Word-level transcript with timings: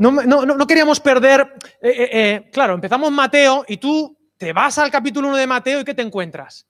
no, 0.00 0.66
queríamos 0.66 0.98
perder, 0.98 1.40
eh, 1.80 1.90
eh, 1.90 2.08
eh, 2.12 2.50
claro, 2.50 2.74
empezamos 2.74 3.12
Mateo 3.12 3.64
y 3.68 3.76
tú 3.76 4.16
te 4.38 4.52
vas 4.52 4.78
al 4.78 4.90
capítulo 4.90 5.28
1 5.28 5.36
de 5.36 5.46
Mateo 5.46 5.80
y 5.80 5.84
¿qué 5.84 5.94
te 5.94 6.00
encuentras? 6.00 6.66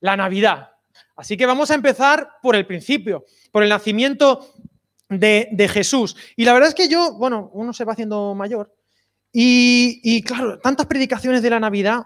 La 0.00 0.16
Navidad. 0.16 0.70
Así 1.16 1.36
que 1.36 1.44
vamos 1.44 1.70
a 1.70 1.74
empezar 1.74 2.30
por 2.42 2.56
el 2.56 2.66
principio, 2.66 3.26
por 3.52 3.62
el 3.62 3.68
nacimiento 3.68 4.54
de, 5.10 5.70
Jesús. 5.70 6.16
Y 6.34 6.46
la 6.46 6.54
verdad 6.54 6.70
es 6.70 6.74
que 6.74 6.88
yo, 6.88 7.12
bueno, 7.14 7.50
uno 7.52 7.74
se 7.74 7.84
va 7.84 7.92
haciendo 7.92 8.34
mayor 8.34 8.74
y, 9.32 10.00
y 10.02 10.22
claro, 10.22 10.58
tantas 10.58 10.86
predicaciones 10.86 11.42
de 11.42 11.50
la 11.50 11.60
Navidad 11.60 12.04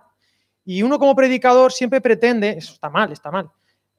y 0.65 0.83
uno 0.83 0.99
como 0.99 1.15
predicador 1.15 1.73
siempre 1.73 2.01
pretende, 2.01 2.51
eso 2.59 2.73
está 2.73 2.91
mal, 2.91 3.13
está 3.13 3.31
mal, 3.31 3.51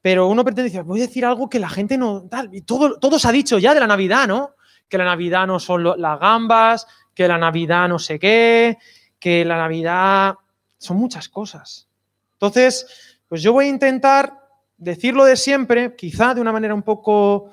pero 0.02 0.28
uno 0.28 0.44
pretende 0.44 0.70
decir, 0.70 0.82
voy 0.82 1.00
a 1.00 1.06
decir 1.06 1.24
algo 1.24 1.48
que 1.48 1.58
la 1.58 1.70
gente 1.70 1.96
no, 1.96 2.28
tal, 2.28 2.54
y 2.54 2.60
todo, 2.60 2.98
todo 2.98 3.18
se 3.18 3.28
ha 3.28 3.32
dicho 3.32 3.58
ya 3.58 3.72
de 3.72 3.80
la 3.80 3.86
Navidad, 3.86 4.28
¿no? 4.28 4.54
Que 4.92 4.98
la 4.98 5.06
Navidad 5.06 5.46
no 5.46 5.58
son 5.58 5.84
las 5.84 6.20
gambas, 6.20 6.86
que 7.14 7.26
la 7.26 7.38
Navidad 7.38 7.88
no 7.88 7.98
sé 7.98 8.18
qué, 8.18 8.76
que 9.18 9.42
la 9.42 9.56
Navidad 9.56 10.34
son 10.76 10.98
muchas 10.98 11.30
cosas. 11.30 11.88
Entonces, 12.34 13.16
pues 13.26 13.40
yo 13.40 13.54
voy 13.54 13.64
a 13.64 13.68
intentar 13.68 14.38
decirlo 14.76 15.24
de 15.24 15.36
siempre, 15.36 15.96
quizá 15.96 16.34
de 16.34 16.42
una 16.42 16.52
manera 16.52 16.74
un 16.74 16.82
poco, 16.82 17.48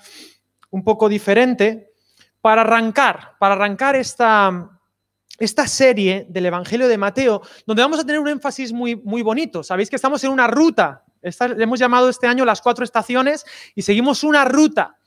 un 0.69 0.83
poco 0.83 1.07
diferente, 1.07 1.93
para 2.41 2.59
arrancar, 2.59 3.37
para 3.39 3.55
arrancar 3.55 3.95
esta, 3.95 4.77
esta 5.37 5.65
serie 5.65 6.27
del 6.27 6.47
Evangelio 6.47 6.89
de 6.89 6.97
Mateo, 6.97 7.41
donde 7.65 7.83
vamos 7.83 8.01
a 8.01 8.05
tener 8.05 8.19
un 8.19 8.27
énfasis 8.27 8.73
muy, 8.73 8.97
muy 8.97 9.21
bonito. 9.21 9.63
Sabéis 9.63 9.89
que 9.89 9.95
estamos 9.95 10.21
en 10.25 10.31
una 10.31 10.47
ruta. 10.47 11.05
hemos 11.21 11.79
llamado 11.79 12.09
este 12.09 12.27
año 12.27 12.43
las 12.43 12.61
cuatro 12.61 12.83
estaciones 12.83 13.45
y 13.75 13.81
seguimos 13.81 14.25
una 14.25 14.43
ruta. 14.43 14.97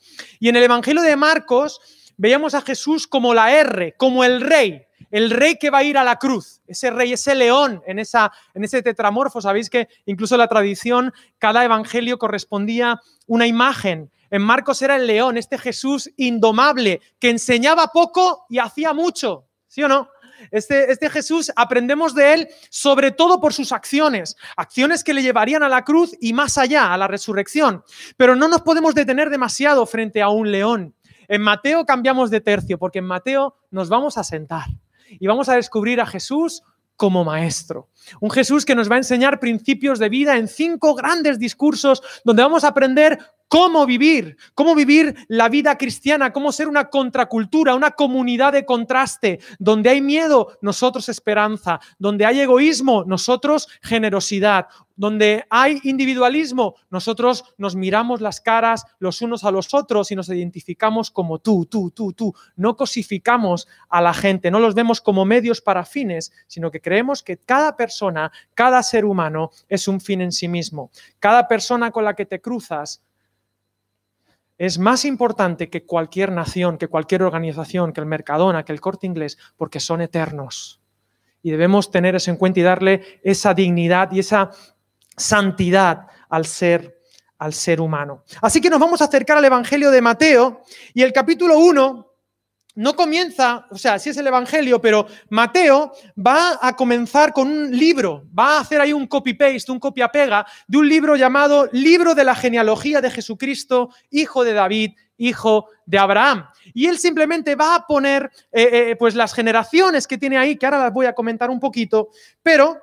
Y 0.40 0.48
en 0.48 0.56
el 0.56 0.62
Evangelio 0.62 1.02
de 1.02 1.14
Marcos 1.14 1.78
veíamos 2.22 2.54
a 2.54 2.60
Jesús 2.60 3.08
como 3.08 3.34
la 3.34 3.50
R, 3.52 3.96
como 3.98 4.22
el 4.22 4.42
rey, 4.42 4.86
el 5.10 5.28
rey 5.28 5.56
que 5.56 5.70
va 5.70 5.78
a 5.78 5.82
ir 5.82 5.98
a 5.98 6.04
la 6.04 6.20
cruz, 6.20 6.60
ese 6.68 6.92
rey, 6.92 7.12
ese 7.12 7.34
león 7.34 7.82
en, 7.84 7.98
esa, 7.98 8.30
en 8.54 8.62
ese 8.62 8.80
tetramorfo. 8.80 9.40
Sabéis 9.40 9.68
que 9.68 9.88
incluso 10.06 10.36
la 10.36 10.46
tradición, 10.46 11.12
cada 11.38 11.64
evangelio 11.64 12.18
correspondía 12.18 13.00
una 13.26 13.48
imagen. 13.48 14.12
En 14.30 14.40
Marcos 14.40 14.82
era 14.82 14.94
el 14.94 15.08
león, 15.08 15.36
este 15.36 15.58
Jesús 15.58 16.12
indomable, 16.16 17.00
que 17.18 17.28
enseñaba 17.28 17.88
poco 17.88 18.46
y 18.48 18.60
hacía 18.60 18.92
mucho. 18.92 19.48
¿Sí 19.66 19.82
o 19.82 19.88
no? 19.88 20.08
Este, 20.52 20.92
este, 20.92 21.10
Jesús 21.10 21.50
aprendemos 21.56 22.14
de 22.14 22.34
él 22.34 22.48
sobre 22.70 23.10
todo 23.10 23.40
por 23.40 23.52
sus 23.52 23.72
acciones, 23.72 24.36
acciones 24.56 25.02
que 25.02 25.14
le 25.14 25.22
llevarían 25.22 25.64
a 25.64 25.68
la 25.68 25.82
cruz 25.82 26.16
y 26.20 26.32
más 26.34 26.56
allá, 26.56 26.94
a 26.94 26.96
la 26.96 27.08
resurrección. 27.08 27.82
Pero 28.16 28.36
no 28.36 28.46
nos 28.46 28.62
podemos 28.62 28.94
detener 28.94 29.28
demasiado 29.28 29.86
frente 29.86 30.22
a 30.22 30.28
un 30.28 30.52
león. 30.52 30.94
En 31.32 31.40
Mateo 31.40 31.86
cambiamos 31.86 32.28
de 32.28 32.42
tercio, 32.42 32.78
porque 32.78 32.98
en 32.98 33.06
Mateo 33.06 33.56
nos 33.70 33.88
vamos 33.88 34.18
a 34.18 34.22
sentar 34.22 34.66
y 35.08 35.26
vamos 35.26 35.48
a 35.48 35.54
descubrir 35.54 35.98
a 35.98 36.04
Jesús 36.04 36.62
como 36.94 37.24
maestro. 37.24 37.88
Un 38.20 38.30
Jesús 38.30 38.66
que 38.66 38.74
nos 38.74 38.90
va 38.90 38.96
a 38.96 38.98
enseñar 38.98 39.40
principios 39.40 39.98
de 39.98 40.10
vida 40.10 40.36
en 40.36 40.46
cinco 40.46 40.94
grandes 40.94 41.38
discursos 41.38 42.02
donde 42.22 42.42
vamos 42.42 42.64
a 42.64 42.68
aprender 42.68 43.18
cómo 43.48 43.86
vivir, 43.86 44.36
cómo 44.54 44.74
vivir 44.74 45.14
la 45.28 45.48
vida 45.48 45.76
cristiana, 45.76 46.32
cómo 46.32 46.52
ser 46.52 46.68
una 46.68 46.88
contracultura, 46.88 47.74
una 47.74 47.90
comunidad 47.90 48.52
de 48.52 48.64
contraste. 48.64 49.40
Donde 49.58 49.90
hay 49.90 50.00
miedo, 50.00 50.58
nosotros 50.62 51.08
esperanza. 51.08 51.80
Donde 51.98 52.24
hay 52.24 52.40
egoísmo, 52.40 53.04
nosotros 53.06 53.68
generosidad. 53.82 54.68
Donde 54.96 55.44
hay 55.50 55.80
individualismo, 55.84 56.76
nosotros 56.90 57.44
nos 57.56 57.74
miramos 57.74 58.20
las 58.20 58.40
caras 58.40 58.84
los 58.98 59.22
unos 59.22 59.44
a 59.44 59.50
los 59.50 59.74
otros 59.74 60.10
y 60.10 60.16
nos 60.16 60.28
identificamos 60.28 61.10
como 61.10 61.38
tú, 61.38 61.66
tú, 61.66 61.90
tú, 61.90 62.12
tú. 62.12 62.34
No 62.56 62.76
cosificamos 62.76 63.68
a 63.88 64.00
la 64.00 64.14
gente, 64.14 64.50
no 64.50 64.60
los 64.60 64.74
vemos 64.74 65.00
como 65.00 65.24
medios 65.24 65.60
para 65.60 65.84
fines, 65.84 66.32
sino 66.46 66.70
que 66.70 66.80
creemos 66.80 67.22
que 67.22 67.38
cada 67.38 67.76
persona, 67.76 68.32
cada 68.54 68.82
ser 68.82 69.04
humano 69.04 69.50
es 69.68 69.88
un 69.88 70.00
fin 70.00 70.20
en 70.20 70.32
sí 70.32 70.48
mismo. 70.48 70.90
Cada 71.18 71.48
persona 71.48 71.90
con 71.90 72.04
la 72.04 72.14
que 72.14 72.26
te 72.26 72.40
cruzas 72.40 73.02
es 74.58 74.78
más 74.78 75.04
importante 75.04 75.68
que 75.68 75.84
cualquier 75.84 76.32
nación, 76.32 76.78
que 76.78 76.88
cualquier 76.88 77.22
organización, 77.22 77.92
que 77.92 78.00
el 78.00 78.06
Mercadona, 78.06 78.64
que 78.64 78.72
el 78.72 78.80
Corte 78.80 79.06
Inglés, 79.06 79.38
porque 79.56 79.80
son 79.80 80.00
eternos. 80.00 80.80
Y 81.42 81.50
debemos 81.50 81.90
tener 81.90 82.14
eso 82.14 82.30
en 82.30 82.36
cuenta 82.36 82.60
y 82.60 82.62
darle 82.62 83.20
esa 83.22 83.54
dignidad 83.54 84.12
y 84.12 84.20
esa 84.20 84.50
santidad 85.16 86.06
al 86.28 86.46
ser, 86.46 87.00
al 87.38 87.52
ser 87.52 87.80
humano. 87.80 88.24
Así 88.40 88.60
que 88.60 88.70
nos 88.70 88.78
vamos 88.78 89.00
a 89.02 89.06
acercar 89.06 89.38
al 89.38 89.44
Evangelio 89.44 89.90
de 89.90 90.00
Mateo 90.00 90.62
y 90.94 91.02
el 91.02 91.12
capítulo 91.12 91.58
1 91.58 92.11
no 92.74 92.96
comienza, 92.96 93.66
o 93.70 93.76
sea, 93.76 93.98
sí 93.98 94.10
es 94.10 94.16
el 94.16 94.26
Evangelio, 94.26 94.80
pero 94.80 95.06
Mateo 95.28 95.92
va 96.18 96.58
a 96.60 96.74
comenzar 96.74 97.32
con 97.32 97.48
un 97.48 97.76
libro, 97.76 98.24
va 98.36 98.56
a 98.56 98.60
hacer 98.60 98.80
ahí 98.80 98.92
un 98.92 99.06
copy-paste, 99.06 99.70
un 99.70 99.78
copia-pega 99.78 100.46
de 100.66 100.78
un 100.78 100.88
libro 100.88 101.16
llamado 101.16 101.68
Libro 101.72 102.14
de 102.14 102.24
la 102.24 102.34
genealogía 102.34 103.00
de 103.00 103.10
Jesucristo, 103.10 103.90
hijo 104.10 104.42
de 104.42 104.54
David, 104.54 104.92
hijo 105.18 105.66
de 105.84 105.98
Abraham. 105.98 106.46
Y 106.72 106.86
él 106.86 106.98
simplemente 106.98 107.54
va 107.54 107.74
a 107.74 107.86
poner 107.86 108.30
eh, 108.50 108.90
eh, 108.90 108.96
pues 108.96 109.14
las 109.14 109.34
generaciones 109.34 110.06
que 110.06 110.18
tiene 110.18 110.38
ahí, 110.38 110.56
que 110.56 110.66
ahora 110.66 110.78
las 110.78 110.92
voy 110.92 111.06
a 111.06 111.14
comentar 111.14 111.50
un 111.50 111.60
poquito, 111.60 112.08
pero 112.42 112.78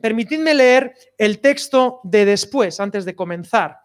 permitidme 0.00 0.54
leer 0.54 0.94
el 1.18 1.40
texto 1.40 2.00
de 2.04 2.24
después, 2.24 2.78
antes 2.78 3.04
de 3.04 3.16
comenzar. 3.16 3.80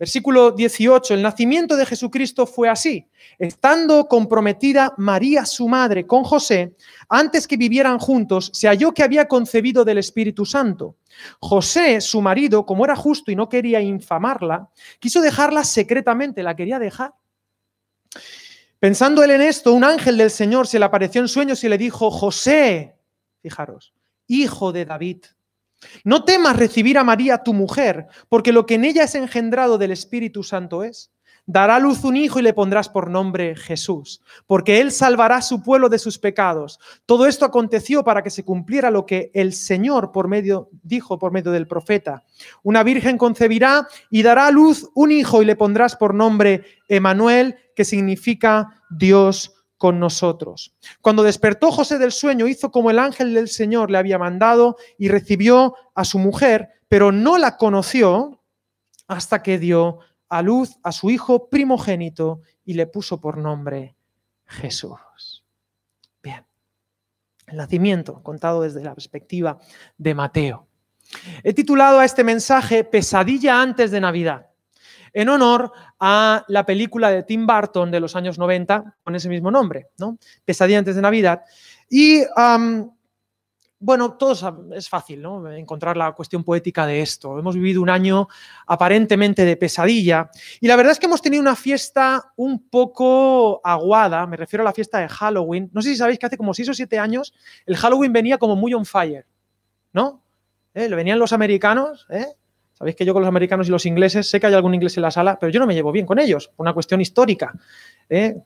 Versículo 0.00 0.52
18, 0.52 1.12
el 1.12 1.20
nacimiento 1.20 1.76
de 1.76 1.84
Jesucristo 1.84 2.46
fue 2.46 2.70
así. 2.70 3.06
Estando 3.38 4.08
comprometida 4.08 4.94
María, 4.96 5.44
su 5.44 5.68
madre, 5.68 6.06
con 6.06 6.24
José, 6.24 6.74
antes 7.10 7.46
que 7.46 7.58
vivieran 7.58 7.98
juntos, 7.98 8.50
se 8.54 8.66
halló 8.66 8.94
que 8.94 9.02
había 9.02 9.28
concebido 9.28 9.84
del 9.84 9.98
Espíritu 9.98 10.46
Santo. 10.46 10.96
José, 11.38 12.00
su 12.00 12.22
marido, 12.22 12.64
como 12.64 12.86
era 12.86 12.96
justo 12.96 13.30
y 13.30 13.36
no 13.36 13.50
quería 13.50 13.82
infamarla, 13.82 14.70
quiso 14.98 15.20
dejarla 15.20 15.64
secretamente, 15.64 16.42
la 16.42 16.56
quería 16.56 16.78
dejar. 16.78 17.12
Pensando 18.78 19.22
él 19.22 19.32
en 19.32 19.42
esto, 19.42 19.74
un 19.74 19.84
ángel 19.84 20.16
del 20.16 20.30
Señor 20.30 20.66
se 20.66 20.78
le 20.78 20.86
apareció 20.86 21.20
en 21.20 21.28
sueños 21.28 21.62
y 21.62 21.68
le 21.68 21.76
dijo, 21.76 22.10
José, 22.10 22.96
fijaros, 23.42 23.92
hijo 24.26 24.72
de 24.72 24.86
David 24.86 25.26
no 26.04 26.24
temas 26.24 26.56
recibir 26.56 26.98
a 26.98 27.04
María, 27.04 27.42
tu 27.42 27.54
mujer, 27.54 28.06
porque 28.28 28.52
lo 28.52 28.66
que 28.66 28.74
en 28.74 28.84
ella 28.84 29.04
es 29.04 29.14
engendrado 29.14 29.78
del 29.78 29.92
Espíritu 29.92 30.42
Santo 30.42 30.84
es. 30.84 31.10
Dará 31.46 31.76
a 31.76 31.80
luz 31.80 32.04
un 32.04 32.16
hijo 32.16 32.38
y 32.38 32.42
le 32.42 32.52
pondrás 32.52 32.88
por 32.88 33.10
nombre 33.10 33.56
Jesús, 33.56 34.20
porque 34.46 34.80
él 34.80 34.92
salvará 34.92 35.36
a 35.36 35.42
su 35.42 35.62
pueblo 35.62 35.88
de 35.88 35.98
sus 35.98 36.18
pecados. 36.18 36.78
Todo 37.06 37.26
esto 37.26 37.44
aconteció 37.44 38.04
para 38.04 38.22
que 38.22 38.30
se 38.30 38.44
cumpliera 38.44 38.90
lo 38.90 39.04
que 39.04 39.30
el 39.34 39.52
Señor 39.52 40.12
dijo 40.82 41.18
por 41.18 41.32
medio 41.32 41.50
del 41.50 41.66
profeta. 41.66 42.22
Una 42.62 42.82
virgen 42.82 43.18
concebirá 43.18 43.88
y 44.10 44.22
dará 44.22 44.46
a 44.46 44.50
luz 44.52 44.90
un 44.94 45.10
hijo 45.10 45.42
y 45.42 45.46
le 45.46 45.56
pondrás 45.56 45.96
por 45.96 46.14
nombre 46.14 46.64
Emanuel, 46.88 47.56
que 47.74 47.84
significa 47.84 48.82
Dios 48.90 49.59
con 49.80 49.98
nosotros. 49.98 50.74
Cuando 51.00 51.22
despertó 51.22 51.72
José 51.72 51.96
del 51.96 52.12
sueño, 52.12 52.46
hizo 52.46 52.70
como 52.70 52.90
el 52.90 52.98
ángel 52.98 53.32
del 53.32 53.48
Señor 53.48 53.90
le 53.90 53.96
había 53.96 54.18
mandado 54.18 54.76
y 54.98 55.08
recibió 55.08 55.74
a 55.94 56.04
su 56.04 56.18
mujer, 56.18 56.68
pero 56.86 57.12
no 57.12 57.38
la 57.38 57.56
conoció 57.56 58.42
hasta 59.08 59.42
que 59.42 59.58
dio 59.58 60.00
a 60.28 60.42
luz 60.42 60.76
a 60.82 60.92
su 60.92 61.08
hijo 61.08 61.48
primogénito 61.48 62.42
y 62.62 62.74
le 62.74 62.88
puso 62.88 63.22
por 63.22 63.38
nombre 63.38 63.96
Jesús. 64.44 65.46
Bien, 66.22 66.44
el 67.46 67.56
nacimiento 67.56 68.22
contado 68.22 68.60
desde 68.60 68.84
la 68.84 68.94
perspectiva 68.94 69.58
de 69.96 70.14
Mateo. 70.14 70.68
He 71.42 71.54
titulado 71.54 72.00
a 72.00 72.04
este 72.04 72.22
mensaje 72.22 72.84
Pesadilla 72.84 73.62
antes 73.62 73.90
de 73.90 74.02
Navidad 74.02 74.49
en 75.12 75.28
honor 75.28 75.72
a 75.98 76.44
la 76.48 76.64
película 76.64 77.10
de 77.10 77.22
Tim 77.22 77.46
Burton 77.46 77.90
de 77.90 78.00
los 78.00 78.16
años 78.16 78.38
90 78.38 78.96
con 79.02 79.14
ese 79.14 79.28
mismo 79.28 79.50
nombre, 79.50 79.88
¿no? 79.98 80.18
Pesadilla 80.44 80.78
antes 80.78 80.96
de 80.96 81.02
Navidad. 81.02 81.42
Y 81.88 82.22
bueno, 83.82 84.12
todos 84.12 84.44
es 84.74 84.90
fácil 84.90 85.22
¿no? 85.22 85.50
encontrar 85.50 85.96
la 85.96 86.12
cuestión 86.12 86.44
poética 86.44 86.86
de 86.86 87.00
esto. 87.00 87.38
Hemos 87.38 87.54
vivido 87.54 87.80
un 87.80 87.88
año 87.88 88.28
aparentemente 88.66 89.46
de 89.46 89.56
pesadilla 89.56 90.30
y 90.60 90.68
la 90.68 90.76
verdad 90.76 90.92
es 90.92 90.98
que 90.98 91.06
hemos 91.06 91.22
tenido 91.22 91.40
una 91.40 91.56
fiesta 91.56 92.32
un 92.36 92.68
poco 92.68 93.60
aguada, 93.64 94.26
me 94.26 94.36
refiero 94.36 94.62
a 94.62 94.66
la 94.66 94.74
fiesta 94.74 94.98
de 94.98 95.08
Halloween. 95.08 95.70
No 95.72 95.80
sé 95.80 95.88
si 95.88 95.96
sabéis 95.96 96.18
que 96.18 96.26
hace 96.26 96.36
como 96.36 96.52
6 96.52 96.68
o 96.68 96.74
7 96.74 96.98
años 96.98 97.32
el 97.64 97.76
Halloween 97.76 98.12
venía 98.12 98.36
como 98.36 98.54
muy 98.54 98.74
on 98.74 98.84
fire, 98.84 99.26
¿no? 99.94 100.22
¿Eh? 100.74 100.86
Venían 100.88 101.18
los 101.18 101.32
americanos, 101.32 102.06
¿eh? 102.10 102.26
Sabéis 102.80 102.96
que 102.96 103.04
yo 103.04 103.12
con 103.12 103.20
los 103.20 103.28
americanos 103.28 103.68
y 103.68 103.70
los 103.70 103.84
ingleses, 103.84 104.26
sé 104.30 104.40
que 104.40 104.46
hay 104.46 104.54
algún 104.54 104.72
inglés 104.72 104.96
en 104.96 105.02
la 105.02 105.10
sala, 105.10 105.38
pero 105.38 105.52
yo 105.52 105.60
no 105.60 105.66
me 105.66 105.74
llevo 105.74 105.92
bien 105.92 106.06
con 106.06 106.18
ellos, 106.18 106.50
una 106.56 106.72
cuestión 106.72 107.02
histórica. 107.02 107.52
¿eh? 108.08 108.36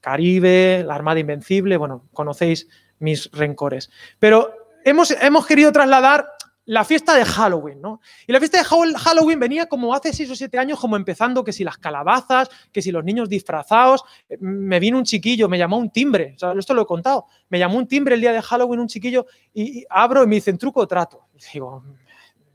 Caribe, 0.00 0.82
la 0.84 0.96
Armada 0.96 1.20
Invencible, 1.20 1.76
bueno, 1.76 2.08
conocéis 2.12 2.66
mis 2.98 3.30
rencores. 3.30 3.88
Pero 4.18 4.52
hemos, 4.84 5.46
querido 5.46 5.70
trasladar 5.70 6.26
la 6.64 6.84
fiesta 6.84 7.14
de 7.14 7.24
Halloween, 7.24 7.80
¿no? 7.80 8.00
Y 8.26 8.32
la 8.32 8.40
fiesta 8.40 8.58
de 8.58 8.64
Halloween 8.64 9.38
venía 9.38 9.66
como 9.66 9.94
hace 9.94 10.12
seis 10.12 10.28
o 10.32 10.34
siete 10.34 10.58
años, 10.58 10.80
como 10.80 10.96
empezando 10.96 11.44
que 11.44 11.52
si 11.52 11.62
las 11.62 11.78
calabazas, 11.78 12.50
que 12.72 12.82
si 12.82 12.90
los 12.90 13.04
niños 13.04 13.28
disfrazados. 13.28 14.02
Eh, 14.28 14.38
me 14.40 14.80
vino 14.80 14.98
un 14.98 15.04
chiquillo, 15.04 15.48
me 15.48 15.56
llamó 15.56 15.78
un 15.78 15.90
timbre, 15.90 16.32
o 16.34 16.38
sea, 16.40 16.52
esto 16.58 16.74
lo 16.74 16.82
he 16.82 16.86
contado. 16.86 17.26
Me 17.48 17.60
llamó 17.60 17.78
un 17.78 17.86
timbre 17.86 18.16
el 18.16 18.20
día 18.20 18.32
de 18.32 18.42
Halloween 18.42 18.80
un 18.80 18.88
chiquillo 18.88 19.26
y, 19.54 19.84
abro 19.88 20.24
y 20.24 20.26
me 20.26 20.34
dicen 20.34 20.58
truco 20.58 20.80
o 20.80 20.88
trato. 20.88 21.28
Digo, 21.54 21.84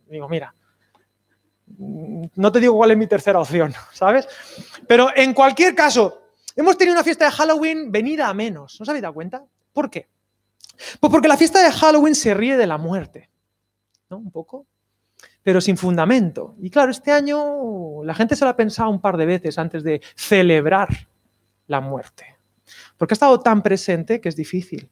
digo, 0.10 0.28
mira, 0.28 0.54
no 1.78 2.52
te 2.52 2.60
digo 2.60 2.76
cuál 2.76 2.92
es 2.92 2.98
mi 2.98 3.08
tercera 3.08 3.40
opción, 3.40 3.74
¿sabes? 3.94 4.28
Pero 4.88 5.10
en 5.16 5.34
cualquier 5.34 5.76
caso, 5.76 6.22
hemos 6.56 6.78
tenido 6.78 6.96
una 6.96 7.04
fiesta 7.04 7.26
de 7.26 7.32
Halloween 7.32 7.92
venida 7.92 8.28
a 8.28 8.34
menos. 8.34 8.80
¿No 8.80 8.84
os 8.84 8.90
habéis 8.90 9.02
dado 9.02 9.14
cuenta? 9.14 9.44
¿Por 9.72 9.90
qué? 9.90 10.08
Pues 11.00 11.12
porque 11.12 11.28
la 11.28 11.38
fiesta 11.38 11.64
de 11.64 11.72
Halloween 11.72 12.16
se 12.16 12.34
ríe 12.34 12.58
de 12.58 12.68
la 12.68 12.78
muerte. 12.78 13.30
Un 14.10 14.32
poco, 14.32 14.68
pero 15.42 15.60
sin 15.60 15.78
fundamento. 15.78 16.56
Y 16.62 16.70
claro, 16.70 16.92
este 16.92 17.12
año 17.12 18.04
la 18.04 18.14
gente 18.14 18.36
se 18.36 18.46
lo 18.46 18.52
ha 18.52 18.56
pensado 18.56 18.90
un 18.90 19.02
par 19.02 19.18
de 19.18 19.26
veces 19.26 19.58
antes 19.58 19.84
de 19.84 20.02
celebrar 20.16 20.88
la 21.68 21.82
muerte, 21.82 22.38
porque 22.98 23.14
ha 23.14 23.16
estado 23.16 23.40
tan 23.40 23.64
presente 23.64 24.22
que 24.22 24.30
es 24.30 24.36
difícil. 24.36 24.90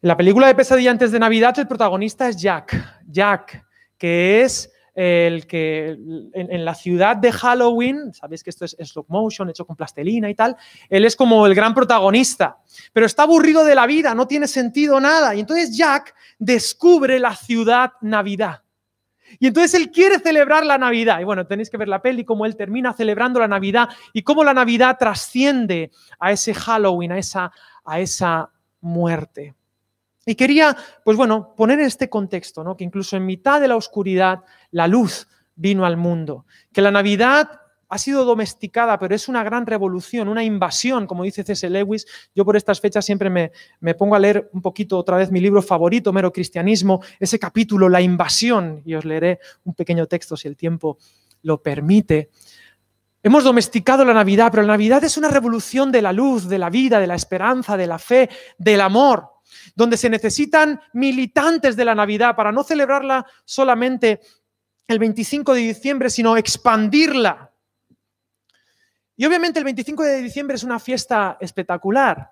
En 0.00 0.08
la 0.08 0.16
película 0.16 0.46
de 0.46 0.54
Pesadilla 0.54 0.92
antes 0.92 1.10
de 1.10 1.18
Navidad, 1.18 1.58
el 1.58 1.66
protagonista 1.66 2.28
es 2.28 2.36
Jack. 2.36 3.02
Jack, 3.06 3.66
que 3.98 4.42
es 4.42 4.72
el 5.00 5.46
que 5.46 5.96
en, 6.32 6.64
la 6.64 6.74
ciudad 6.74 7.16
de 7.16 7.30
Halloween, 7.30 8.12
sabéis 8.12 8.42
que 8.42 8.50
esto 8.50 8.64
es 8.64 8.74
stop 8.80 9.08
motion, 9.08 9.48
hecho 9.48 9.64
con 9.64 9.76
plastelina 9.76 10.28
y 10.28 10.34
tal, 10.34 10.56
él 10.90 11.04
es 11.04 11.14
como 11.14 11.46
el 11.46 11.54
gran 11.54 11.72
protagonista, 11.72 12.58
pero 12.92 13.06
está 13.06 13.22
aburrido 13.22 13.62
de 13.62 13.76
la 13.76 13.86
vida, 13.86 14.12
no 14.12 14.26
tiene 14.26 14.48
sentido 14.48 15.00
nada. 15.00 15.36
Y 15.36 15.40
entonces 15.40 15.76
Jack 15.76 16.16
descubre 16.40 17.20
la 17.20 17.36
ciudad 17.36 17.92
Navidad. 18.00 18.62
Y 19.38 19.46
entonces 19.46 19.74
él 19.74 19.92
quiere 19.92 20.18
celebrar 20.18 20.66
la 20.66 20.78
Navidad. 20.78 21.20
Y 21.20 21.24
bueno, 21.24 21.46
tenéis 21.46 21.70
que 21.70 21.76
ver 21.76 21.88
la 21.88 22.02
peli, 22.02 22.24
cómo 22.24 22.44
él 22.44 22.56
termina 22.56 22.92
celebrando 22.92 23.38
la 23.38 23.46
Navidad 23.46 23.90
y 24.12 24.22
cómo 24.22 24.42
la 24.42 24.52
Navidad 24.52 24.96
trasciende 24.98 25.92
a 26.18 26.32
ese 26.32 26.54
Halloween, 26.54 27.12
a 27.12 27.18
esa, 27.18 27.52
a 27.84 28.00
esa 28.00 28.50
muerte. 28.80 29.54
Y 30.28 30.34
quería, 30.34 30.76
pues 31.04 31.16
bueno, 31.16 31.54
poner 31.56 31.80
este 31.80 32.10
contexto, 32.10 32.62
¿no? 32.62 32.76
que 32.76 32.84
incluso 32.84 33.16
en 33.16 33.24
mitad 33.24 33.62
de 33.62 33.68
la 33.68 33.76
oscuridad, 33.76 34.40
la 34.70 34.86
luz 34.86 35.26
vino 35.54 35.86
al 35.86 35.96
mundo, 35.96 36.44
que 36.70 36.82
la 36.82 36.90
Navidad 36.90 37.62
ha 37.88 37.96
sido 37.96 38.26
domesticada, 38.26 38.98
pero 38.98 39.14
es 39.14 39.28
una 39.28 39.42
gran 39.42 39.64
revolución, 39.64 40.28
una 40.28 40.44
invasión, 40.44 41.06
como 41.06 41.24
dice 41.24 41.44
C.S. 41.44 41.70
Lewis. 41.70 42.06
Yo 42.34 42.44
por 42.44 42.58
estas 42.58 42.78
fechas 42.78 43.06
siempre 43.06 43.30
me, 43.30 43.52
me, 43.80 43.94
pongo 43.94 44.16
a 44.16 44.18
leer 44.18 44.50
un 44.52 44.60
poquito 44.60 44.98
otra 44.98 45.16
vez 45.16 45.32
mi 45.32 45.40
libro 45.40 45.62
favorito, 45.62 46.12
Mero 46.12 46.30
Cristianismo, 46.30 47.00
ese 47.18 47.38
capítulo, 47.38 47.88
La 47.88 48.02
invasión, 48.02 48.82
y 48.84 48.96
os 48.96 49.06
leeré 49.06 49.40
un 49.64 49.72
pequeño 49.72 50.04
texto 50.04 50.36
si 50.36 50.46
el 50.46 50.58
tiempo 50.58 50.98
lo 51.40 51.62
permite. 51.62 52.28
Hemos 53.22 53.44
domesticado 53.44 54.04
la 54.04 54.12
Navidad, 54.12 54.50
pero 54.50 54.62
la 54.62 54.74
Navidad 54.74 55.02
es 55.04 55.16
una 55.16 55.28
revolución 55.28 55.90
de 55.90 56.02
la 56.02 56.12
luz, 56.12 56.50
de 56.50 56.58
la 56.58 56.68
vida, 56.68 57.00
de 57.00 57.06
la 57.06 57.14
esperanza, 57.14 57.78
de 57.78 57.86
la 57.86 57.98
fe, 57.98 58.28
del 58.58 58.82
amor 58.82 59.37
donde 59.74 59.96
se 59.96 60.10
necesitan 60.10 60.80
militantes 60.92 61.76
de 61.76 61.84
la 61.84 61.94
Navidad 61.94 62.36
para 62.36 62.52
no 62.52 62.64
celebrarla 62.64 63.26
solamente 63.44 64.20
el 64.86 64.98
25 64.98 65.54
de 65.54 65.60
diciembre, 65.60 66.10
sino 66.10 66.36
expandirla. 66.36 67.52
Y 69.16 69.26
obviamente 69.26 69.58
el 69.58 69.64
25 69.64 70.02
de 70.02 70.22
diciembre 70.22 70.56
es 70.56 70.62
una 70.62 70.78
fiesta 70.78 71.36
espectacular. 71.40 72.30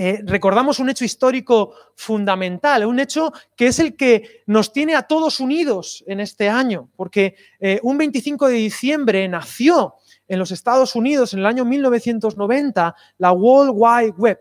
Eh, 0.00 0.20
recordamos 0.24 0.78
un 0.78 0.90
hecho 0.90 1.04
histórico 1.04 1.74
fundamental, 1.96 2.86
un 2.86 3.00
hecho 3.00 3.32
que 3.56 3.66
es 3.66 3.78
el 3.80 3.96
que 3.96 4.42
nos 4.46 4.72
tiene 4.72 4.94
a 4.94 5.02
todos 5.02 5.40
unidos 5.40 6.04
en 6.06 6.20
este 6.20 6.48
año, 6.48 6.88
porque 6.94 7.34
eh, 7.58 7.80
un 7.82 7.98
25 7.98 8.46
de 8.48 8.54
diciembre 8.54 9.26
nació 9.26 9.94
en 10.28 10.38
los 10.38 10.52
Estados 10.52 10.94
Unidos 10.94 11.32
en 11.32 11.40
el 11.40 11.46
año 11.46 11.64
1990 11.64 12.94
la 13.16 13.32
World 13.32 13.72
Wide 13.74 14.14
Web, 14.18 14.38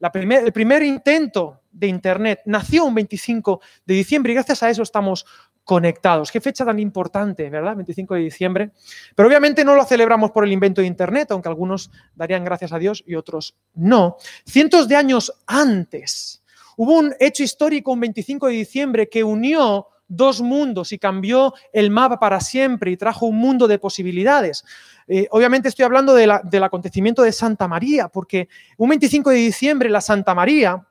el 0.00 0.52
primer 0.52 0.82
intento 0.82 1.60
de 1.70 1.86
Internet 1.86 2.40
nació 2.46 2.84
un 2.84 2.94
25 2.94 3.60
de 3.84 3.94
diciembre 3.94 4.32
y 4.32 4.34
gracias 4.34 4.62
a 4.62 4.70
eso 4.70 4.82
estamos 4.82 5.26
conectados. 5.64 6.32
Qué 6.32 6.40
fecha 6.40 6.64
tan 6.64 6.78
importante, 6.78 7.48
¿verdad? 7.48 7.76
25 7.76 8.14
de 8.14 8.20
diciembre. 8.22 8.70
Pero 9.14 9.28
obviamente 9.28 9.64
no 9.64 9.74
lo 9.74 9.84
celebramos 9.84 10.30
por 10.32 10.44
el 10.44 10.52
invento 10.52 10.80
de 10.80 10.86
Internet, 10.86 11.30
aunque 11.30 11.48
algunos 11.48 11.90
darían 12.14 12.44
gracias 12.44 12.72
a 12.72 12.78
Dios 12.78 13.04
y 13.06 13.14
otros 13.14 13.56
no. 13.74 14.16
Cientos 14.44 14.88
de 14.88 14.96
años 14.96 15.32
antes 15.46 16.42
hubo 16.76 16.98
un 16.98 17.14
hecho 17.20 17.42
histórico, 17.42 17.92
un 17.92 18.00
25 18.00 18.46
de 18.46 18.52
diciembre, 18.54 19.08
que 19.08 19.22
unió 19.22 19.86
dos 20.10 20.42
mundos 20.42 20.92
y 20.92 20.98
cambió 20.98 21.54
el 21.72 21.88
mapa 21.88 22.18
para 22.18 22.40
siempre 22.40 22.90
y 22.90 22.96
trajo 22.96 23.26
un 23.26 23.36
mundo 23.36 23.68
de 23.68 23.78
posibilidades. 23.78 24.64
Eh, 25.06 25.28
obviamente 25.30 25.68
estoy 25.68 25.84
hablando 25.84 26.14
del 26.14 26.62
acontecimiento 26.62 27.22
de 27.22 27.32
Santa 27.32 27.68
María, 27.68 28.08
porque 28.08 28.48
un 28.76 28.90
25 28.90 29.30
de 29.30 29.36
diciembre 29.36 29.88
la 29.88 30.00
Santa 30.00 30.34
María 30.34 30.84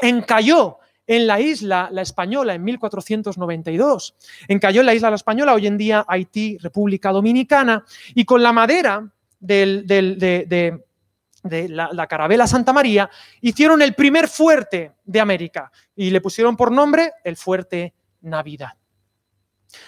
encalló 0.00 0.78
en 1.06 1.26
la 1.26 1.40
isla 1.40 1.88
La 1.90 2.02
Española 2.02 2.54
en 2.54 2.62
1492. 2.62 4.14
Encalló 4.48 4.80
en 4.80 4.86
la 4.86 4.94
isla 4.94 5.10
La 5.10 5.16
Española, 5.16 5.54
hoy 5.54 5.66
en 5.66 5.78
día 5.78 6.04
Haití, 6.06 6.58
República 6.58 7.10
Dominicana, 7.10 7.84
y 8.14 8.24
con 8.24 8.42
la 8.42 8.52
madera 8.52 9.10
de, 9.40 9.84
la, 11.68 11.90
la, 11.92 12.06
carabela 12.06 12.46
Santa 12.46 12.72
María, 12.72 13.10
hicieron 13.40 13.82
el 13.82 13.94
primer 13.94 14.28
fuerte 14.28 14.92
de 15.04 15.20
América 15.20 15.72
y 15.96 16.10
le 16.10 16.20
pusieron 16.20 16.56
por 16.56 16.70
nombre 16.70 17.12
el 17.24 17.36
fuerte 17.36 17.94
Navidad. 18.22 18.70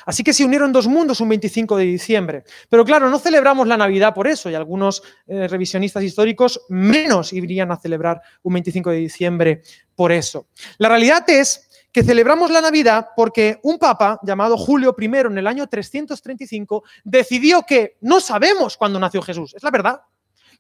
Así 0.06 0.22
que 0.22 0.32
se 0.32 0.44
unieron 0.44 0.72
dos 0.72 0.86
mundos 0.86 1.20
un 1.20 1.28
25 1.28 1.76
de 1.76 1.84
diciembre. 1.84 2.44
Pero 2.68 2.84
claro, 2.84 3.10
no 3.10 3.18
celebramos 3.18 3.66
la 3.66 3.76
Navidad 3.76 4.14
por 4.14 4.26
eso 4.26 4.50
y 4.50 4.54
algunos 4.54 5.02
eh, 5.26 5.48
revisionistas 5.48 6.02
históricos 6.02 6.62
menos 6.68 7.32
irían 7.32 7.70
a 7.70 7.76
celebrar 7.76 8.20
un 8.42 8.54
25 8.54 8.90
de 8.90 8.96
diciembre 8.96 9.62
por 9.94 10.12
eso. 10.12 10.48
La 10.78 10.88
realidad 10.88 11.28
es 11.28 11.68
que 11.92 12.02
celebramos 12.02 12.50
la 12.50 12.60
Navidad 12.60 13.10
porque 13.14 13.60
un 13.62 13.78
papa 13.78 14.18
llamado 14.22 14.56
Julio 14.56 14.96
I 14.98 15.04
en 15.04 15.38
el 15.38 15.46
año 15.46 15.68
335 15.68 16.82
decidió 17.04 17.62
que 17.62 17.98
no 18.00 18.20
sabemos 18.20 18.76
cuándo 18.76 18.98
nació 18.98 19.22
Jesús. 19.22 19.54
Es 19.54 19.62
la 19.62 19.70
verdad. 19.70 20.00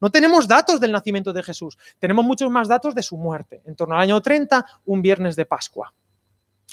No 0.00 0.10
tenemos 0.10 0.46
datos 0.46 0.80
del 0.80 0.92
nacimiento 0.92 1.32
de 1.32 1.42
Jesús. 1.42 1.78
Tenemos 1.98 2.24
muchos 2.24 2.50
más 2.50 2.68
datos 2.68 2.94
de 2.94 3.02
su 3.02 3.16
muerte, 3.16 3.62
en 3.64 3.74
torno 3.74 3.94
al 3.94 4.02
año 4.02 4.20
30, 4.20 4.64
un 4.86 5.02
viernes 5.02 5.34
de 5.34 5.46
Pascua. 5.46 5.92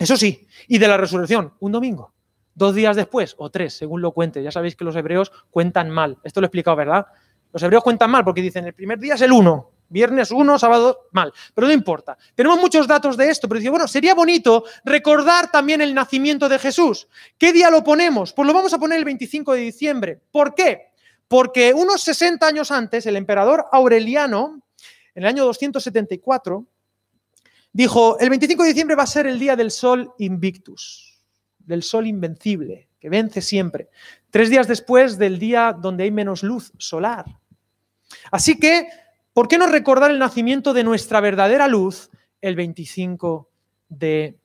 Eso 0.02 0.18
sí, 0.18 0.48
y 0.68 0.80
de 0.80 0.88
la 0.88 0.98
resurrección, 0.98 1.54
un 1.60 1.72
domingo. 1.72 2.12
Dos 2.56 2.74
días 2.74 2.96
después, 2.96 3.36
o 3.38 3.52
tres, 3.52 3.76
según 3.76 4.02
lo 4.02 4.14
cuente. 4.14 4.42
Ya 4.42 4.52
sabéis 4.52 4.76
que 4.76 4.84
los 4.84 4.96
hebreos 4.96 5.32
cuentan 5.52 5.92
mal. 5.92 6.18
Esto 6.24 6.42
lo 6.42 6.46
he 6.46 6.48
explicado, 6.48 6.76
¿verdad? 6.76 7.06
Los 7.54 7.62
hebreos 7.62 7.84
cuentan 7.84 8.10
mal 8.10 8.26
porque 8.26 8.42
dicen 8.42 8.66
el 8.66 8.74
primer 8.74 8.98
día 8.98 9.14
es 9.14 9.22
el 9.22 9.32
uno, 9.32 9.74
viernes 9.90 10.32
uno, 10.32 10.58
sábado 10.58 11.10
mal. 11.12 11.32
Pero 11.54 11.68
no 11.68 11.74
importa. 11.74 12.18
Tenemos 12.34 12.60
muchos 12.60 12.88
datos 12.88 13.16
de 13.16 13.30
esto, 13.30 13.48
pero 13.48 13.60
dice, 13.60 13.70
bueno, 13.70 13.88
sería 13.88 14.16
bonito 14.16 14.64
recordar 14.84 15.52
también 15.52 15.82
el 15.82 15.94
nacimiento 15.94 16.50
de 16.50 16.58
Jesús. 16.58 17.08
¿Qué 17.38 17.54
día 17.54 17.70
lo 17.70 17.84
ponemos? 17.84 18.34
Pues 18.34 18.48
lo 18.48 18.56
vamos 18.56 18.74
a 18.74 18.80
poner 18.80 18.98
el 18.98 19.06
25 19.06 19.54
de 19.54 19.60
diciembre. 19.60 20.20
¿Por 20.32 20.56
qué? 20.56 20.94
Porque 21.28 21.76
unos 21.76 22.02
60 22.02 22.48
años 22.48 22.72
antes, 22.72 23.06
el 23.06 23.18
emperador 23.18 23.68
Aureliano, 23.72 24.64
en 25.14 25.22
el 25.22 25.30
año 25.30 25.46
274, 25.46 26.66
dijo, 27.74 28.20
el 28.20 28.30
25 28.30 28.64
de 28.64 28.70
diciembre 28.70 28.96
va 28.96 29.04
a 29.04 29.08
ser 29.08 29.28
el 29.28 29.40
día 29.40 29.56
del 29.56 29.72
sol 29.72 30.14
invictus, 30.18 31.22
del 31.60 31.84
sol 31.84 32.08
invencible, 32.08 32.90
que 33.00 33.10
vence 33.10 33.42
siempre. 33.42 33.90
Tres 34.30 34.50
días 34.50 34.68
después 34.68 35.18
del 35.18 35.40
día 35.40 35.74
donde 35.74 36.04
hay 36.04 36.12
menos 36.12 36.44
luz 36.44 36.72
solar. 36.78 37.26
Así 38.32 38.60
que, 38.60 38.88
¿por 39.34 39.48
qué 39.48 39.58
no 39.58 39.68
recordar 39.68 40.12
el 40.12 40.20
nacimiento 40.20 40.74
de 40.74 40.84
nuestra 40.84 41.22
verdadera 41.22 41.68
luz 41.68 42.10
el 42.42 42.56
25 42.56 43.50
de 43.90 44.38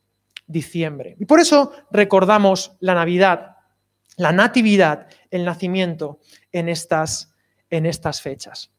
diciembre? 0.47 1.17
Y 1.19 1.27
por 1.27 1.41
eso 1.41 1.73
recordamos 1.91 2.77
la 2.81 2.95
Navidad, 2.95 3.57
la 4.17 4.33
Natividad, 4.33 5.09
el 5.31 5.45
nacimiento 5.45 6.21
en 6.53 6.69
estas, 6.69 7.33
en 7.71 7.87
estas 7.87 8.23
fechas. 8.23 8.71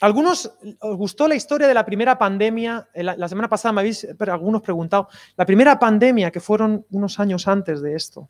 Algunos 0.00 0.52
os 0.80 0.96
gustó 0.96 1.26
la 1.26 1.34
historia 1.34 1.66
de 1.66 1.74
la 1.74 1.84
primera 1.84 2.18
pandemia. 2.18 2.88
La, 2.94 3.28
semana 3.28 3.48
pasada 3.48 3.72
me 3.72 3.80
habéis 3.80 4.06
algunos 4.18 4.60
preguntado. 4.60 5.08
La 5.36 5.46
primera 5.46 5.78
pandemia, 5.78 6.30
que 6.30 6.40
fueron 6.40 6.84
unos 6.90 7.18
años 7.18 7.48
antes 7.48 7.80
de 7.80 7.94
esto. 7.94 8.28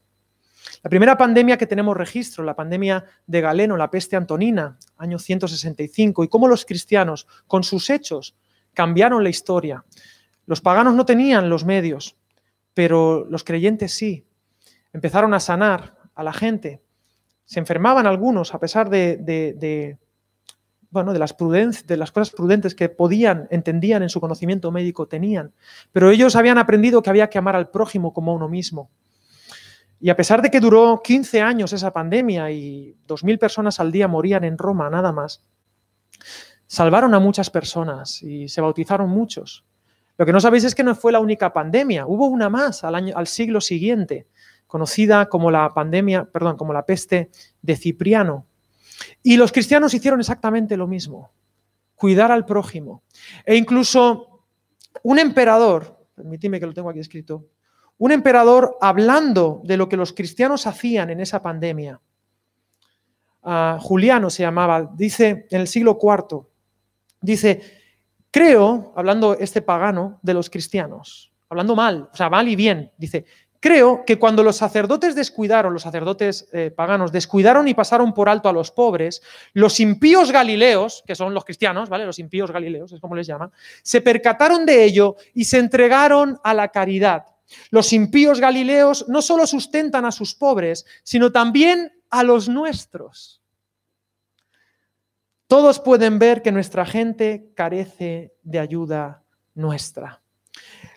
La 0.83 0.91
primera 0.91 1.19
pandemia 1.19 1.57
que 1.57 1.67
tenemos 1.67 1.97
registro, 1.97 2.45
la 2.45 2.55
pandemia 2.55 3.05
de 3.27 3.41
Galeno, 3.41 3.77
la 3.77 3.91
peste 3.91 4.15
antonina, 4.15 4.79
año 4.97 5.19
165, 5.19 6.23
y 6.23 6.29
cómo 6.29 6.47
los 6.47 6.65
cristianos, 6.65 7.27
con 7.49 7.65
sus 7.65 7.91
hechos, 7.91 8.37
cambiaron 8.73 9.25
la 9.25 9.31
historia. 9.31 9.85
Los 10.45 10.61
paganos 10.61 10.95
no 10.95 11.05
tenían 11.05 11.51
los 11.51 11.65
medios, 11.65 12.17
pero 12.75 13.25
los 13.29 13.43
creyentes 13.43 13.93
sí. 13.93 14.25
Empezaron 14.93 15.35
a 15.35 15.41
sanar 15.41 15.97
a 16.15 16.23
la 16.23 16.33
gente. 16.33 16.83
Se 17.45 17.59
enfermaban 17.59 18.07
algunos 18.07 18.55
a 18.55 18.61
pesar 18.61 18.89
de 18.89 19.99
de 21.05 21.19
las, 21.19 21.37
de 21.87 21.97
las 21.97 22.13
cosas 22.13 22.31
prudentes 22.31 22.75
que 22.75 22.89
podían, 22.89 23.47
entendían 23.51 24.03
en 24.03 24.09
su 24.09 24.21
conocimiento 24.21 24.71
médico, 24.71 25.07
tenían. 25.07 25.53
Pero 25.93 26.11
ellos 26.11 26.37
habían 26.37 26.59
aprendido 26.59 27.03
que 27.03 27.11
había 27.11 27.29
que 27.29 27.39
amar 27.39 27.57
al 27.57 27.71
prójimo 27.71 28.13
como 28.13 28.33
a 28.33 28.35
uno 28.35 28.49
mismo. 28.49 28.91
Y 30.01 30.11
a 30.11 30.17
pesar 30.17 30.43
de 30.43 30.51
que 30.51 30.61
duró 30.61 31.01
15 31.03 31.41
años 31.41 31.73
esa 31.73 31.93
pandemia 31.93 32.51
y 32.51 32.97
2.000 33.09 33.39
personas 33.39 33.81
al 33.81 33.93
día 33.93 34.09
morían 34.09 34.45
en 34.45 34.59
Roma 34.59 34.91
nada 34.91 35.13
más, 35.13 35.43
salvaron 36.67 37.15
a 37.15 37.19
muchas 37.19 37.51
personas 37.51 38.23
y 38.23 38.49
se 38.49 38.61
bautizaron 38.61 39.09
muchos. 39.09 39.65
Lo 40.19 40.27
que 40.27 40.33
no 40.33 40.41
sabéis 40.41 40.65
es 40.65 40.75
que 40.75 40.85
no 40.85 40.95
fue 40.95 41.13
la 41.13 41.21
única 41.21 41.53
pandemia, 41.53 42.07
hubo 42.07 42.27
una 42.27 42.49
más 42.49 42.85
al, 42.85 42.95
año, 42.95 43.15
al 43.17 43.27
siglo 43.27 43.61
siguiente, 43.61 44.27
conocida 44.67 45.27
como 45.27 45.51
la 45.51 45.73
pandemia, 45.75 46.25
perdón, 46.25 46.57
como 46.57 46.73
la 46.73 46.87
peste 46.87 47.31
de 47.63 47.77
Cipriano. 47.77 48.47
Y 49.23 49.37
los 49.37 49.53
cristianos 49.53 49.95
hicieron 49.95 50.21
exactamente 50.21 50.77
lo 50.77 50.87
mismo, 50.87 51.31
cuidar 51.95 52.33
al 52.33 52.45
prójimo. 52.45 53.03
E 53.45 53.57
incluso 53.57 54.45
un 55.03 55.19
emperador, 55.19 56.07
permíteme 56.15 56.61
que 56.61 56.67
lo 56.67 56.75
tengo 56.75 56.91
aquí 56.91 57.01
escrito, 57.01 57.47
un 57.99 58.13
emperador 58.13 58.77
hablando 58.81 59.63
de 59.65 59.77
lo 59.77 59.89
que 59.89 59.97
los 59.97 60.13
cristianos 60.13 60.67
hacían 60.67 61.11
en 61.11 61.21
esa 61.21 61.43
pandemia. 61.43 62.01
Ah, 63.43 63.79
Juliano 63.81 64.29
se 64.29 64.43
llamaba, 64.43 64.91
dice 64.95 65.47
en 65.51 65.61
el 65.61 65.69
siglo 65.69 65.99
IV, 66.01 66.47
dice, 67.21 67.63
creo, 68.31 68.93
hablando 68.97 69.35
este 69.35 69.63
pagano 69.63 70.19
de 70.23 70.35
los 70.35 70.51
cristianos, 70.51 71.33
hablando 71.49 71.77
mal, 71.77 72.11
o 72.13 72.17
sea, 72.17 72.29
mal 72.29 72.49
y 72.49 72.57
bien, 72.57 72.93
dice, 72.99 73.25
creo 73.67 74.05
que 74.07 74.17
cuando 74.17 74.45
los 74.45 74.59
sacerdotes 74.59 75.17
descuidaron, 75.17 75.73
los 75.73 75.83
sacerdotes 75.83 76.49
eh, 76.53 76.71
paganos 76.71 77.11
descuidaron 77.11 77.67
y 77.67 77.75
pasaron 77.75 78.15
por 78.15 78.29
alto 78.29 78.49
a 78.49 78.53
los 78.53 78.71
pobres, 78.71 79.23
los 79.55 79.81
impíos 79.81 80.31
galileos, 80.31 81.03
que 81.05 81.17
son 81.17 81.35
los 81.35 81.45
cristianos, 81.45 81.89
¿vale? 81.89 82.07
Los 82.07 82.21
impíos 82.21 82.53
galileos, 82.53 82.93
es 82.93 83.01
como 83.01 83.17
les 83.17 83.27
llaman, 83.27 83.51
se 83.83 84.01
percataron 84.03 84.65
de 84.67 84.85
ello 84.85 85.17
y 85.35 85.47
se 85.47 85.59
entregaron 85.59 86.39
a 86.45 86.55
la 86.55 86.69
caridad 86.69 87.25
los 87.71 87.93
impíos 87.93 88.41
galileos 88.41 89.09
no 89.09 89.23
solo 89.23 89.47
sustentan 89.47 90.05
a 90.05 90.11
sus 90.11 90.35
pobres, 90.35 90.85
sino 91.05 91.31
también 91.31 91.93
a 92.11 92.25
los 92.25 92.49
nuestros. 92.49 93.41
Todos 95.47 95.79
pueden 95.79 96.19
ver 96.19 96.43
que 96.43 96.51
nuestra 96.51 96.85
gente 96.85 97.53
carece 97.55 98.35
de 98.43 98.59
ayuda 98.59 99.23
nuestra. 99.55 100.23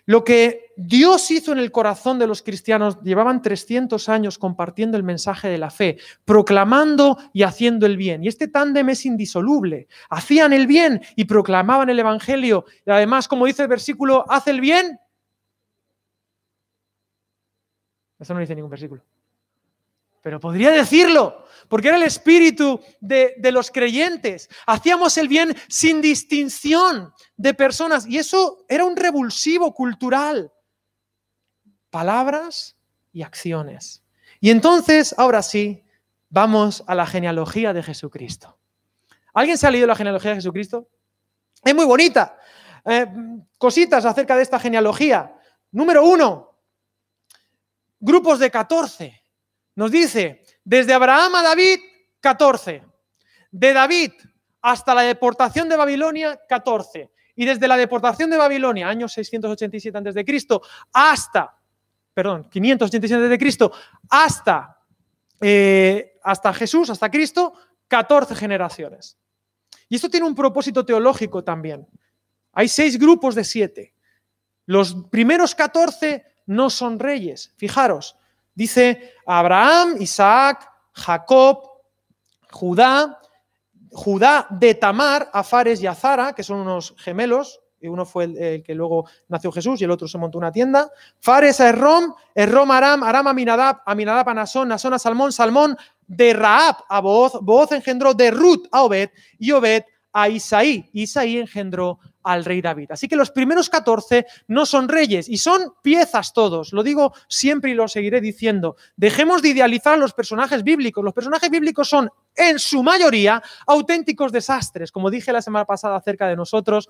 Lo 0.06 0.24
que 0.24 0.74
Dios 0.76 1.30
hizo 1.32 1.52
en 1.52 1.60
el 1.60 1.72
corazón 1.72 2.20
de 2.20 2.28
los 2.28 2.42
cristianos, 2.42 3.02
llevaban 3.04 3.42
300 3.42 4.10
años 4.10 4.38
compartiendo 4.38 4.98
el 4.98 5.04
mensaje 5.04 5.48
de 5.48 5.58
la 5.58 5.70
fe, 5.70 5.98
proclamando 6.26 7.18
y 7.34 7.44
haciendo 7.44 7.86
el 7.86 7.98
bien. 7.98 8.24
Y 8.24 8.28
este 8.28 8.48
tándem 8.48 8.90
es 8.90 9.06
indisoluble. 9.06 9.88
Hacían 10.10 10.54
el 10.54 10.68
bien 10.68 11.02
y 11.16 11.26
proclamaban 11.26 11.90
el 11.90 12.00
Evangelio. 12.00 12.66
Y 12.86 12.92
además, 12.92 13.28
como 13.28 13.46
dice 13.46 13.64
el 13.64 13.68
versículo, 13.68 14.26
haz 14.30 14.48
el 14.48 14.62
bien 14.62 15.00
Eso 18.20 18.34
no 18.34 18.42
dice 18.42 18.54
ningún 18.54 18.70
versículo. 18.70 19.02
Pero 20.22 20.40
podría 20.40 20.72
decirlo, 20.72 21.46
porque 21.68 21.88
era 21.88 21.98
el 21.98 22.04
espíritu 22.04 22.82
de, 23.00 23.36
los 23.52 23.72
creyentes. 23.72 24.50
Hacíamos 24.66 25.18
el 25.18 25.28
bien 25.28 25.56
sin 25.68 26.02
distinción 26.02 27.14
de 27.38 27.54
personas 27.54 28.06
y 28.08 28.18
eso 28.18 28.66
era 28.68 28.84
un 28.84 28.98
revulsivo 28.98 29.74
cultural. 29.74 30.52
Palabras 31.90 32.76
y 33.14 33.22
acciones. 33.22 34.04
Y 34.42 34.50
entonces, 34.50 35.16
ahora 35.18 35.42
sí, 35.42 35.84
vamos 36.30 36.84
a 36.88 36.96
la 36.96 37.06
genealogía 37.06 37.74
de 37.74 37.84
Jesucristo. 37.84 38.58
¿Alguien 39.34 39.58
se 39.58 39.68
ha 39.68 39.72
leído 39.72 39.88
la 39.88 39.96
genealogía 39.96 40.32
de 40.32 40.38
Jesucristo? 40.38 40.90
Es 41.64 41.76
muy 41.76 41.86
bonita. 41.86 42.38
Eh, 42.86 43.08
cositas 43.58 44.06
acerca 44.06 44.36
de 44.36 44.44
esta 44.44 44.60
genealogía. 44.60 45.36
Número 45.72 46.04
uno, 46.04 46.58
grupos 48.00 48.40
de 48.40 48.50
14. 48.50 49.19
Nos 49.76 49.92
dice, 49.92 50.44
desde 50.64 50.94
Abraham 50.94 51.36
a 51.36 51.44
David, 51.44 51.80
14. 52.20 52.84
De 53.52 53.74
David 53.74 54.12
hasta 54.62 54.94
la 54.94 55.04
deportación 55.04 55.70
de 55.70 55.78
Babilonia, 55.78 56.40
14. 56.48 57.12
Y 57.36 57.46
desde 57.46 57.68
la 57.68 57.78
deportación 57.78 58.30
de 58.30 58.38
Babilonia, 58.38 58.90
año 58.90 59.08
687 59.08 59.98
a.C., 59.98 60.60
hasta, 60.92 61.58
perdón, 62.14 62.50
587 62.50 63.34
a.C., 63.34 63.72
hasta, 64.10 64.78
eh, 65.40 66.18
hasta 66.22 66.54
Jesús, 66.54 66.90
hasta 66.90 67.10
Cristo, 67.10 67.54
14 67.88 68.36
generaciones. 68.36 69.18
Y 69.88 69.96
esto 69.96 70.10
tiene 70.10 70.28
un 70.28 70.36
propósito 70.36 70.86
teológico 70.86 71.44
también. 71.44 71.88
Hay 72.52 72.68
seis 72.68 73.00
grupos 73.00 73.36
de 73.36 73.44
siete. 73.44 73.96
Los 74.66 74.96
primeros 75.10 75.56
14 75.56 76.26
no 76.46 76.70
son 76.70 77.00
reyes. 77.00 77.54
Fijaros, 77.58 78.16
dice 78.54 79.14
Abraham, 79.26 79.96
Isaac, 80.00 80.70
Jacob, 80.94 81.70
Judá, 82.52 83.20
Judá 83.92 84.48
de 84.50 84.76
Tamar, 84.76 85.30
Afares 85.34 85.82
y 85.82 85.88
Azara, 85.88 86.34
que 86.34 86.44
son 86.44 86.60
unos 86.60 86.96
gemelos, 86.98 87.62
y 87.82 87.88
uno 87.88 88.06
fue 88.06 88.26
el, 88.26 88.64
que 88.64 88.76
luego 88.76 89.08
nació 89.28 89.52
Jesús 89.52 89.80
y 89.80 89.86
el 89.86 89.92
otro 89.92 90.08
se 90.08 90.18
montó 90.18 90.38
una 90.38 90.52
tienda. 90.52 90.92
Fares 91.20 91.62
a 91.62 91.70
Errom, 91.70 92.14
Errom 92.36 92.70
a 92.72 92.78
Aram, 92.78 93.04
Aram 93.04 93.28
a 93.28 93.34
Minadab, 93.34 93.82
Aminadab 93.86 94.30
a 94.30 94.34
Nasón, 94.34 94.68
Nasón 94.68 94.94
a 94.94 95.00
Salmón, 95.00 95.32
Salmón 95.32 95.78
de 96.06 96.34
Raab 96.34 96.78
a 96.90 97.00
Booz, 97.00 97.34
Booz 97.42 97.72
engendró 97.72 98.14
de 98.14 98.32
Ruth 98.32 98.68
a 98.72 98.84
Obed 98.84 99.10
y 99.38 99.52
Obed 99.52 99.84
a 100.12 100.30
Isaí. 100.30 100.90
Isaí 100.94 101.38
engendró 101.38 102.00
al 102.24 102.46
rey 102.46 102.62
David. 102.62 102.92
Así 102.92 103.08
que 103.08 103.16
los 103.16 103.32
primeros 103.32 103.70
14 103.70 104.26
no 104.48 104.66
son 104.66 104.90
reyes 104.90 105.30
y 105.30 105.38
son 105.38 105.74
piezas 105.82 106.34
todos. 106.34 106.74
Lo 106.74 106.84
digo 106.84 107.14
siempre 107.28 107.72
y 107.72 107.74
lo 107.74 107.88
seguiré 107.88 108.22
diciendo. 108.22 108.76
Dejemos 108.96 109.42
de 109.42 109.50
idealizar 109.50 109.94
a 109.94 109.98
los 109.98 110.14
personajes 110.14 110.64
bíblicos. 110.64 111.04
Los 111.04 111.14
personajes 111.14 111.50
bíblicos 111.50 111.88
son, 111.88 112.10
en 112.36 112.60
su 112.60 112.84
mayoría, 112.84 113.42
auténticos 113.68 114.32
desastres. 114.32 114.92
Como 114.92 115.10
dije 115.10 115.34
la 115.34 115.42
semana 115.42 115.66
pasada 115.66 115.96
acerca 115.96 116.28
de 116.28 116.36
nosotros, 116.36 116.90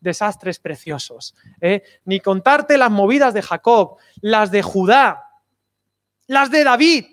desastres 0.00 0.58
preciosos. 0.58 1.34
¿eh? 1.60 1.82
Ni 2.04 2.20
contarte 2.20 2.78
las 2.78 2.90
movidas 2.90 3.34
de 3.34 3.42
Jacob, 3.42 3.96
las 4.20 4.50
de 4.50 4.62
Judá, 4.62 5.24
las 6.26 6.50
de 6.50 6.64
David. 6.64 7.06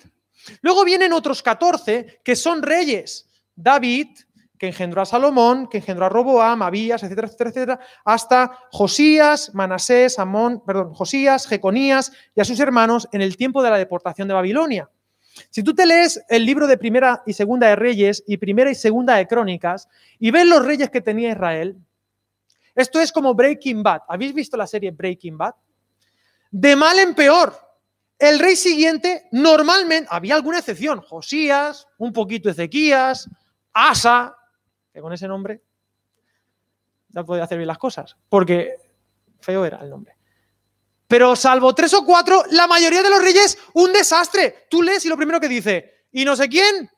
Luego 0.61 0.85
vienen 0.85 1.13
otros 1.13 1.43
14 1.43 2.21
que 2.23 2.35
son 2.35 2.63
reyes. 2.63 3.27
David, 3.55 4.09
que 4.57 4.67
engendró 4.67 5.01
a 5.01 5.05
Salomón, 5.05 5.67
que 5.67 5.77
engendró 5.77 6.05
a 6.05 6.09
Roboam, 6.09 6.61
Abías, 6.61 7.03
etcétera, 7.03 7.27
etcétera, 7.27 7.49
etcétera, 7.49 7.79
hasta 8.05 8.59
Josías, 8.71 9.53
Manasés, 9.53 10.19
Amón, 10.19 10.63
perdón, 10.65 10.93
Josías, 10.93 11.47
Jeconías 11.47 12.11
y 12.35 12.41
a 12.41 12.45
sus 12.45 12.59
hermanos 12.59 13.07
en 13.11 13.21
el 13.21 13.37
tiempo 13.37 13.61
de 13.61 13.69
la 13.69 13.77
deportación 13.77 14.27
de 14.27 14.33
Babilonia. 14.33 14.89
Si 15.49 15.63
tú 15.63 15.75
te 15.75 15.85
lees 15.85 16.23
el 16.29 16.45
libro 16.45 16.65
de 16.67 16.77
Primera 16.77 17.21
y 17.25 17.33
Segunda 17.33 17.67
de 17.67 17.75
Reyes 17.75 18.23
y 18.27 18.37
Primera 18.37 18.71
y 18.71 18.75
Segunda 18.75 19.15
de 19.15 19.27
Crónicas 19.27 19.87
y 20.19 20.31
ves 20.31 20.47
los 20.47 20.65
reyes 20.65 20.89
que 20.89 21.01
tenía 21.01 21.31
Israel, 21.31 21.77
esto 22.73 22.99
es 22.99 23.11
como 23.11 23.33
Breaking 23.33 23.83
Bad. 23.83 24.01
¿Habéis 24.07 24.33
visto 24.33 24.55
la 24.55 24.67
serie 24.67 24.91
Breaking 24.91 25.37
Bad? 25.37 25.55
De 26.51 26.75
mal 26.75 26.97
en 26.99 27.15
peor. 27.15 27.55
El 28.19 28.39
rey 28.39 28.55
siguiente, 28.55 29.27
normalmente, 29.31 30.07
había 30.11 30.35
alguna 30.35 30.59
excepción, 30.59 31.01
Josías, 31.01 31.87
un 31.99 32.13
poquito 32.13 32.49
Ezequías, 32.49 33.29
Asa, 33.73 34.36
con 35.01 35.13
ese 35.13 35.27
nombre 35.27 35.61
ya 37.09 37.23
podía 37.23 37.43
hacer 37.43 37.57
bien 37.57 37.67
las 37.67 37.77
cosas, 37.77 38.15
porque 38.29 38.75
feo 39.39 39.65
era 39.65 39.77
el 39.77 39.89
nombre. 39.89 40.15
Pero 41.07 41.35
salvo 41.35 41.73
tres 41.73 41.93
o 41.93 42.05
cuatro, 42.05 42.43
la 42.51 42.67
mayoría 42.67 43.01
de 43.01 43.09
los 43.09 43.21
reyes, 43.21 43.57
un 43.73 43.93
desastre. 43.93 44.67
Tú 44.69 44.83
lees 44.83 45.05
y 45.05 45.09
lo 45.09 45.17
primero 45.17 45.39
que 45.39 45.47
dice, 45.47 46.05
y 46.11 46.25
no 46.25 46.35
sé 46.35 46.49
quién 46.49 46.89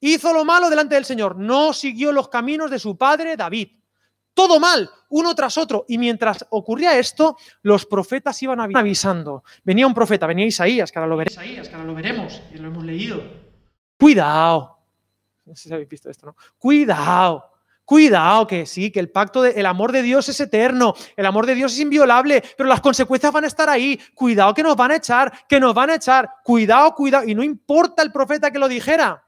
hizo 0.00 0.32
lo 0.32 0.44
malo 0.44 0.70
delante 0.70 0.94
del 0.94 1.04
Señor, 1.04 1.36
no 1.36 1.72
siguió 1.72 2.12
los 2.12 2.28
caminos 2.28 2.70
de 2.70 2.78
su 2.78 2.96
padre 2.96 3.36
David. 3.36 3.72
Todo 4.32 4.60
mal, 4.60 4.90
uno 5.08 5.34
tras 5.34 5.56
otro. 5.56 5.86
Y 5.88 5.96
mientras 5.96 6.46
ocurría 6.50 6.98
esto, 6.98 7.36
los 7.62 7.86
profetas 7.86 8.42
iban 8.42 8.60
avisando. 8.60 9.44
Venía 9.64 9.86
un 9.86 9.94
profeta, 9.94 10.26
venía 10.26 10.44
Isaías, 10.44 10.92
que 10.92 10.98
ahora 10.98 11.08
lo 11.08 11.16
veremos, 11.16 11.42
Isaías, 11.42 11.68
que 11.68 11.74
ahora 11.74 11.86
lo 11.86 11.94
veremos 11.94 12.42
y 12.54 12.58
lo 12.58 12.68
hemos 12.68 12.84
leído. 12.84 13.22
Cuidado, 13.98 14.75
no 15.46 15.56
sé 15.56 15.68
si 15.68 15.74
habéis 15.74 15.88
visto 15.88 16.10
esto, 16.10 16.26
¿no? 16.26 16.36
Cuidado. 16.58 17.52
Cuidado, 17.84 18.48
que 18.48 18.66
sí, 18.66 18.90
que 18.90 18.98
el 18.98 19.10
pacto, 19.10 19.42
de, 19.42 19.52
el 19.52 19.64
amor 19.64 19.92
de 19.92 20.02
Dios 20.02 20.28
es 20.28 20.40
eterno, 20.40 20.94
el 21.16 21.24
amor 21.24 21.46
de 21.46 21.54
Dios 21.54 21.72
es 21.72 21.78
inviolable, 21.78 22.42
pero 22.56 22.68
las 22.68 22.80
consecuencias 22.80 23.32
van 23.32 23.44
a 23.44 23.46
estar 23.46 23.68
ahí. 23.68 24.00
Cuidado 24.12 24.52
que 24.54 24.64
nos 24.64 24.74
van 24.74 24.90
a 24.90 24.96
echar, 24.96 25.32
que 25.48 25.60
nos 25.60 25.72
van 25.72 25.90
a 25.90 25.94
echar. 25.94 26.28
Cuidado, 26.42 26.92
cuidado. 26.96 27.24
Y 27.28 27.36
no 27.36 27.44
importa 27.44 28.02
el 28.02 28.10
profeta 28.10 28.50
que 28.50 28.58
lo 28.58 28.66
dijera. 28.66 29.24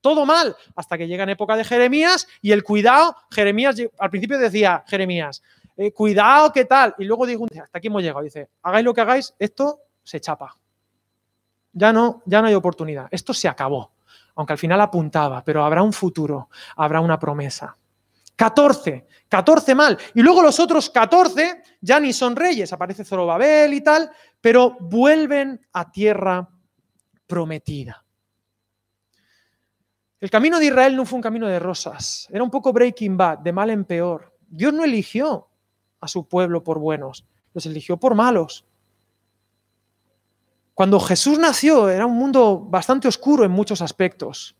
Todo 0.00 0.24
mal, 0.24 0.56
hasta 0.74 0.96
que 0.96 1.06
llega 1.06 1.24
en 1.24 1.28
época 1.28 1.56
de 1.56 1.64
Jeremías 1.64 2.26
y 2.40 2.52
el 2.52 2.64
cuidado, 2.64 3.14
Jeremías, 3.30 3.76
al 3.98 4.08
principio 4.08 4.38
decía 4.38 4.82
Jeremías, 4.86 5.42
eh, 5.76 5.92
cuidado, 5.92 6.50
¿qué 6.54 6.64
tal? 6.64 6.94
Y 6.96 7.04
luego 7.04 7.26
digo, 7.26 7.46
hasta 7.62 7.76
aquí 7.76 7.88
hemos 7.88 8.02
llegado. 8.02 8.22
Dice, 8.22 8.48
hagáis 8.62 8.84
lo 8.86 8.94
que 8.94 9.02
hagáis, 9.02 9.34
esto 9.38 9.80
se 10.02 10.20
chapa. 10.22 10.56
Ya 11.74 11.92
no, 11.92 12.22
ya 12.24 12.40
no 12.40 12.48
hay 12.48 12.54
oportunidad. 12.54 13.08
Esto 13.10 13.34
se 13.34 13.46
acabó 13.46 13.92
aunque 14.34 14.52
al 14.52 14.58
final 14.58 14.80
apuntaba, 14.80 15.44
pero 15.44 15.64
habrá 15.64 15.82
un 15.82 15.92
futuro, 15.92 16.48
habrá 16.76 17.00
una 17.00 17.18
promesa. 17.18 17.76
14, 18.36 19.06
14 19.28 19.74
mal. 19.74 19.98
Y 20.14 20.22
luego 20.22 20.42
los 20.42 20.58
otros 20.58 20.88
14 20.88 21.62
ya 21.80 22.00
ni 22.00 22.12
son 22.12 22.34
reyes, 22.34 22.72
aparece 22.72 23.04
Zorobabel 23.04 23.74
y 23.74 23.82
tal, 23.82 24.10
pero 24.40 24.76
vuelven 24.80 25.60
a 25.72 25.90
tierra 25.90 26.48
prometida. 27.26 28.04
El 30.20 30.30
camino 30.30 30.58
de 30.58 30.66
Israel 30.66 30.96
no 30.96 31.06
fue 31.06 31.16
un 31.16 31.22
camino 31.22 31.46
de 31.46 31.58
rosas, 31.58 32.28
era 32.30 32.42
un 32.42 32.50
poco 32.50 32.72
breaking 32.72 33.16
bad, 33.16 33.38
de 33.38 33.52
mal 33.52 33.70
en 33.70 33.84
peor. 33.84 34.34
Dios 34.46 34.72
no 34.72 34.84
eligió 34.84 35.48
a 36.00 36.08
su 36.08 36.26
pueblo 36.26 36.62
por 36.62 36.78
buenos, 36.78 37.26
los 37.54 37.66
eligió 37.66 37.98
por 37.98 38.14
malos. 38.14 38.66
Cuando 40.80 40.98
Jesús 40.98 41.38
nació 41.38 41.90
era 41.90 42.06
un 42.06 42.16
mundo 42.16 42.58
bastante 42.58 43.06
oscuro 43.06 43.44
en 43.44 43.50
muchos 43.50 43.82
aspectos. 43.82 44.56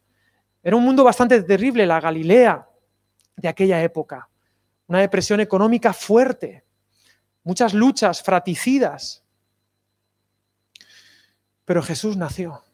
Era 0.63 0.77
un 0.77 0.85
mundo 0.85 1.03
bastante 1.03 1.43
terrible, 1.43 1.87
la 1.87 1.99
Galilea 1.99 2.69
de 3.37 3.49
aquella 3.49 3.83
época. 3.83 4.29
Una 4.87 5.01
depresión 5.01 5.41
económica 5.41 5.95
fuerte, 5.95 6.67
muchas 7.43 7.73
luchas 7.73 8.23
fraticidas. 8.23 9.25
Pero 11.65 11.83
Jesús 11.83 12.19
nació. 12.19 12.65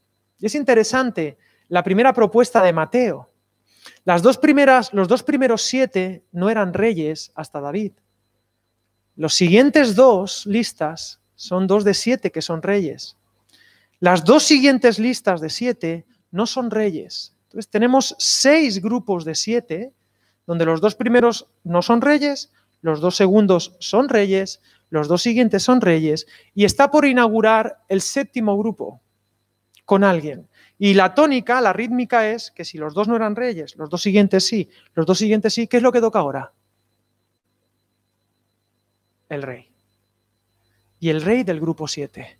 Y 0.40 0.46
es 0.46 0.56
interesante 0.56 1.38
la 1.68 1.84
primera 1.84 2.12
propuesta 2.12 2.60
de 2.64 2.72
Mateo. 2.72 3.30
Las 4.04 4.22
dos 4.22 4.38
primeras, 4.38 4.92
los 4.92 5.06
dos 5.06 5.22
primeros 5.22 5.62
siete 5.62 6.24
no 6.32 6.50
eran 6.50 6.74
reyes 6.74 7.30
hasta 7.36 7.60
David. 7.60 7.92
Los 9.14 9.34
siguientes 9.34 9.94
dos 9.94 10.46
listas 10.46 11.20
son 11.36 11.68
dos 11.68 11.84
de 11.84 11.94
siete 11.94 12.32
que 12.32 12.42
son 12.42 12.60
reyes. 12.60 13.16
Las 14.00 14.24
dos 14.24 14.42
siguientes 14.42 14.98
listas 14.98 15.40
de 15.40 15.50
siete 15.50 16.06
no 16.30 16.46
son 16.46 16.70
reyes. 16.70 17.34
Entonces 17.44 17.70
tenemos 17.70 18.14
seis 18.18 18.82
grupos 18.82 19.24
de 19.24 19.34
siete, 19.34 19.92
donde 20.46 20.66
los 20.66 20.80
dos 20.80 20.94
primeros 20.94 21.48
no 21.64 21.82
son 21.82 22.00
reyes, 22.00 22.52
los 22.82 23.00
dos 23.00 23.16
segundos 23.16 23.76
son 23.78 24.08
reyes, 24.08 24.60
los 24.90 25.08
dos 25.08 25.22
siguientes 25.22 25.62
son 25.62 25.80
reyes, 25.80 26.26
y 26.54 26.64
está 26.64 26.90
por 26.90 27.06
inaugurar 27.06 27.82
el 27.88 28.00
séptimo 28.00 28.56
grupo 28.58 29.00
con 29.84 30.04
alguien. 30.04 30.48
Y 30.78 30.94
la 30.94 31.14
tónica, 31.14 31.60
la 31.60 31.72
rítmica 31.72 32.28
es 32.28 32.50
que 32.50 32.64
si 32.64 32.76
los 32.76 32.92
dos 32.92 33.08
no 33.08 33.16
eran 33.16 33.34
reyes, 33.34 33.76
los 33.76 33.88
dos 33.88 34.02
siguientes 34.02 34.46
sí, 34.46 34.68
los 34.94 35.06
dos 35.06 35.18
siguientes 35.18 35.54
sí, 35.54 35.66
¿qué 35.66 35.78
es 35.78 35.82
lo 35.82 35.92
que 35.92 36.00
toca 36.00 36.18
ahora? 36.18 36.52
El 39.28 39.42
rey. 39.42 39.72
Y 41.00 41.08
el 41.08 41.22
rey 41.22 41.44
del 41.44 41.60
grupo 41.60 41.88
siete. 41.88 42.38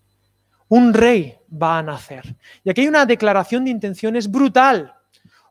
Un 0.69 0.93
rey 0.93 1.39
va 1.51 1.79
a 1.79 1.83
nacer. 1.83 2.37
Y 2.65 2.71
aquí 2.71 2.83
hay 2.83 2.89
una 2.89 3.07
declaración 3.07 3.65
de 3.65 3.71
intenciones 3.71 4.31
brutal. 4.31 4.95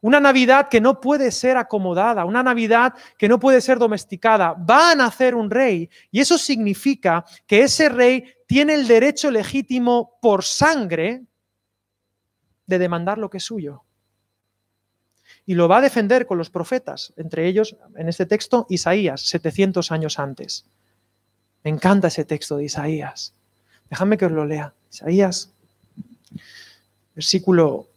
Una 0.01 0.19
Navidad 0.19 0.69
que 0.69 0.81
no 0.81 0.99
puede 1.01 1.31
ser 1.31 1.57
acomodada, 1.57 2.25
una 2.25 2.43
Navidad 2.43 2.93
que 3.17 3.27
no 3.27 3.39
puede 3.39 3.59
ser 3.61 3.79
domesticada. 3.79 4.53
Va 4.53 4.91
a 4.91 4.95
nacer 4.95 5.33
un 5.33 5.49
rey 5.49 5.89
y 6.11 6.19
eso 6.19 6.37
significa 6.37 7.25
que 7.47 7.63
ese 7.63 7.89
rey 7.89 8.23
tiene 8.45 8.75
el 8.75 8.87
derecho 8.87 9.31
legítimo 9.31 10.17
por 10.21 10.43
sangre 10.43 11.23
de 12.67 12.79
demandar 12.79 13.17
lo 13.17 13.29
que 13.29 13.37
es 13.37 13.43
suyo. 13.43 13.83
Y 15.45 15.55
lo 15.55 15.67
va 15.67 15.77
a 15.77 15.81
defender 15.81 16.25
con 16.25 16.37
los 16.37 16.49
profetas, 16.49 17.13
entre 17.17 17.47
ellos, 17.47 17.75
en 17.95 18.09
este 18.09 18.25
texto, 18.25 18.65
Isaías, 18.69 19.21
700 19.21 19.91
años 19.91 20.19
antes. 20.19 20.65
Me 21.63 21.71
encanta 21.71 22.07
ese 22.07 22.25
texto 22.25 22.57
de 22.57 22.65
Isaías. 22.65 23.33
Déjame 23.89 24.17
que 24.17 24.25
os 24.25 24.31
lo 24.31 24.45
lea. 24.45 24.73
Isaías, 24.95 25.51
versículo 27.13 27.89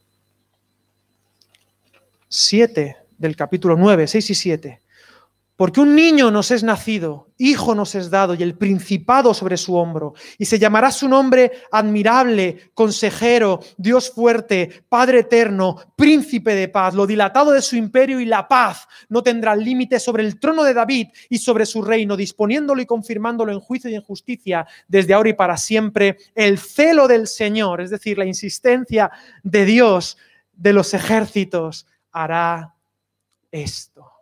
7 2.29 2.97
del 3.17 3.37
capítulo 3.37 3.77
9, 3.77 4.09
6 4.09 4.31
y 4.31 4.35
7. 4.35 4.81
Porque 5.59 5.81
un 5.81 5.97
niño 5.97 6.31
nos 6.31 6.53
es 6.53 6.63
nacido, 6.63 7.33
hijo 7.37 7.75
nos 7.75 7.97
es 7.97 8.11
dado 8.11 8.33
y 8.35 8.45
el 8.45 8.57
principado 8.57 9.35
sobre 9.35 9.57
su 9.57 9.75
hombro. 9.75 10.15
Y 10.39 10.45
se 10.45 10.61
llamará 10.61 10.93
su 10.93 11.09
nombre 11.09 11.51
admirable, 11.73 12.71
consejero, 12.75 13.59
Dios 13.77 14.09
fuerte, 14.09 14.85
Padre 14.89 15.19
eterno, 15.19 15.75
príncipe 15.97 16.55
de 16.55 16.69
paz. 16.69 16.95
Lo 16.95 17.09
dilatado 17.09 17.51
de 17.51 17.61
su 17.61 17.75
imperio 17.75 18.21
y 18.21 18.25
la 18.25 18.47
paz 18.47 18.87
no 19.09 19.21
tendrá 19.21 19.57
límite 19.57 19.99
sobre 19.99 20.23
el 20.23 20.39
trono 20.39 20.63
de 20.63 20.75
David 20.75 21.09
y 21.29 21.39
sobre 21.39 21.67
su 21.67 21.83
reino, 21.83 22.17
disponiéndolo 22.17 22.81
y 22.81 22.87
confirmándolo 22.87 23.51
en 23.51 23.59
juicio 23.59 23.91
y 23.91 23.97
en 23.97 24.03
justicia 24.03 24.65
desde 24.87 25.13
ahora 25.13 25.31
y 25.31 25.33
para 25.33 25.57
siempre. 25.57 26.19
El 26.37 26.61
celo 26.61 27.09
del 27.09 27.27
Señor, 27.27 27.81
es 27.81 27.91
decir, 27.91 28.17
la 28.17 28.27
insistencia 28.27 29.11
de 29.43 29.65
Dios 29.65 30.19
de 30.53 30.73
los 30.73 30.95
ejércitos, 30.95 31.85
hará 32.13 32.77
esto. 33.51 34.18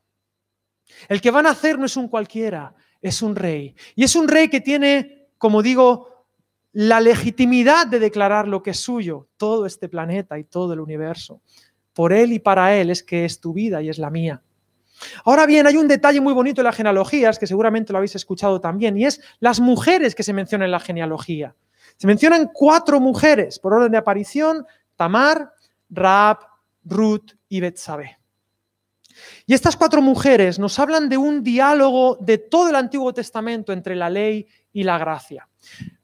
El 1.08 1.20
que 1.20 1.30
van 1.30 1.46
a 1.46 1.50
hacer 1.50 1.78
no 1.78 1.86
es 1.86 1.96
un 1.96 2.08
cualquiera, 2.08 2.74
es 3.00 3.22
un 3.22 3.36
rey. 3.36 3.74
Y 3.94 4.04
es 4.04 4.16
un 4.16 4.28
rey 4.28 4.48
que 4.48 4.60
tiene, 4.60 5.28
como 5.38 5.62
digo, 5.62 6.26
la 6.72 7.00
legitimidad 7.00 7.86
de 7.86 7.98
declarar 7.98 8.48
lo 8.48 8.62
que 8.62 8.70
es 8.70 8.80
suyo, 8.80 9.28
todo 9.36 9.66
este 9.66 9.88
planeta 9.88 10.38
y 10.38 10.44
todo 10.44 10.72
el 10.74 10.80
universo. 10.80 11.40
Por 11.92 12.12
él 12.12 12.32
y 12.32 12.38
para 12.38 12.76
él 12.76 12.90
es 12.90 13.02
que 13.02 13.24
es 13.24 13.40
tu 13.40 13.52
vida 13.52 13.80
y 13.80 13.88
es 13.88 13.98
la 13.98 14.10
mía. 14.10 14.42
Ahora 15.24 15.46
bien, 15.46 15.66
hay 15.66 15.76
un 15.76 15.88
detalle 15.88 16.20
muy 16.20 16.32
bonito 16.32 16.60
en 16.60 16.66
las 16.66 16.76
genealogías, 16.76 17.38
que 17.38 17.46
seguramente 17.46 17.92
lo 17.92 17.98
habéis 17.98 18.14
escuchado 18.16 18.60
también, 18.60 18.96
y 18.96 19.04
es 19.04 19.20
las 19.40 19.60
mujeres 19.60 20.14
que 20.14 20.22
se 20.22 20.32
mencionan 20.32 20.66
en 20.66 20.72
la 20.72 20.80
genealogía. 20.80 21.54
Se 21.96 22.06
mencionan 22.06 22.50
cuatro 22.52 23.00
mujeres 23.00 23.58
por 23.58 23.72
orden 23.74 23.92
de 23.92 23.98
aparición, 23.98 24.66
Tamar, 24.96 25.52
Raab, 25.88 26.38
Ruth 26.84 27.32
y 27.48 27.60
Betsabé. 27.60 28.15
Y 29.46 29.54
estas 29.54 29.76
cuatro 29.76 30.02
mujeres 30.02 30.58
nos 30.58 30.78
hablan 30.78 31.08
de 31.08 31.16
un 31.16 31.42
diálogo 31.42 32.18
de 32.20 32.38
todo 32.38 32.68
el 32.68 32.76
Antiguo 32.76 33.12
Testamento 33.12 33.72
entre 33.72 33.96
la 33.96 34.10
ley 34.10 34.46
y 34.72 34.82
la 34.82 34.98
gracia. 34.98 35.48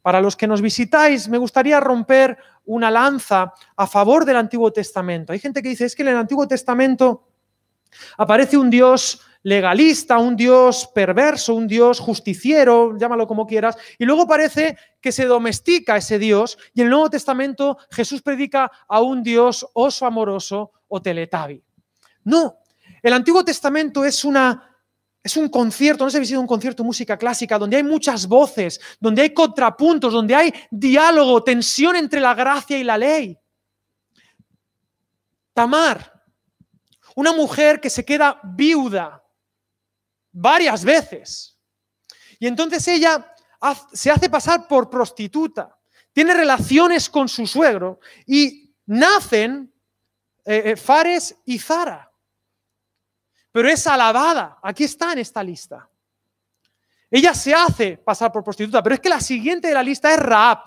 Para 0.01 0.21
los 0.21 0.37
que 0.37 0.47
nos 0.47 0.61
visitáis, 0.61 1.29
me 1.29 1.39
gustaría 1.39 1.79
romper 1.81 2.39
una 2.65 2.91
lanza 2.91 3.53
a 3.77 3.87
favor 3.87 4.25
del 4.25 4.37
Antiguo 4.37 4.73
Testamento. 4.73 5.33
Hay 5.33 5.39
gente 5.39 5.63
que 5.63 5.69
dice, 5.69 5.85
es 5.85 5.95
que 5.95 6.03
en 6.03 6.09
el 6.09 6.17
Antiguo 6.17 6.47
Testamento 6.49 7.29
aparece 8.17 8.57
un 8.57 8.71
Dios 8.71 9.21
legalista, 9.43 10.19
un 10.19 10.37
Dios 10.37 10.89
perverso, 10.95 11.55
un 11.55 11.67
Dios 11.67 11.99
justiciero, 11.99 12.97
llámalo 12.97 13.27
como 13.27 13.47
quieras, 13.47 13.77
y 13.99 14.05
luego 14.05 14.27
parece 14.27 14.77
que 15.01 15.13
se 15.13 15.27
domestica 15.27 15.97
ese 15.97 16.19
Dios 16.19 16.59
y 16.75 16.81
en 16.81 16.87
el 16.87 16.93
Nuevo 16.93 17.11
Testamento 17.11 17.79
Jesús 17.91 18.23
predica 18.23 18.71
a 18.89 19.01
un 19.01 19.23
Dios 19.23 19.67
oso 19.75 20.07
amoroso 20.07 20.73
o 20.89 21.03
teletabi. 21.03 21.63
No, 22.25 22.59
el 23.03 23.13
Antiguo 23.13 23.45
Testamento 23.45 24.05
es 24.05 24.25
una 24.25 24.69
es 25.23 25.37
un 25.37 25.49
concierto, 25.49 26.05
no 26.05 26.11
sé 26.11 26.19
si 26.19 26.27
sido 26.27 26.41
un 26.41 26.49
concierto 26.49 26.83
de 26.83 26.89
música 26.89 27.17
clásica, 27.17 27.59
donde 27.59 27.77
hay 27.77 27.85
muchas 27.85 28.27
voces, 28.27 28.81
donde 28.99 29.23
hay 29.23 29.33
contrapuntos, 29.33 30.13
donde 30.13 30.35
hay 30.35 30.53
diálogo, 30.71 31.45
tensión 31.45 31.95
entre 31.95 32.21
la 32.21 32.35
gracia 32.35 32.77
y 32.77 32.83
la 32.83 32.99
ley. 32.99 33.39
Tamar, 35.55 36.25
una 37.15 37.33
mujer 37.33 37.81
que 37.81 37.89
se 37.89 38.05
queda 38.05 38.41
viuda 38.43 39.23
varias 40.33 40.85
veces. 40.85 41.57
Y 42.41 42.49
entonces 42.49 42.87
ella 42.89 43.33
se 43.93 44.11
hace 44.11 44.29
pasar 44.29 44.67
por 44.67 44.91
prostituta, 44.91 45.79
tiene 46.13 46.35
relaciones 46.35 47.09
con 47.09 47.29
su 47.29 47.47
suegro 47.47 48.01
y 48.27 48.75
nacen 48.87 49.73
eh, 50.45 50.63
eh, 50.65 50.77
Fares 50.77 51.37
y 51.45 51.61
Zara 51.61 52.12
pero 53.53 53.69
es 53.69 53.87
alabada. 53.87 54.59
Aquí 54.63 54.85
está 54.85 55.13
en 55.13 55.19
esta 55.19 55.43
lista. 55.43 55.89
Ella 57.11 57.35
se 57.35 57.55
hace 57.55 57.99
pasar 57.99 58.33
por 58.33 58.43
prostituta, 58.43 58.83
pero 58.83 58.95
es 58.95 59.01
que 59.01 59.11
la 59.11 59.21
siguiente 59.21 59.69
de 59.69 59.75
la 59.75 59.83
lista 59.83 60.13
es 60.15 60.19
Raab. 60.19 60.61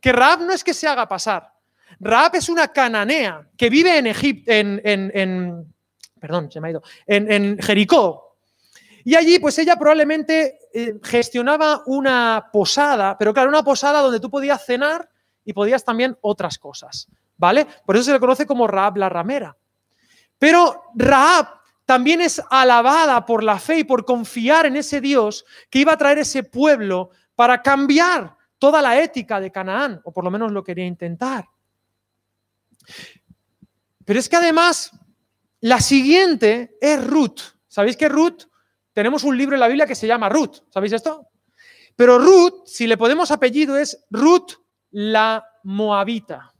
Que 0.00 0.12
Raab 0.12 0.40
no 0.40 0.52
es 0.52 0.64
que 0.64 0.74
se 0.74 0.88
haga 0.88 1.06
pasar. 1.08 1.52
Raab 2.00 2.34
es 2.34 2.48
una 2.48 2.68
cananea 2.68 3.48
que 3.56 3.70
vive 3.70 3.96
en 3.96 4.08
Egipto, 4.08 4.50
en, 4.52 5.72
perdón, 6.20 6.50
se 6.50 6.60
me 6.60 6.68
ha 6.68 6.70
ido, 6.72 6.82
en, 7.06 7.56
Jericó. 7.58 8.36
Y 9.04 9.14
allí, 9.14 9.38
pues 9.38 9.56
ella 9.58 9.76
probablemente 9.76 10.58
eh, 10.74 10.94
gestionaba 11.02 11.82
una 11.86 12.50
posada, 12.52 13.16
pero 13.16 13.32
claro, 13.32 13.48
una 13.48 13.62
posada 13.62 14.00
donde 14.00 14.20
tú 14.20 14.28
podías 14.28 14.66
cenar 14.66 15.08
y 15.44 15.52
podías 15.52 15.84
también 15.84 16.18
otras 16.20 16.58
cosas, 16.58 17.08
¿vale? 17.36 17.66
Por 17.86 17.96
eso 17.96 18.06
se 18.06 18.12
le 18.12 18.20
conoce 18.20 18.44
como 18.44 18.66
Raab 18.66 18.96
la 18.96 19.08
ramera. 19.08 19.56
Pero 20.38 20.82
Raab 20.94 21.57
también 21.88 22.20
es 22.20 22.42
alabada 22.50 23.24
por 23.24 23.42
la 23.42 23.58
fe 23.58 23.78
y 23.78 23.84
por 23.84 24.04
confiar 24.04 24.66
en 24.66 24.76
ese 24.76 25.00
Dios 25.00 25.46
que 25.70 25.78
iba 25.78 25.94
a 25.94 25.96
traer 25.96 26.18
ese 26.18 26.42
pueblo 26.42 27.12
para 27.34 27.62
cambiar 27.62 28.36
toda 28.58 28.82
la 28.82 29.00
ética 29.00 29.40
de 29.40 29.50
Canaán, 29.50 29.98
o 30.04 30.12
por 30.12 30.22
lo 30.22 30.30
menos 30.30 30.52
lo 30.52 30.62
quería 30.62 30.84
intentar. 30.84 31.46
Pero 34.04 34.20
es 34.20 34.28
que 34.28 34.36
además, 34.36 34.90
la 35.60 35.80
siguiente 35.80 36.76
es 36.78 37.02
Ruth. 37.06 37.40
¿Sabéis 37.68 37.96
que 37.96 38.10
Ruth? 38.10 38.42
Tenemos 38.92 39.24
un 39.24 39.38
libro 39.38 39.56
en 39.56 39.60
la 39.60 39.68
Biblia 39.68 39.86
que 39.86 39.94
se 39.94 40.06
llama 40.06 40.28
Ruth. 40.28 40.64
¿Sabéis 40.68 40.92
esto? 40.92 41.28
Pero 41.96 42.18
Ruth, 42.18 42.66
si 42.66 42.86
le 42.86 42.98
podemos 42.98 43.30
apellido, 43.30 43.78
es 43.78 44.04
Ruth 44.10 44.58
la 44.90 45.42
Moabita. 45.64 46.52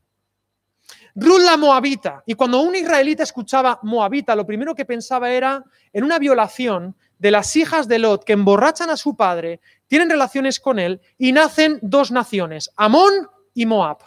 Ruth 1.21 1.41
la 1.41 1.57
Moabita. 1.57 2.23
Y 2.27 2.35
cuando 2.35 2.61
un 2.61 2.77
israelita 2.77 3.25
escuchaba 3.25 3.81
Moabita, 3.83 4.37
lo 4.37 4.47
primero 4.47 4.75
que 4.75 4.85
pensaba 4.85 5.31
era 5.31 5.65
en 5.93 6.05
una 6.05 6.19
violación 6.19 6.95
de 7.19 7.33
las 7.33 7.57
hijas 7.57 7.89
de 7.89 7.99
Lot 7.99 8.25
que 8.25 8.35
emborrachan 8.35 8.91
a 8.91 8.97
su 8.97 9.17
padre, 9.17 9.61
tienen 9.89 10.11
relaciones 10.11 10.61
con 10.61 10.79
él 10.79 11.01
y 11.17 11.33
nacen 11.33 11.81
dos 11.83 12.13
naciones, 12.13 12.71
Amón 12.77 13.29
y 13.53 13.67
Moab. 13.67 13.99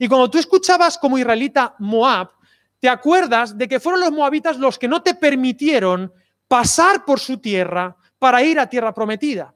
Y 0.00 0.08
cuando 0.08 0.28
tú 0.28 0.38
escuchabas 0.38 0.98
como 0.98 1.18
israelita 1.18 1.76
Moab, 1.78 2.30
te 2.80 2.88
acuerdas 2.88 3.56
de 3.56 3.68
que 3.68 3.78
fueron 3.78 4.00
los 4.00 4.10
moabitas 4.10 4.58
los 4.58 4.78
que 4.78 4.88
no 4.88 5.02
te 5.02 5.14
permitieron 5.14 6.12
pasar 6.48 7.04
por 7.04 7.20
su 7.20 7.38
tierra 7.38 7.96
para 8.18 8.42
ir 8.42 8.58
a 8.58 8.68
tierra 8.68 8.92
prometida. 8.92 9.54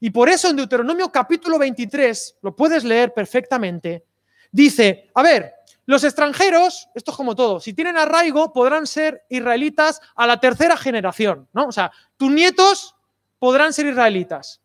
Y 0.00 0.10
por 0.10 0.28
eso 0.28 0.50
en 0.50 0.56
Deuteronomio 0.56 1.10
capítulo 1.10 1.58
23, 1.58 2.36
lo 2.42 2.54
puedes 2.54 2.84
leer 2.84 3.14
perfectamente, 3.14 4.04
dice, 4.50 5.10
a 5.14 5.22
ver, 5.22 5.54
los 5.86 6.04
extranjeros, 6.04 6.88
esto 6.94 7.10
es 7.10 7.16
como 7.16 7.34
todo, 7.34 7.60
si 7.60 7.74
tienen 7.74 7.96
arraigo 7.96 8.52
podrán 8.52 8.86
ser 8.86 9.24
israelitas 9.28 10.00
a 10.14 10.26
la 10.26 10.38
tercera 10.38 10.76
generación, 10.76 11.48
¿no? 11.52 11.66
O 11.66 11.72
sea, 11.72 11.90
tus 12.16 12.30
nietos 12.30 12.94
podrán 13.38 13.72
ser 13.72 13.86
israelitas. 13.86 14.60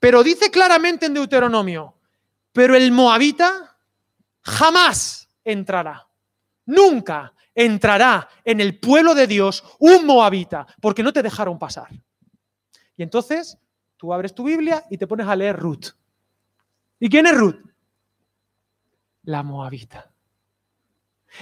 Pero 0.00 0.22
dice 0.22 0.50
claramente 0.50 1.06
en 1.06 1.14
Deuteronomio, 1.14 1.94
pero 2.52 2.74
el 2.74 2.90
moabita 2.92 3.76
jamás 4.42 5.28
entrará, 5.44 6.08
nunca 6.66 7.32
entrará 7.54 8.28
en 8.44 8.60
el 8.60 8.78
pueblo 8.78 9.14
de 9.14 9.26
Dios 9.26 9.64
un 9.78 10.06
moabita, 10.06 10.66
porque 10.80 11.02
no 11.02 11.12
te 11.12 11.22
dejaron 11.22 11.58
pasar. 11.58 11.88
Y 12.96 13.02
entonces 13.02 13.58
tú 13.96 14.12
abres 14.12 14.34
tu 14.34 14.44
Biblia 14.44 14.84
y 14.90 14.98
te 14.98 15.06
pones 15.06 15.26
a 15.26 15.36
leer 15.36 15.56
Ruth. 15.56 15.86
¿Y 17.00 17.08
quién 17.08 17.26
es 17.26 17.36
Ruth? 17.36 17.60
La 19.22 19.42
moabita. 19.42 20.10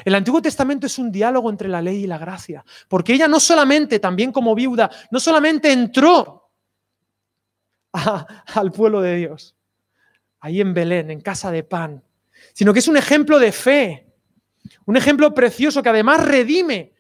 El 0.05 0.15
Antiguo 0.15 0.43
Testamento 0.43 0.87
es 0.87 0.99
un 0.99 1.11
diálogo 1.11 1.51
entre 1.51 1.69
la 1.69 1.83
ley 1.83 2.05
y 2.05 2.07
la 2.07 2.19
gracia, 2.19 2.65
porque 2.89 3.15
ella 3.15 3.29
no 3.29 3.41
solamente, 3.41 3.99
también 3.99 4.33
como 4.33 4.55
viuda, 4.55 4.91
no 5.11 5.21
solamente 5.21 5.73
entró 5.73 6.51
al 7.93 8.73
pueblo 8.73 9.01
de 9.01 9.17
Dios, 9.17 9.57
ahí 10.41 10.61
en 10.61 10.75
Belén, 10.75 11.11
en 11.11 11.21
casa 11.21 11.51
de 11.51 11.65
pan, 11.65 12.03
sino 12.53 12.73
que 12.73 12.81
es 12.81 12.89
un 12.89 12.97
ejemplo 12.97 13.39
de 13.39 13.53
fe, 13.53 14.15
un 14.85 14.97
ejemplo 14.97 15.33
precioso 15.35 15.83
que 15.83 15.89
además 15.89 16.25
redime 16.25 16.93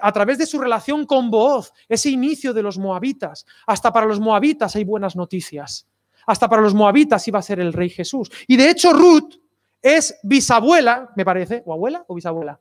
a 0.00 0.12
través 0.12 0.38
de 0.38 0.46
su 0.46 0.58
relación 0.58 1.06
con 1.06 1.30
Booz, 1.30 1.72
ese 1.88 2.10
inicio 2.10 2.52
de 2.52 2.62
los 2.62 2.78
moabitas. 2.78 3.44
Hasta 3.66 3.92
para 3.92 4.06
los 4.06 4.20
moabitas 4.20 4.76
hay 4.76 4.84
buenas 4.84 5.16
noticias. 5.16 5.86
Hasta 6.26 6.48
para 6.48 6.62
los 6.62 6.74
moabitas 6.74 7.26
iba 7.26 7.38
a 7.38 7.42
ser 7.42 7.60
el 7.60 7.72
rey 7.72 7.90
Jesús. 7.90 8.30
Y 8.46 8.56
de 8.56 8.70
hecho 8.70 8.92
Ruth 8.92 9.34
es 9.82 10.18
bisabuela, 10.22 11.10
me 11.16 11.24
parece, 11.24 11.62
o 11.66 11.72
abuela 11.72 12.04
o 12.06 12.14
bisabuela. 12.14 12.60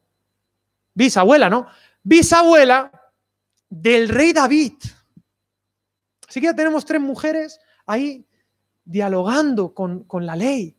Bisabuela, 0.94 1.50
¿no? 1.50 1.68
Bisabuela 2.04 2.92
del 3.70 4.10
rey 4.10 4.34
David. 4.34 4.74
Así 6.28 6.40
que 6.40 6.48
ya 6.48 6.56
tenemos 6.56 6.86
tres 6.86 7.02
mujeres 7.02 7.60
ahí 7.86 8.26
dialogando 8.86 9.74
con, 9.74 10.04
con 10.04 10.26
la 10.26 10.36
ley. 10.36 10.76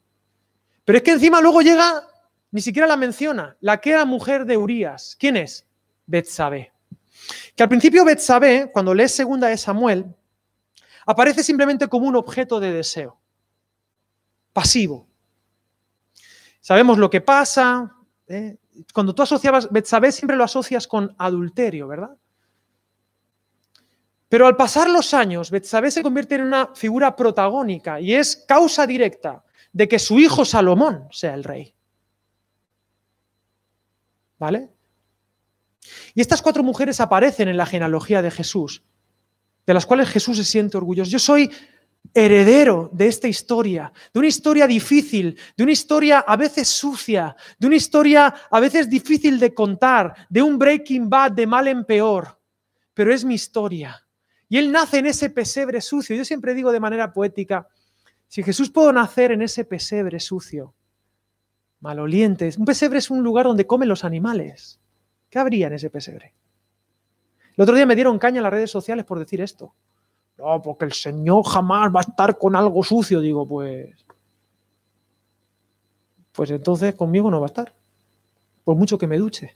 Pero 0.84 0.98
es 0.98 1.04
que 1.04 1.12
encima 1.12 1.40
luego 1.40 1.60
llega, 1.60 2.04
ni 2.50 2.60
siquiera 2.60 2.86
la 2.86 2.96
menciona, 2.96 3.56
la 3.60 3.80
que 3.80 3.90
era 3.90 4.04
mujer 4.04 4.44
de 4.44 4.56
Urias. 4.56 5.16
¿Quién 5.18 5.36
es? 5.36 5.66
Betsabé. 6.06 6.72
Que 7.54 7.62
al 7.62 7.68
principio 7.68 8.04
Betsabé, 8.04 8.70
cuando 8.72 8.94
lees 8.94 9.12
segunda 9.12 9.48
de 9.48 9.56
Samuel, 9.56 10.06
aparece 11.06 11.42
simplemente 11.42 11.88
como 11.88 12.06
un 12.06 12.16
objeto 12.16 12.60
de 12.60 12.72
deseo, 12.72 13.18
pasivo. 14.52 15.09
Sabemos 16.60 16.98
lo 16.98 17.10
que 17.10 17.20
pasa. 17.20 17.94
¿eh? 18.26 18.56
Cuando 18.92 19.14
tú 19.14 19.22
asociabas, 19.22 19.70
Betsabé 19.70 20.12
siempre 20.12 20.36
lo 20.36 20.44
asocias 20.44 20.86
con 20.86 21.14
adulterio, 21.18 21.88
¿verdad? 21.88 22.16
Pero 24.28 24.46
al 24.46 24.56
pasar 24.56 24.88
los 24.88 25.12
años, 25.12 25.50
Betsabé 25.50 25.90
se 25.90 26.02
convierte 26.02 26.36
en 26.36 26.42
una 26.42 26.68
figura 26.74 27.16
protagónica 27.16 28.00
y 28.00 28.14
es 28.14 28.44
causa 28.46 28.86
directa 28.86 29.42
de 29.72 29.88
que 29.88 29.98
su 29.98 30.20
hijo 30.20 30.44
Salomón 30.44 31.08
sea 31.10 31.34
el 31.34 31.42
rey. 31.42 31.74
¿Vale? 34.38 34.70
Y 36.14 36.20
estas 36.20 36.42
cuatro 36.42 36.62
mujeres 36.62 37.00
aparecen 37.00 37.48
en 37.48 37.56
la 37.56 37.66
genealogía 37.66 38.22
de 38.22 38.30
Jesús, 38.30 38.84
de 39.66 39.74
las 39.74 39.86
cuales 39.86 40.08
Jesús 40.08 40.36
se 40.36 40.44
siente 40.44 40.76
orgulloso. 40.76 41.10
Yo 41.10 41.18
soy 41.18 41.50
heredero 42.12 42.90
de 42.92 43.06
esta 43.06 43.28
historia, 43.28 43.92
de 44.12 44.18
una 44.18 44.28
historia 44.28 44.66
difícil, 44.66 45.38
de 45.56 45.62
una 45.62 45.72
historia 45.72 46.20
a 46.20 46.36
veces 46.36 46.68
sucia, 46.68 47.36
de 47.58 47.66
una 47.66 47.76
historia 47.76 48.34
a 48.50 48.60
veces 48.60 48.88
difícil 48.88 49.38
de 49.38 49.54
contar, 49.54 50.26
de 50.28 50.42
un 50.42 50.58
breaking 50.58 51.08
bad 51.08 51.32
de 51.32 51.46
mal 51.46 51.68
en 51.68 51.84
peor, 51.84 52.38
pero 52.94 53.12
es 53.12 53.24
mi 53.24 53.34
historia. 53.34 54.04
Y 54.48 54.58
él 54.58 54.72
nace 54.72 54.98
en 54.98 55.06
ese 55.06 55.30
pesebre 55.30 55.80
sucio. 55.80 56.16
Yo 56.16 56.24
siempre 56.24 56.54
digo 56.54 56.72
de 56.72 56.80
manera 56.80 57.12
poética, 57.12 57.68
si 58.26 58.42
Jesús 58.42 58.70
pudo 58.70 58.92
nacer 58.92 59.32
en 59.32 59.42
ese 59.42 59.64
pesebre 59.64 60.18
sucio, 60.18 60.74
maloliente, 61.80 62.50
un 62.58 62.64
pesebre 62.64 62.98
es 62.98 63.10
un 63.10 63.22
lugar 63.22 63.46
donde 63.46 63.66
comen 63.66 63.88
los 63.88 64.04
animales. 64.04 64.80
¿Qué 65.28 65.38
habría 65.38 65.68
en 65.68 65.74
ese 65.74 65.90
pesebre? 65.90 66.34
El 67.56 67.62
otro 67.62 67.74
día 67.76 67.86
me 67.86 67.94
dieron 67.94 68.18
caña 68.18 68.38
en 68.38 68.42
las 68.44 68.52
redes 68.52 68.70
sociales 68.70 69.04
por 69.04 69.18
decir 69.18 69.40
esto. 69.40 69.74
No, 70.40 70.62
porque 70.62 70.86
el 70.86 70.92
Señor 70.92 71.44
jamás 71.44 71.94
va 71.94 72.00
a 72.00 72.08
estar 72.08 72.38
con 72.38 72.56
algo 72.56 72.82
sucio. 72.82 73.20
Digo, 73.20 73.46
pues. 73.46 73.94
Pues 76.32 76.50
entonces 76.50 76.94
conmigo 76.94 77.30
no 77.30 77.40
va 77.40 77.46
a 77.46 77.48
estar. 77.48 77.74
Por 78.64 78.76
mucho 78.76 78.96
que 78.96 79.06
me 79.06 79.18
duche. 79.18 79.54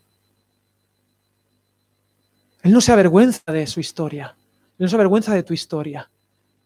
Él 2.63 2.73
no 2.73 2.81
se 2.81 2.93
avergüenza 2.93 3.51
de 3.51 3.67
su 3.67 3.81
historia. 3.81 4.37
Él 4.79 4.85
no 4.85 4.89
se 4.89 4.97
avergüenza 4.97 5.35
de 5.35 5.43
tu 5.43 5.55
historia. 5.55 6.11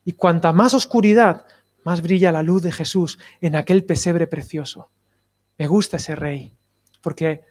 Y 0.05 0.13
cuanta 0.13 0.53
más 0.53 0.75
oscuridad, 0.75 1.45
más 1.85 2.03
brilla 2.03 2.33
la 2.33 2.43
luz 2.43 2.63
de 2.63 2.73
Jesús 2.73 3.19
en 3.41 3.55
aquel 3.55 3.85
pesebre 3.85 4.27
precioso. 4.27 4.91
Me 5.59 5.67
gusta 5.67 5.97
ese 5.99 6.15
rey, 6.15 6.57
porque 7.03 7.43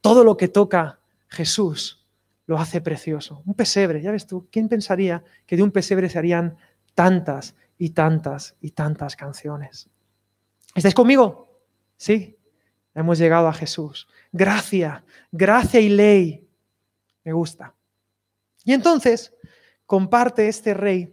todo 0.00 0.24
lo 0.24 0.36
que 0.36 0.48
toca 0.48 0.98
Jesús 1.28 1.99
lo 2.50 2.58
hace 2.58 2.80
precioso. 2.80 3.44
Un 3.46 3.54
pesebre, 3.54 4.02
ya 4.02 4.10
ves 4.10 4.26
tú, 4.26 4.48
¿quién 4.50 4.68
pensaría 4.68 5.22
que 5.46 5.56
de 5.56 5.62
un 5.62 5.70
pesebre 5.70 6.08
se 6.08 6.18
harían 6.18 6.56
tantas 6.96 7.54
y 7.78 7.90
tantas 7.90 8.56
y 8.60 8.72
tantas 8.72 9.14
canciones? 9.14 9.88
¿Estáis 10.74 10.96
conmigo? 10.96 11.60
Sí, 11.96 12.36
hemos 12.92 13.18
llegado 13.18 13.46
a 13.46 13.52
Jesús. 13.52 14.08
Gracia, 14.32 15.04
gracia 15.30 15.78
y 15.78 15.90
ley. 15.90 16.48
Me 17.22 17.32
gusta. 17.32 17.72
Y 18.64 18.72
entonces 18.72 19.32
comparte 19.86 20.48
este 20.48 20.74
rey, 20.74 21.08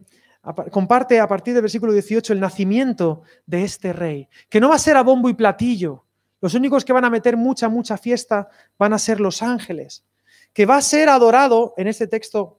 comparte 0.71 1.19
a 1.19 1.27
partir 1.27 1.53
del 1.53 1.61
versículo 1.61 1.93
18 1.93 2.33
el 2.33 2.39
nacimiento 2.39 3.21
de 3.45 3.63
este 3.63 3.93
rey, 3.93 4.27
que 4.49 4.59
no 4.59 4.69
va 4.69 4.75
a 4.77 4.79
ser 4.79 4.97
a 4.97 5.03
bombo 5.03 5.29
y 5.29 5.35
platillo, 5.35 6.03
los 6.41 6.55
únicos 6.55 6.83
que 6.83 6.93
van 6.93 7.05
a 7.05 7.11
meter 7.11 7.37
mucha, 7.37 7.69
mucha 7.69 7.95
fiesta 7.95 8.49
van 8.79 8.93
a 8.93 8.97
ser 8.97 9.19
los 9.19 9.43
ángeles, 9.43 10.03
que 10.57 10.65
va 10.65 10.77
a 10.77 10.81
ser 10.81 11.07
adorado 11.07 11.75
en 11.77 11.85
este 11.85 12.07
texto, 12.07 12.57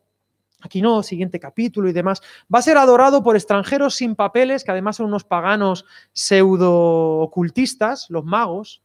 aquí 0.61 0.80
no, 0.80 1.02
siguiente 1.02 1.40
capítulo 1.40 1.88
y 1.88 1.92
demás, 1.92 2.22
va 2.44 2.61
a 2.61 2.62
ser 2.62 2.78
adorado 2.78 3.24
por 3.24 3.34
extranjeros 3.34 3.96
sin 3.96 4.14
papeles, 4.14 4.62
que 4.62 4.70
además 4.70 4.94
son 4.94 5.06
unos 5.06 5.24
paganos 5.24 5.84
pseudo 6.12 7.18
ocultistas, 7.18 8.06
los 8.08 8.24
magos, 8.24 8.84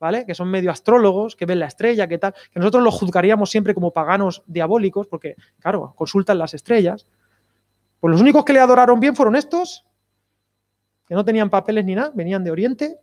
¿vale? 0.00 0.26
Que 0.26 0.34
son 0.34 0.50
medio 0.50 0.72
astrólogos, 0.72 1.36
que 1.36 1.46
ven 1.46 1.60
la 1.60 1.66
estrella, 1.66 2.08
que 2.08 2.18
tal, 2.18 2.34
que 2.34 2.58
nosotros 2.58 2.82
los 2.82 2.96
juzgaríamos 2.96 3.48
siempre 3.48 3.74
como 3.74 3.92
paganos 3.92 4.42
diabólicos, 4.48 5.06
porque, 5.06 5.36
claro, 5.60 5.92
consultan 5.94 6.38
las 6.38 6.52
estrellas. 6.52 7.06
Pues 8.00 8.10
los 8.10 8.20
únicos 8.20 8.44
que 8.44 8.54
le 8.54 8.58
adoraron 8.58 8.98
bien 8.98 9.14
fueron 9.14 9.36
estos, 9.36 9.86
que 11.06 11.14
no 11.14 11.24
tenían 11.24 11.48
papeles 11.48 11.84
ni 11.84 11.94
nada, 11.94 12.10
venían 12.12 12.42
de 12.42 12.50
Oriente, 12.50 12.98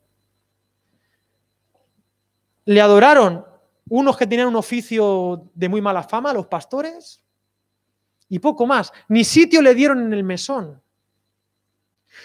le 2.65 2.81
adoraron 2.81 3.54
unos 3.89 4.17
que 4.17 4.27
tenían 4.27 4.47
un 4.47 4.55
oficio 4.55 5.49
de 5.53 5.69
muy 5.69 5.81
mala 5.81 6.03
fama, 6.03 6.33
los 6.33 6.47
pastores, 6.47 7.21
y 8.27 8.39
poco 8.39 8.65
más. 8.65 8.91
Ni 9.07 9.23
sitio 9.23 9.61
le 9.61 9.75
dieron 9.75 10.01
en 10.01 10.13
el 10.13 10.23
mesón. 10.23 10.81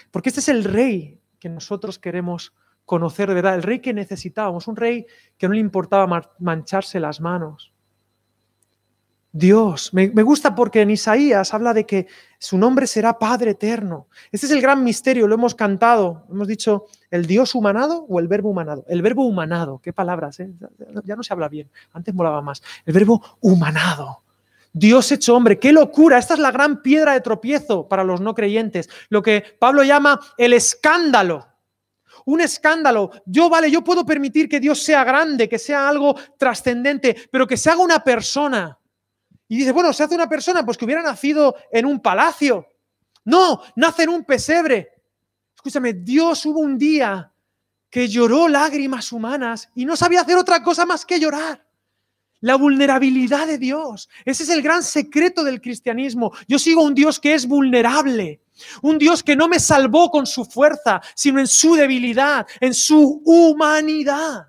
Porque 0.09 0.29
este 0.29 0.39
es 0.39 0.49
el 0.49 0.63
rey 0.63 1.19
que 1.39 1.49
nosotros 1.49 1.99
queremos 1.99 2.53
conocer 2.85 3.29
de 3.29 3.35
verdad, 3.35 3.55
el 3.55 3.63
rey 3.63 3.79
que 3.79 3.93
necesitábamos, 3.93 4.67
un 4.67 4.75
rey 4.75 5.05
que 5.37 5.47
no 5.47 5.53
le 5.53 5.59
importaba 5.59 6.33
mancharse 6.39 6.99
las 6.99 7.21
manos, 7.21 7.70
Dios. 9.33 9.93
Me, 9.93 10.07
gusta 10.07 10.53
porque 10.53 10.81
en 10.81 10.89
Isaías 10.89 11.53
habla 11.53 11.73
de 11.73 11.85
que 11.85 12.07
su 12.37 12.57
nombre 12.57 12.85
será 12.85 13.17
Padre 13.17 13.51
Eterno. 13.51 14.07
Este 14.31 14.45
es 14.45 14.51
el 14.51 14.61
gran 14.61 14.83
misterio, 14.83 15.27
lo 15.27 15.35
hemos 15.35 15.55
cantado, 15.55 16.25
hemos 16.29 16.47
dicho 16.47 16.87
el 17.09 17.25
Dios 17.25 17.55
humanado 17.55 18.05
o 18.09 18.19
el 18.19 18.27
verbo 18.27 18.49
humanado. 18.49 18.83
El 18.89 19.01
verbo 19.01 19.25
humanado, 19.25 19.79
qué 19.81 19.93
palabras, 19.93 20.39
¿eh? 20.41 20.49
ya 21.05 21.15
no 21.15 21.23
se 21.23 21.33
habla 21.33 21.47
bien, 21.47 21.69
antes 21.93 22.13
molaba 22.13 22.41
más. 22.41 22.61
El 22.85 22.93
verbo 22.93 23.37
humanado. 23.39 24.23
Dios 24.73 25.11
hecho 25.11 25.35
hombre, 25.35 25.59
qué 25.59 25.71
locura. 25.71 26.17
Esta 26.17 26.33
es 26.33 26.39
la 26.39 26.51
gran 26.51 26.81
piedra 26.81 27.13
de 27.13 27.21
tropiezo 27.21 27.87
para 27.87 28.03
los 28.03 28.19
no 28.19 28.35
creyentes, 28.35 28.89
lo 29.09 29.21
que 29.21 29.43
Pablo 29.59 29.83
llama 29.83 30.19
el 30.37 30.53
escándalo. 30.53 31.47
un 32.25 32.41
escándalo. 32.41 33.11
Yo, 33.25 33.49
vale, 33.49 33.71
yo 33.71 33.83
puedo 33.83 34.05
permitir 34.05 34.47
que 34.47 34.59
Dios 34.59 34.83
sea 34.83 35.03
grande, 35.03 35.49
que 35.49 35.57
sea 35.57 35.87
algo 35.87 36.15
trascendente, 36.37 37.15
pero 37.31 37.47
que 37.47 37.57
se 37.57 37.69
haga 37.69 37.81
una 37.81 38.03
persona. 38.03 38.77
Y 39.51 39.57
dice, 39.57 39.73
bueno, 39.73 39.91
se 39.91 40.03
hace 40.03 40.15
una 40.15 40.29
persona, 40.29 40.65
pues 40.65 40.77
que 40.77 40.85
hubiera 40.85 41.01
nacido 41.01 41.57
en 41.73 41.85
un 41.85 41.99
palacio. 41.99 42.65
No, 43.25 43.61
nace 43.75 44.03
en 44.03 44.09
un 44.11 44.23
pesebre. 44.23 44.87
Escúchame, 45.53 45.91
Dios 45.91 46.45
hubo 46.45 46.61
un 46.61 46.77
día 46.77 47.33
que 47.89 48.07
lloró 48.07 48.47
lágrimas 48.47 49.11
humanas 49.11 49.67
y 49.75 49.83
no 49.83 49.97
sabía 49.97 50.21
hacer 50.21 50.37
otra 50.37 50.63
cosa 50.63 50.85
más 50.85 51.05
que 51.05 51.19
llorar. 51.19 51.67
La 52.39 52.55
vulnerabilidad 52.55 53.45
de 53.45 53.57
Dios. 53.57 54.07
Ese 54.23 54.43
es 54.43 54.49
el 54.49 54.61
gran 54.61 54.83
secreto 54.83 55.43
del 55.43 55.59
cristianismo. 55.59 56.31
Yo 56.47 56.57
sigo 56.57 56.81
un 56.81 56.95
Dios 56.95 57.19
que 57.19 57.33
es 57.33 57.45
vulnerable. 57.45 58.39
Un 58.81 58.97
Dios 58.97 59.21
que 59.21 59.35
no 59.35 59.49
me 59.49 59.59
salvó 59.59 60.11
con 60.11 60.25
su 60.25 60.45
fuerza, 60.45 61.01
sino 61.13 61.41
en 61.41 61.47
su 61.47 61.75
debilidad, 61.75 62.47
en 62.61 62.73
su 62.73 63.21
humanidad. 63.25 64.47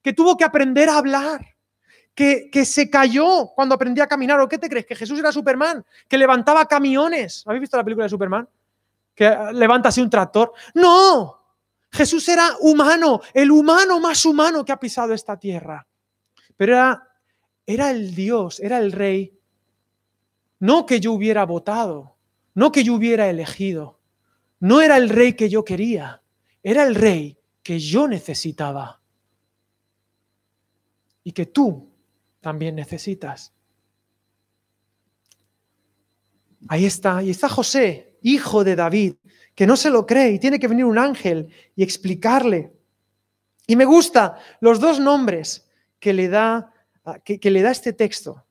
Que 0.00 0.12
tuvo 0.12 0.36
que 0.36 0.44
aprender 0.44 0.88
a 0.88 0.98
hablar. 0.98 1.49
Que, 2.50 2.64
se 2.64 2.90
cayó 2.90 3.46
cuando 3.54 3.74
aprendía 3.74 4.04
a 4.04 4.06
caminar. 4.06 4.40
¿O 4.40 4.48
qué 4.48 4.58
te 4.58 4.68
crees? 4.68 4.86
¿Que 4.86 4.94
Jesús 4.94 5.18
era 5.18 5.32
Superman? 5.32 5.84
¿Que 6.06 6.18
levantaba 6.18 6.66
camiones? 6.66 7.42
¿Habéis 7.46 7.62
visto 7.62 7.76
la 7.76 7.84
película 7.84 8.04
de 8.04 8.10
Superman? 8.10 8.48
Que 9.14 9.34
levanta 9.52 9.88
así 9.88 10.00
un 10.00 10.10
tractor. 10.10 10.52
No. 10.74 11.38
Jesús 11.90 12.28
era 12.28 12.56
humano, 12.60 13.20
el 13.32 13.50
humano 13.50 13.98
más 14.00 14.24
humano 14.24 14.64
que 14.64 14.72
ha 14.72 14.78
pisado 14.78 15.14
esta 15.14 15.38
tierra. 15.38 15.86
Pero 16.56 16.74
era 16.74 17.10
era 17.72 17.92
el 17.92 18.16
Dios, 18.16 18.58
era 18.58 18.78
el 18.78 18.90
rey, 18.90 19.38
no 20.58 20.86
que 20.86 20.98
yo 20.98 21.12
hubiera 21.12 21.44
votado, 21.44 22.16
no 22.54 22.72
que 22.72 22.82
yo 22.82 22.94
hubiera 22.94 23.30
elegido, 23.30 24.00
no 24.58 24.80
era 24.80 24.96
el 24.96 25.08
rey 25.08 25.34
que 25.34 25.48
yo 25.48 25.64
quería, 25.64 26.20
era 26.64 26.82
el 26.82 26.96
rey 26.96 27.38
que 27.62 27.78
yo 27.78 28.08
necesitaba 28.08 29.00
y 31.22 31.30
que 31.30 31.46
tú 31.46 31.89
también 32.40 32.74
necesitas. 32.74 33.52
Ahí 36.68 36.84
está, 36.84 37.18
ahí 37.18 37.30
está 37.30 37.48
José, 37.48 38.18
hijo 38.22 38.64
de 38.64 38.76
David, 38.76 39.14
que 39.54 39.66
no 39.66 39.76
se 39.76 39.90
lo 39.90 40.06
cree 40.06 40.32
y 40.32 40.38
tiene 40.38 40.58
que 40.58 40.68
venir 40.68 40.84
un 40.84 40.98
ángel 40.98 41.48
y 41.74 41.82
explicarle. 41.82 42.72
Y 43.66 43.76
me 43.76 43.84
gusta 43.84 44.38
los 44.60 44.80
dos 44.80 45.00
nombres 45.00 45.66
que 45.98 46.12
le 46.12 46.28
da 46.28 46.72
que, 47.24 47.50
le 47.50 47.62
da 47.62 47.70
este 47.70 47.92
texto. 47.92 48.44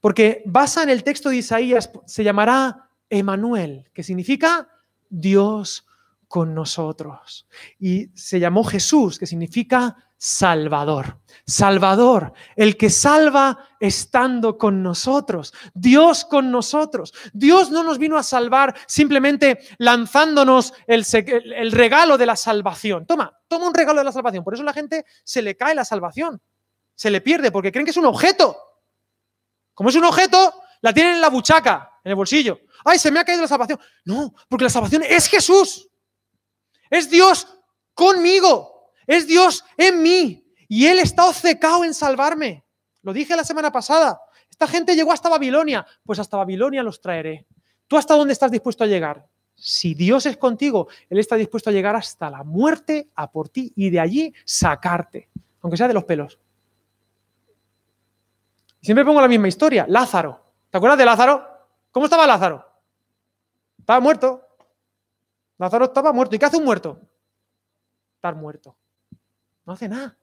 Porque 0.00 0.42
basa 0.46 0.82
en 0.82 0.90
el 0.90 1.04
texto 1.04 1.28
de 1.28 1.36
Isaías, 1.36 1.90
se 2.06 2.24
llamará 2.24 2.90
Emanuel, 3.10 3.88
que 3.92 4.02
significa 4.02 4.68
Dios 5.08 5.86
con 6.28 6.54
nosotros. 6.54 7.48
Y 7.78 8.08
se 8.14 8.38
llamó 8.38 8.62
Jesús, 8.62 9.18
que 9.18 9.26
significa 9.26 9.96
Salvador. 10.16 11.20
Salvador, 11.46 12.32
el 12.54 12.76
que 12.76 12.90
salva 12.90 13.58
estando 13.80 14.58
con 14.58 14.82
nosotros. 14.82 15.52
Dios 15.74 16.24
con 16.24 16.50
nosotros. 16.50 17.12
Dios 17.32 17.70
no 17.70 17.82
nos 17.82 17.98
vino 17.98 18.16
a 18.16 18.22
salvar 18.22 18.74
simplemente 18.86 19.60
lanzándonos 19.78 20.74
el, 20.86 21.04
el, 21.12 21.72
regalo 21.72 22.18
de 22.18 22.26
la 22.26 22.36
salvación. 22.36 23.06
Toma, 23.06 23.36
toma 23.48 23.66
un 23.66 23.74
regalo 23.74 24.00
de 24.00 24.04
la 24.04 24.12
salvación. 24.12 24.44
Por 24.44 24.54
eso 24.54 24.62
la 24.62 24.72
gente 24.72 25.04
se 25.24 25.42
le 25.42 25.56
cae 25.56 25.74
la 25.74 25.84
salvación 25.84 26.40
se 26.98 27.12
le 27.12 27.20
pierde 27.20 27.52
porque 27.52 27.70
creen 27.70 27.84
que 27.84 27.92
es 27.92 27.96
un 27.96 28.06
objeto. 28.06 28.56
Como 29.72 29.88
es 29.88 29.94
un 29.94 30.04
objeto, 30.04 30.52
la 30.80 30.92
tienen 30.92 31.14
en 31.14 31.20
la 31.20 31.30
buchaca, 31.30 31.92
en 32.02 32.10
el 32.10 32.16
bolsillo. 32.16 32.58
¡Ay, 32.84 32.98
se 32.98 33.12
me 33.12 33.20
ha 33.20 33.24
caído 33.24 33.42
la 33.42 33.48
salvación! 33.48 33.78
No, 34.04 34.34
porque 34.48 34.64
la 34.64 34.70
salvación 34.70 35.04
es 35.08 35.28
Jesús. 35.28 35.88
Es 36.90 37.10
Dios 37.10 37.48
conmigo. 37.94 38.92
Es 39.06 39.26
Dios 39.26 39.64
en 39.76 40.02
mí. 40.02 40.44
Y 40.68 40.86
Él 40.86 40.98
está 40.98 41.26
obcecado 41.26 41.84
en 41.84 41.94
salvarme. 41.94 42.64
Lo 43.02 43.12
dije 43.12 43.36
la 43.36 43.44
semana 43.44 43.72
pasada. 43.72 44.20
Esta 44.50 44.66
gente 44.66 44.94
llegó 44.94 45.12
hasta 45.12 45.28
Babilonia. 45.28 45.86
Pues 46.04 46.18
hasta 46.18 46.36
Babilonia 46.36 46.82
los 46.82 47.00
traeré. 47.00 47.46
¿Tú 47.86 47.96
hasta 47.96 48.14
dónde 48.14 48.32
estás 48.32 48.50
dispuesto 48.50 48.84
a 48.84 48.86
llegar? 48.86 49.26
Si 49.54 49.94
Dios 49.94 50.26
es 50.26 50.36
contigo, 50.36 50.88
Él 51.08 51.18
está 51.18 51.36
dispuesto 51.36 51.70
a 51.70 51.72
llegar 51.72 51.96
hasta 51.96 52.30
la 52.30 52.44
muerte 52.44 53.08
a 53.14 53.30
por 53.30 53.48
ti 53.48 53.72
y 53.74 53.90
de 53.90 53.98
allí 53.98 54.32
sacarte, 54.44 55.28
aunque 55.62 55.76
sea 55.76 55.88
de 55.88 55.94
los 55.94 56.04
pelos. 56.04 56.38
Siempre 58.80 59.04
pongo 59.04 59.20
la 59.20 59.28
misma 59.28 59.48
historia. 59.48 59.84
Lázaro. 59.88 60.40
¿Te 60.70 60.78
acuerdas 60.78 60.98
de 60.98 61.04
Lázaro? 61.04 61.44
¿Cómo 61.90 62.06
estaba 62.06 62.26
Lázaro? 62.26 62.64
Estaba 63.78 64.00
muerto. 64.00 64.47
Lázaro 65.58 65.86
estaba 65.86 66.12
muerto. 66.12 66.36
¿Y 66.36 66.38
qué 66.38 66.46
hace 66.46 66.56
un 66.56 66.64
muerto? 66.64 67.00
Estar 68.14 68.34
muerto. 68.34 68.76
No 69.66 69.72
hace 69.74 69.88
nada. 69.88 70.16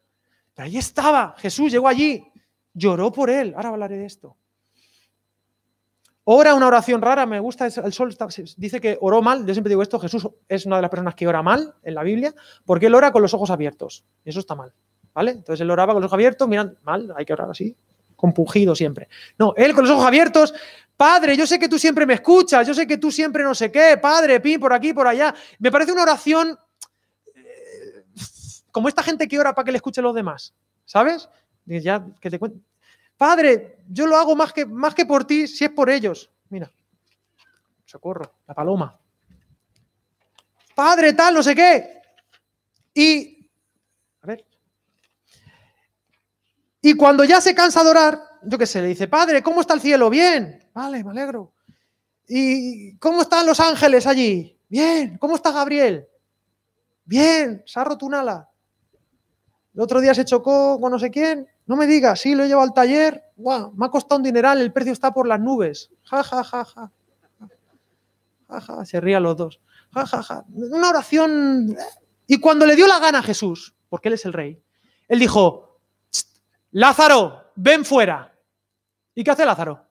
Pero 0.54 0.66
ahí 0.66 0.78
estaba. 0.78 1.36
Jesús 1.38 1.72
llegó 1.72 1.88
allí. 1.88 2.26
Lloró 2.74 3.12
por 3.12 3.30
él. 3.30 3.54
Ahora 3.56 3.70
hablaré 3.70 3.98
de 3.98 4.06
esto. 4.06 4.38
Ora 6.28 6.56
una 6.56 6.66
oración 6.66 7.04
rara, 7.04 7.28
me 7.28 7.40
gusta, 7.40 7.68
el 7.68 7.94
sol 7.94 8.18
dice 8.58 8.82
que 8.82 8.98
oró 9.00 9.22
mal, 9.22 9.46
yo 9.46 9.54
siempre 9.54 9.70
digo 9.70 9.84
esto, 9.84 10.00
Jesús 10.00 10.28
es 10.50 10.66
una 10.66 10.78
de 10.78 10.82
las 10.82 10.90
personas 10.90 11.14
que 11.14 11.28
ora 11.28 11.44
mal 11.44 11.76
en 11.84 11.94
la 11.94 12.02
Biblia, 12.02 12.34
porque 12.66 12.88
él 12.88 12.96
ora 12.96 13.12
con 13.12 13.22
los 13.22 13.36
ojos 13.36 13.52
abiertos, 13.52 14.04
eso 14.24 14.40
está 14.40 14.56
mal, 14.56 14.74
¿vale? 15.14 15.32
Entonces 15.32 15.62
él 15.62 15.70
oraba 15.70 15.94
con 15.94 16.02
los 16.02 16.10
ojos 16.10 16.16
abiertos, 16.16 16.48
miran, 16.48 16.80
mal, 16.82 17.14
hay 17.16 17.26
que 17.26 17.34
orar 17.34 17.52
así, 17.52 17.78
compungido 18.16 18.76
siempre. 18.76 19.08
No, 19.38 19.54
él 19.56 19.74
con 19.74 19.84
los 19.84 19.92
ojos 19.92 20.06
abiertos, 20.06 20.54
Padre, 20.98 21.36
yo 21.36 21.46
sé 21.46 21.60
que 21.60 21.68
tú 21.68 21.78
siempre 21.78 22.06
me 22.06 22.14
escuchas, 22.14 22.66
yo 22.66 22.74
sé 22.74 22.88
que 22.88 22.98
tú 22.98 23.12
siempre 23.12 23.44
no 23.44 23.54
sé 23.54 23.72
qué, 23.72 23.98
Padre, 23.98 24.40
pin, 24.40 24.60
por 24.60 24.72
aquí, 24.72 24.94
por 24.94 25.08
allá. 25.08 25.36
Me 25.60 25.72
parece 25.72 25.92
una 25.92 26.04
oración 26.04 26.58
eh, 27.36 28.06
como 28.72 28.88
esta 28.88 29.04
gente 29.04 29.28
que 29.28 29.38
ora 29.38 29.54
para 29.54 29.66
que 29.66 29.72
le 29.72 29.78
escuchen 29.78 30.04
los 30.04 30.16
demás, 30.16 30.54
¿sabes? 30.86 31.30
Ya, 31.66 32.06
que 32.22 32.30
te 32.30 32.40
Padre, 33.18 33.80
yo 33.90 34.08
lo 34.08 34.18
hago 34.18 34.36
más 34.36 34.54
que, 34.54 34.66
más 34.66 34.94
que 34.94 35.06
por 35.06 35.26
ti, 35.26 35.48
si 35.48 35.66
es 35.66 35.72
por 35.72 35.90
ellos. 35.90 36.30
Mira, 36.50 36.72
socorro, 37.86 38.36
la 38.48 38.54
paloma. 38.54 38.98
Padre, 40.76 41.14
tal, 41.14 41.34
no 41.34 41.44
sé 41.44 41.56
qué. 41.56 42.02
Y 42.94 43.35
Y 46.86 46.94
cuando 46.94 47.24
ya 47.24 47.42
se 47.42 47.56
cansa 47.56 47.84
de 47.84 47.90
orar, 47.90 48.22
yo 48.44 48.60
qué 48.60 48.68
sé, 48.68 48.80
le 48.80 48.90
dice, 48.90 49.08
Padre, 49.08 49.42
¿cómo 49.42 49.62
está 49.62 49.74
el 49.74 49.82
cielo? 49.82 50.08
Bien, 50.08 50.64
vale, 50.72 51.04
me 51.04 51.10
alegro. 51.10 51.52
¿Y 52.28 52.96
cómo 52.98 53.24
están 53.24 53.48
los 53.48 53.60
ángeles 53.60 54.06
allí? 54.06 54.56
Bien, 54.70 55.18
¿cómo 55.18 55.36
está 55.36 55.52
Gabriel? 55.52 56.08
Bien, 57.04 57.64
se 57.66 57.80
ha 57.80 57.84
roto. 57.86 58.08
El 59.74 59.82
otro 59.82 60.00
día 60.00 60.14
se 60.14 60.26
chocó 60.26 60.80
con 60.80 60.92
no 60.92 61.00
sé 61.00 61.10
quién. 61.10 61.48
No 61.66 61.76
me 61.76 61.88
digas, 61.88 62.22
sí, 62.22 62.36
lo 62.36 62.44
he 62.44 62.48
llevado 62.48 62.68
al 62.68 62.74
taller. 62.76 63.32
Guau, 63.36 63.72
me 63.76 63.88
ha 63.88 63.90
costado 63.90 64.18
un 64.18 64.24
dineral, 64.24 64.62
el 64.62 64.72
precio 64.72 64.94
está 64.94 65.12
por 65.12 65.28
las 65.28 65.40
nubes. 65.40 65.90
Ja, 66.04 66.22
ja, 66.22 66.44
ja, 66.44 66.66
ja. 66.66 66.92
Ja, 68.48 68.62
ja, 68.62 68.86
se 68.86 69.02
rían 69.02 69.24
los 69.24 69.36
dos. 69.36 69.60
Ja, 69.92 70.06
ja, 70.06 70.22
ja. 70.22 70.46
Una 70.54 70.90
oración. 70.90 71.76
Y 72.28 72.40
cuando 72.40 72.68
le 72.68 72.76
dio 72.76 72.86
la 72.86 73.00
gana 73.00 73.18
a 73.18 73.24
Jesús, 73.24 73.74
porque 73.90 74.10
él 74.10 74.14
es 74.14 74.26
el 74.26 74.34
rey, 74.34 74.62
él 75.08 75.18
dijo, 75.18 75.65
Lázaro, 76.76 77.54
ven 77.56 77.86
fuera. 77.86 78.38
¿Y 79.14 79.24
qué 79.24 79.32
hace 79.32 79.46
Lázaro? 79.46 79.88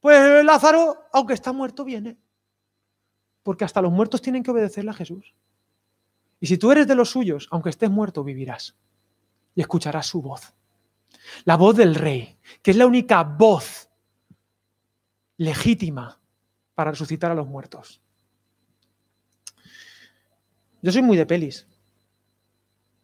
Pues 0.00 0.44
Lázaro, 0.44 1.06
aunque 1.14 1.32
está 1.32 1.50
muerto, 1.50 1.82
viene. 1.82 2.18
Porque 3.42 3.64
hasta 3.64 3.80
los 3.80 3.90
muertos 3.90 4.20
tienen 4.20 4.42
que 4.42 4.50
obedecerle 4.50 4.90
a 4.90 4.94
Jesús. 4.94 5.34
Y 6.40 6.46
si 6.46 6.58
tú 6.58 6.70
eres 6.70 6.86
de 6.86 6.94
los 6.94 7.08
suyos, 7.08 7.48
aunque 7.50 7.70
estés 7.70 7.88
muerto, 7.88 8.22
vivirás. 8.22 8.76
Y 9.54 9.62
escucharás 9.62 10.06
su 10.06 10.20
voz. 10.20 10.52
La 11.46 11.56
voz 11.56 11.74
del 11.74 11.94
rey, 11.94 12.38
que 12.60 12.72
es 12.72 12.76
la 12.76 12.86
única 12.86 13.22
voz 13.22 13.88
legítima 15.38 16.20
para 16.74 16.90
resucitar 16.90 17.30
a 17.30 17.34
los 17.34 17.46
muertos. 17.46 18.02
Yo 20.82 20.92
soy 20.92 21.00
muy 21.00 21.16
de 21.16 21.24
pelis. 21.24 21.66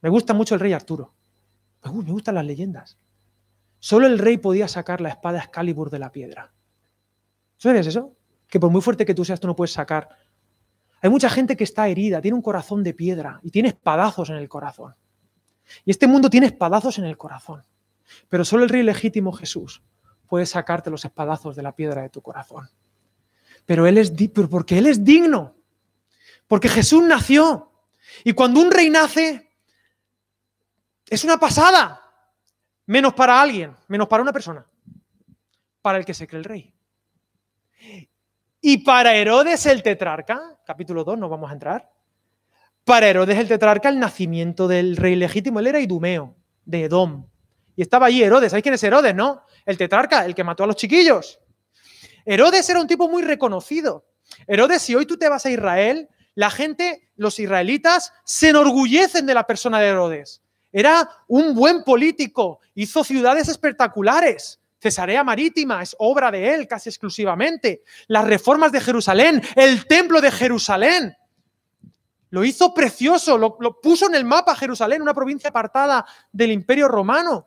Me 0.05 0.11
gusta 0.11 0.35
mucho 0.35 0.55
el 0.55 0.61
rey 0.61 0.75
Arturo. 0.75 1.15
me 1.83 2.13
gustan 2.13 2.35
las 2.35 2.45
leyendas. 2.45 2.99
Solo 3.79 4.07
el 4.07 4.19
rey 4.19 4.37
podía 4.37 4.69
sacar 4.69 5.01
la 5.01 5.09
espada 5.09 5.39
Excalibur 5.39 5.89
de 5.89 5.99
la 5.99 6.13
piedra. 6.13 6.53
¿Sabes 7.57 7.87
eso? 7.87 8.15
Que 8.47 8.61
por 8.61 8.71
muy 8.71 8.83
fuerte 8.83 9.07
que 9.07 9.15
tú 9.15 9.25
seas, 9.25 9.41
tú 9.41 9.47
no 9.47 9.57
puedes 9.57 9.73
sacar. 9.73 10.11
Hay 11.01 11.09
mucha 11.09 11.31
gente 11.31 11.57
que 11.57 11.65
está 11.65 11.89
herida, 11.89 12.21
tiene 12.21 12.35
un 12.35 12.43
corazón 12.43 12.85
de 12.85 12.93
piedra 12.93 13.41
y 13.43 13.51
tiene 13.51 13.69
espadazos 13.69 14.29
en 14.29 14.37
el 14.37 14.47
corazón. 14.47 14.95
Y 15.87 15.91
este 15.91 16.07
mundo 16.07 16.29
tiene 16.29 16.49
espadazos 16.49 16.99
en 16.99 17.07
el 17.07 17.17
corazón. 17.17 17.65
Pero 18.29 18.45
solo 18.45 18.65
el 18.65 18.69
rey 18.69 18.83
legítimo 18.83 19.33
Jesús 19.33 19.83
puede 20.29 20.45
sacarte 20.45 20.91
los 20.91 21.07
espadazos 21.07 21.57
de 21.57 21.63
la 21.63 21.75
piedra 21.75 22.03
de 22.03 22.11
tu 22.11 22.21
corazón. 22.21 22.69
Pero 23.65 23.87
él 23.87 23.97
es 23.97 24.13
porque 24.51 24.77
él 24.77 24.87
es 24.87 25.03
digno. 25.03 25.57
Porque 26.47 26.69
Jesús 26.69 27.03
nació. 27.05 27.73
Y 28.23 28.35
cuando 28.35 28.61
un 28.61 28.71
rey 28.71 28.91
nace, 28.91 29.54
es 31.09 31.25
una 31.25 31.39
pasada. 31.39 32.01
Menos 32.87 33.15
para 33.15 33.41
alguien, 33.41 33.75
menos 33.89 34.09
para 34.09 34.23
una 34.23 34.33
persona. 34.33 34.67
Para 35.81 35.99
el 35.99 36.05
que 36.05 36.15
se 36.15 36.27
cree 36.27 36.39
el 36.39 36.45
rey. 36.45 36.75
Y 38.61 38.79
para 38.79 39.15
Herodes 39.15 39.67
el 39.67 39.83
tetrarca, 39.83 40.59
capítulo 40.67 41.05
2, 41.05 41.19
no 41.19 41.29
vamos 41.29 41.51
a 41.51 41.55
entrar. 41.55 41.91
Para 42.85 43.09
Herodes 43.09 43.39
el 43.39 43.49
tetrarca, 43.49 43.89
el 43.89 43.99
nacimiento 43.99 44.69
del 44.69 44.97
rey 44.97 45.17
legítimo, 45.17 45.61
él 45.61 45.67
era 45.67 45.81
idumeo, 45.81 46.37
de 46.65 46.85
Edom. 46.85 47.27
Y 47.77 47.83
estaba 47.83 48.07
allí 48.07 48.23
Herodes. 48.23 48.51
¿Sabéis 48.51 48.63
quién 48.63 48.75
es 48.75 48.83
Herodes, 48.83 49.15
no? 49.15 49.43
El 49.65 49.77
tetrarca, 49.77 50.25
el 50.25 50.35
que 50.35 50.45
mató 50.45 50.65
a 50.65 50.67
los 50.67 50.77
chiquillos. 50.77 51.41
Herodes 52.25 52.69
era 52.69 52.81
un 52.81 52.87
tipo 52.87 53.09
muy 53.09 53.23
reconocido. 53.23 54.07
Herodes, 54.47 54.83
si 54.83 54.95
hoy 54.95 55.07
tú 55.07 55.17
te 55.17 55.29
vas 55.29 55.45
a 55.47 55.51
Israel, 55.51 56.09
la 56.35 56.51
gente, 56.51 57.11
los 57.17 57.39
israelitas, 57.39 58.13
se 58.25 58.51
enorgullecen 58.51 59.27
de 59.27 59.35
la 59.35 59.47
persona 59.47 59.81
de 59.81 59.89
Herodes. 59.89 60.43
Era 60.77 61.09
un 61.29 61.55
buen 61.55 61.85
político, 61.85 62.59
hizo 62.75 63.05
ciudades 63.05 63.47
espectaculares. 63.49 64.61
Cesarea 64.81 65.23
Marítima 65.23 65.81
es 65.81 65.95
obra 66.01 66.33
de 66.33 66.53
él 66.53 66.67
casi 66.67 66.89
exclusivamente. 66.89 67.85
Las 68.09 68.27
reformas 68.27 68.73
de 68.73 68.81
Jerusalén, 68.81 69.41
el 69.55 69.87
templo 69.87 70.21
de 70.21 70.33
Jerusalén. 70.33 71.17
Lo 72.31 72.43
hizo 72.43 72.75
precioso, 72.75 73.39
lo, 73.39 73.81
puso 73.81 74.09
en 74.09 74.17
el 74.17 74.25
mapa 74.25 74.57
Jerusalén, 74.57 75.01
una 75.01 75.15
provincia 75.15 75.51
apartada 75.51 76.05
del 76.33 76.51
imperio 76.51 76.89
romano. 76.89 77.47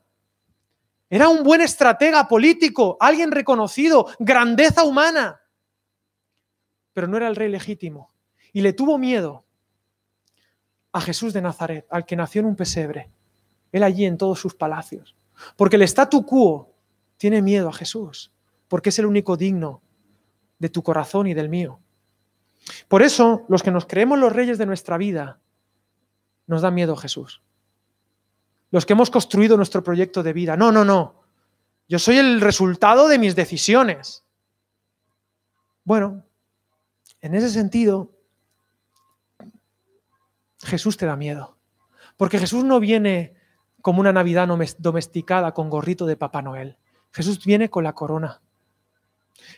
Era 1.09 1.27
un 1.27 1.43
buen 1.43 1.59
estratega 1.59 2.29
político, 2.29 2.95
alguien 2.97 3.31
reconocido, 3.31 4.07
grandeza 4.19 4.85
humana. 4.85 5.41
Pero 6.93 7.07
no 7.07 7.17
era 7.17 7.27
el 7.27 7.35
rey 7.35 7.49
legítimo. 7.49 8.13
Y 8.53 8.61
le 8.61 8.71
tuvo 8.71 8.97
miedo 8.97 9.43
a 10.93 11.01
Jesús 11.01 11.33
de 11.33 11.41
Nazaret, 11.41 11.85
al 11.89 12.05
que 12.05 12.15
nació 12.15 12.39
en 12.39 12.47
un 12.47 12.55
pesebre. 12.55 13.11
Él 13.71 13.83
allí 13.83 14.05
en 14.05 14.17
todos 14.17 14.39
sus 14.39 14.55
palacios. 14.55 15.15
Porque 15.55 15.75
el 15.75 15.83
statu 15.83 16.25
quo 16.25 16.73
tiene 17.17 17.41
miedo 17.41 17.69
a 17.69 17.73
Jesús, 17.73 18.31
porque 18.67 18.89
es 18.89 18.99
el 18.99 19.05
único 19.05 19.37
digno 19.37 19.81
de 20.59 20.69
tu 20.69 20.83
corazón 20.83 21.27
y 21.27 21.33
del 21.33 21.49
mío. 21.49 21.79
Por 22.87 23.03
eso, 23.03 23.45
los 23.47 23.63
que 23.63 23.71
nos 23.71 23.85
creemos 23.85 24.19
los 24.19 24.33
reyes 24.33 24.57
de 24.57 24.65
nuestra 24.65 24.97
vida, 24.97 25.39
nos 26.47 26.61
da 26.61 26.71
miedo 26.71 26.95
Jesús 26.95 27.41
los 28.71 28.85
que 28.85 28.93
hemos 28.93 29.09
construido 29.09 29.57
nuestro 29.57 29.83
proyecto 29.83 30.23
de 30.23 30.33
vida. 30.33 30.57
No, 30.57 30.71
no, 30.71 30.83
no. 30.83 31.23
Yo 31.87 31.99
soy 31.99 32.17
el 32.17 32.41
resultado 32.41 33.07
de 33.07 33.17
mis 33.17 33.35
decisiones. 33.35 34.25
Bueno, 35.83 36.25
en 37.21 37.33
ese 37.33 37.49
sentido, 37.49 38.11
Jesús 40.63 40.97
te 40.97 41.05
da 41.05 41.15
miedo. 41.15 41.57
Porque 42.17 42.39
Jesús 42.39 42.63
no 42.63 42.79
viene 42.79 43.36
como 43.81 43.99
una 43.99 44.13
Navidad 44.13 44.47
domesticada 44.77 45.53
con 45.53 45.69
gorrito 45.69 46.05
de 46.05 46.17
Papá 46.17 46.41
Noel. 46.41 46.77
Jesús 47.11 47.43
viene 47.45 47.69
con 47.69 47.83
la 47.83 47.93
corona. 47.93 48.41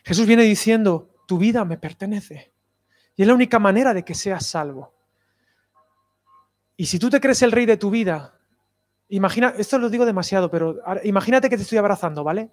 Jesús 0.03 0.25
viene 0.25 0.43
diciendo, 0.43 1.10
tu 1.27 1.38
vida 1.38 1.65
me 1.65 1.77
pertenece. 1.77 2.51
Y 3.15 3.23
es 3.23 3.27
la 3.27 3.34
única 3.34 3.60
manera 3.60 3.93
de 3.93 4.03
que 4.03 4.13
seas 4.13 4.45
salvo. 4.45 4.93
Y 6.77 6.86
si 6.86 6.99
tú 6.99 7.10
te 7.10 7.19
crees 7.19 7.41
el 7.41 7.51
rey 7.51 7.65
de 7.65 7.77
tu 7.77 7.89
vida, 7.89 8.39
Imagina, 9.10 9.55
esto 9.58 9.79
lo 9.79 9.89
digo 9.89 10.05
demasiado, 10.05 10.51
pero 10.51 10.77
imagínate 11.03 11.49
que 11.49 11.58
te 11.58 11.63
estoy 11.63 11.79
abrazando, 11.79 12.23
¿vale? 12.23 12.51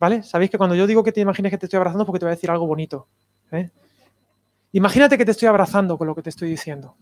¿Vale? 0.00 0.22
Sabéis 0.22 0.50
que 0.50 0.56
cuando 0.56 0.74
yo 0.74 0.86
digo 0.86 1.04
que 1.04 1.12
te 1.12 1.20
imagines 1.20 1.50
que 1.50 1.58
te 1.58 1.66
estoy 1.66 1.76
abrazando 1.76 2.06
porque 2.06 2.18
te 2.18 2.24
voy 2.24 2.32
a 2.32 2.34
decir 2.34 2.50
algo 2.50 2.66
bonito. 2.66 3.08
¿eh? 3.52 3.70
Imagínate 4.72 5.18
que 5.18 5.24
te 5.26 5.32
estoy 5.32 5.48
abrazando 5.48 5.98
con 5.98 6.06
lo 6.06 6.14
que 6.14 6.22
te 6.22 6.30
estoy 6.30 6.48
diciendo. 6.48 6.96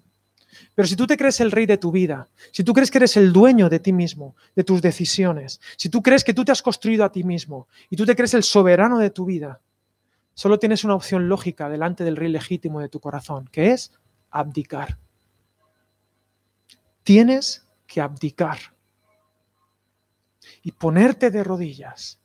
Pero 0.74 0.86
si 0.88 0.96
tú 0.96 1.06
te 1.06 1.16
crees 1.16 1.40
el 1.40 1.50
rey 1.50 1.66
de 1.66 1.78
tu 1.78 1.90
vida, 1.90 2.28
si 2.50 2.64
tú 2.64 2.72
crees 2.72 2.90
que 2.90 2.98
eres 2.98 3.16
el 3.16 3.32
dueño 3.32 3.68
de 3.68 3.80
ti 3.80 3.92
mismo, 3.92 4.36
de 4.54 4.64
tus 4.64 4.82
decisiones, 4.82 5.60
si 5.76 5.88
tú 5.88 6.02
crees 6.02 6.24
que 6.24 6.34
tú 6.34 6.44
te 6.44 6.52
has 6.52 6.62
construido 6.62 7.04
a 7.04 7.12
ti 7.12 7.24
mismo 7.24 7.68
y 7.90 7.96
tú 7.96 8.04
te 8.04 8.16
crees 8.16 8.34
el 8.34 8.42
soberano 8.42 8.98
de 8.98 9.10
tu 9.10 9.24
vida, 9.24 9.60
solo 10.34 10.58
tienes 10.58 10.84
una 10.84 10.94
opción 10.94 11.28
lógica 11.28 11.68
delante 11.68 12.04
del 12.04 12.16
rey 12.16 12.30
legítimo 12.30 12.80
de 12.80 12.88
tu 12.88 13.00
corazón, 13.00 13.48
que 13.50 13.72
es 13.72 13.92
abdicar. 14.30 14.98
Tienes 17.02 17.66
que 17.86 18.00
abdicar 18.00 18.58
y 20.62 20.72
ponerte 20.72 21.30
de 21.30 21.44
rodillas 21.44 22.20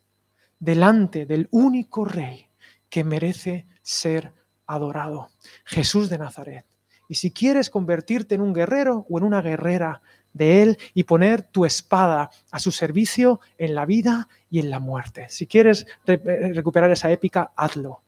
delante 0.60 1.26
del 1.26 1.48
único 1.52 2.06
rey 2.06 2.48
que 2.90 3.04
merece 3.04 3.68
ser 3.82 4.34
adorado, 4.66 5.30
Jesús 5.66 6.10
de 6.10 6.18
Nazaret. 6.18 6.66
Y 7.08 7.16
si 7.16 7.32
quieres 7.32 7.70
convertirte 7.70 8.36
en 8.36 8.42
un 8.42 8.54
guerrero 8.54 9.06
o 9.10 9.18
en 9.18 9.24
una 9.24 9.42
guerrera 9.42 10.02
de 10.34 10.62
Él 10.62 10.78
y 10.94 11.04
poner 11.04 11.42
tu 11.42 11.66
espada 11.66 12.30
a 12.52 12.60
su 12.60 12.72
servicio 12.72 13.40
en 13.58 13.76
la 13.76 13.86
vida 13.86 14.28
y 14.50 14.60
en 14.60 14.70
la 14.70 14.80
muerte. 14.80 15.28
Si 15.30 15.48
quieres 15.48 15.88
eh, 16.06 16.52
recuperar 16.54 16.92
esa 16.92 17.12
épica, 17.12 17.52
hazlo. 17.56 18.02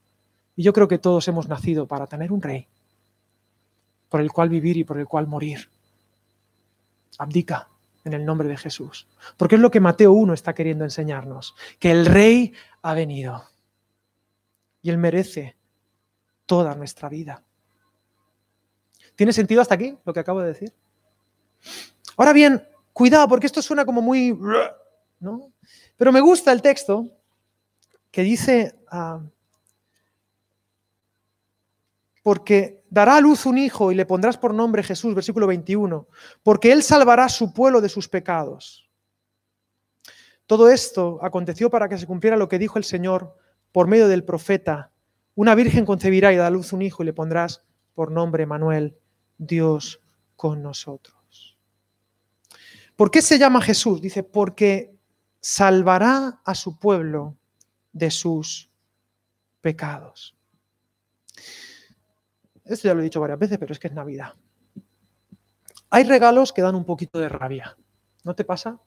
Y 0.56 0.64
yo 0.64 0.74
creo 0.74 0.88
que 0.88 0.98
todos 0.98 1.28
hemos 1.28 1.48
nacido 1.48 1.88
para 1.88 2.08
tener 2.08 2.32
un 2.32 2.42
rey 2.42 2.68
por 4.10 4.22
el 4.22 4.32
cual 4.32 4.50
vivir 4.50 4.78
y 4.78 4.84
por 4.84 5.00
el 5.00 5.08
cual 5.08 5.28
morir 5.28 5.70
abdica 7.18 7.68
en 8.04 8.14
el 8.14 8.26
nombre 8.26 8.48
de 8.48 8.58
Jesús. 8.58 9.08
Porque 9.38 9.56
es 9.56 9.62
lo 9.62 9.72
que 9.72 9.80
Mateo 9.80 10.12
1 10.14 10.34
está 10.34 10.54
queriendo 10.54 10.84
enseñarnos, 10.84 11.56
que 11.78 11.92
el 11.92 12.06
rey 12.06 12.54
ha 12.82 12.94
venido 12.94 13.46
y 14.82 14.90
él 14.90 14.98
merece 14.98 15.56
toda 16.46 16.76
nuestra 16.76 17.10
vida. 17.10 17.44
¿Tiene 19.20 19.34
sentido 19.34 19.62
hasta 19.62 19.76
aquí 19.76 19.98
lo 20.06 20.14
que 20.14 20.22
acabo 20.22 20.40
de 20.40 20.48
decir? 20.48 20.74
Ahora 22.16 22.32
bien, 22.32 22.66
cuidado, 22.94 23.28
porque 23.28 23.48
esto 23.48 23.62
suena 23.62 23.84
como 23.84 24.02
muy... 24.02 24.32
¿no? 25.20 25.52
Pero 25.98 26.14
me 26.14 26.22
gusta 26.22 26.54
el 26.54 26.62
texto 26.62 27.06
que 28.12 28.24
dice, 28.24 28.80
ah, 28.90 29.20
porque 32.24 32.82
dará 32.90 33.18
a 33.18 33.20
luz 33.20 33.46
un 33.46 33.58
hijo 33.58 33.92
y 33.92 33.96
le 33.96 34.06
pondrás 34.06 34.38
por 34.38 34.54
nombre 34.54 34.84
Jesús, 34.84 35.14
versículo 35.14 35.48
21, 35.48 36.08
porque 36.42 36.72
él 36.72 36.82
salvará 36.82 37.28
su 37.28 37.52
pueblo 37.52 37.82
de 37.82 37.90
sus 37.90 38.08
pecados. 38.08 38.90
Todo 40.46 40.70
esto 40.70 41.20
aconteció 41.22 41.70
para 41.70 41.90
que 41.90 41.98
se 41.98 42.08
cumpliera 42.08 42.38
lo 42.38 42.48
que 42.48 42.58
dijo 42.58 42.78
el 42.78 42.86
Señor 42.86 43.36
por 43.74 43.88
medio 43.88 44.08
del 44.08 44.24
profeta. 44.24 44.92
Una 45.36 45.56
virgen 45.56 45.84
concebirá 45.84 46.32
y 46.32 46.38
dará 46.38 46.48
a 46.48 46.52
luz 46.52 46.72
un 46.72 46.84
hijo 46.84 47.04
y 47.04 47.08
le 47.08 47.12
pondrás 47.12 47.66
por 47.94 48.12
nombre 48.12 48.46
Manuel, 48.46 48.96
Dios 49.40 50.00
con 50.36 50.62
nosotros. 50.62 51.58
¿Por 52.96 53.10
qué 53.10 53.22
se 53.22 53.40
llama 53.40 53.62
Jesús? 53.62 54.02
Dice, 54.02 54.24
porque 54.24 54.94
salvará 55.40 56.42
a 56.44 56.54
su 56.54 56.78
pueblo 56.78 57.38
de 57.94 58.12
sus 58.12 58.70
pecados. 59.62 60.36
Esto 62.66 62.88
ya 62.90 62.94
lo 62.94 63.00
he 63.00 63.06
dicho 63.06 63.22
varias 63.22 63.40
veces, 63.40 63.58
pero 63.58 63.72
es 63.72 63.80
que 63.80 63.88
es 63.88 63.94
Navidad. 63.94 64.34
Hay 65.90 66.04
regalos 66.04 66.54
que 66.54 66.62
dan 66.62 66.76
un 66.76 66.86
poquito 66.86 67.20
de 67.20 67.30
rabia. 67.30 67.76
¿No 68.24 68.36
te 68.36 68.44
pasa? 68.44 68.80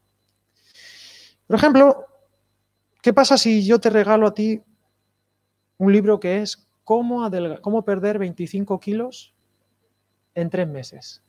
Por 1.46 1.56
ejemplo, 1.56 2.06
¿qué 3.00 3.12
pasa 3.12 3.36
si 3.36 3.64
yo 3.64 3.80
te 3.80 3.90
regalo 3.90 4.26
a 4.26 4.34
ti 4.34 4.62
un 5.78 5.92
libro 5.92 6.20
que 6.20 6.42
es 6.42 6.68
cómo, 6.84 7.28
cómo 7.62 7.84
perder 7.84 8.18
25 8.18 8.78
kilos 8.78 9.31
en 10.34 10.50
tres 10.50 10.68
meses? 10.68 11.22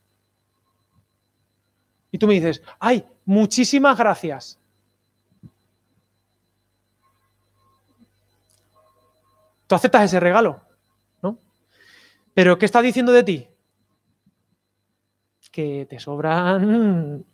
Y 2.10 2.18
tú 2.18 2.26
me 2.26 2.34
dices, 2.34 2.62
ay, 2.78 3.04
muchísimas 3.24 3.98
gracias. 3.98 4.58
¿Tú 9.66 9.74
aceptas 9.74 10.04
ese 10.04 10.20
regalo? 10.20 10.60
Pero 12.34 12.58
¿qué 12.58 12.66
está 12.66 12.82
diciendo 12.82 13.12
de 13.12 13.22
ti? 13.22 13.48
Que 15.52 15.86
te 15.88 16.00
sobran 16.00 17.24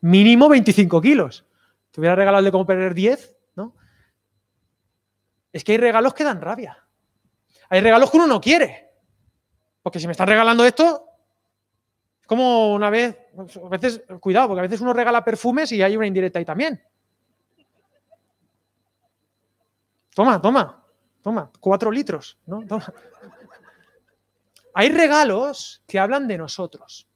mínimo 0.00 0.48
25 0.48 1.00
kilos. 1.02 1.44
Te 1.90 2.00
hubiera 2.00 2.16
regalado 2.16 2.42
de 2.42 2.50
cómo 2.50 2.64
perder 2.64 2.94
10, 2.94 3.36
¿no? 3.54 3.74
Es 5.52 5.62
que 5.62 5.72
hay 5.72 5.78
regalos 5.78 6.14
que 6.14 6.24
dan 6.24 6.40
rabia. 6.40 6.82
Hay 7.68 7.82
regalos 7.82 8.10
que 8.10 8.16
uno 8.16 8.26
no 8.26 8.40
quiere. 8.40 8.90
Porque 9.82 10.00
si 10.00 10.06
me 10.06 10.12
están 10.12 10.28
regalando 10.28 10.64
esto, 10.64 11.05
es 11.05 11.05
como 12.26 12.74
una 12.74 12.90
vez, 12.90 13.16
a 13.36 13.68
veces, 13.68 14.02
cuidado, 14.20 14.48
porque 14.48 14.60
a 14.60 14.62
veces 14.62 14.80
uno 14.80 14.92
regala 14.92 15.24
perfumes 15.24 15.70
y 15.72 15.82
hay 15.82 15.96
una 15.96 16.06
indirecta 16.06 16.38
ahí 16.38 16.44
también. 16.44 16.82
Toma, 20.14 20.40
toma, 20.40 20.84
toma, 21.22 21.50
cuatro 21.60 21.90
litros, 21.90 22.38
¿no? 22.46 22.66
Toma. 22.66 22.92
Hay 24.74 24.90
regalos 24.90 25.82
que 25.86 25.98
hablan 25.98 26.26
de 26.28 26.38
nosotros. 26.38 27.06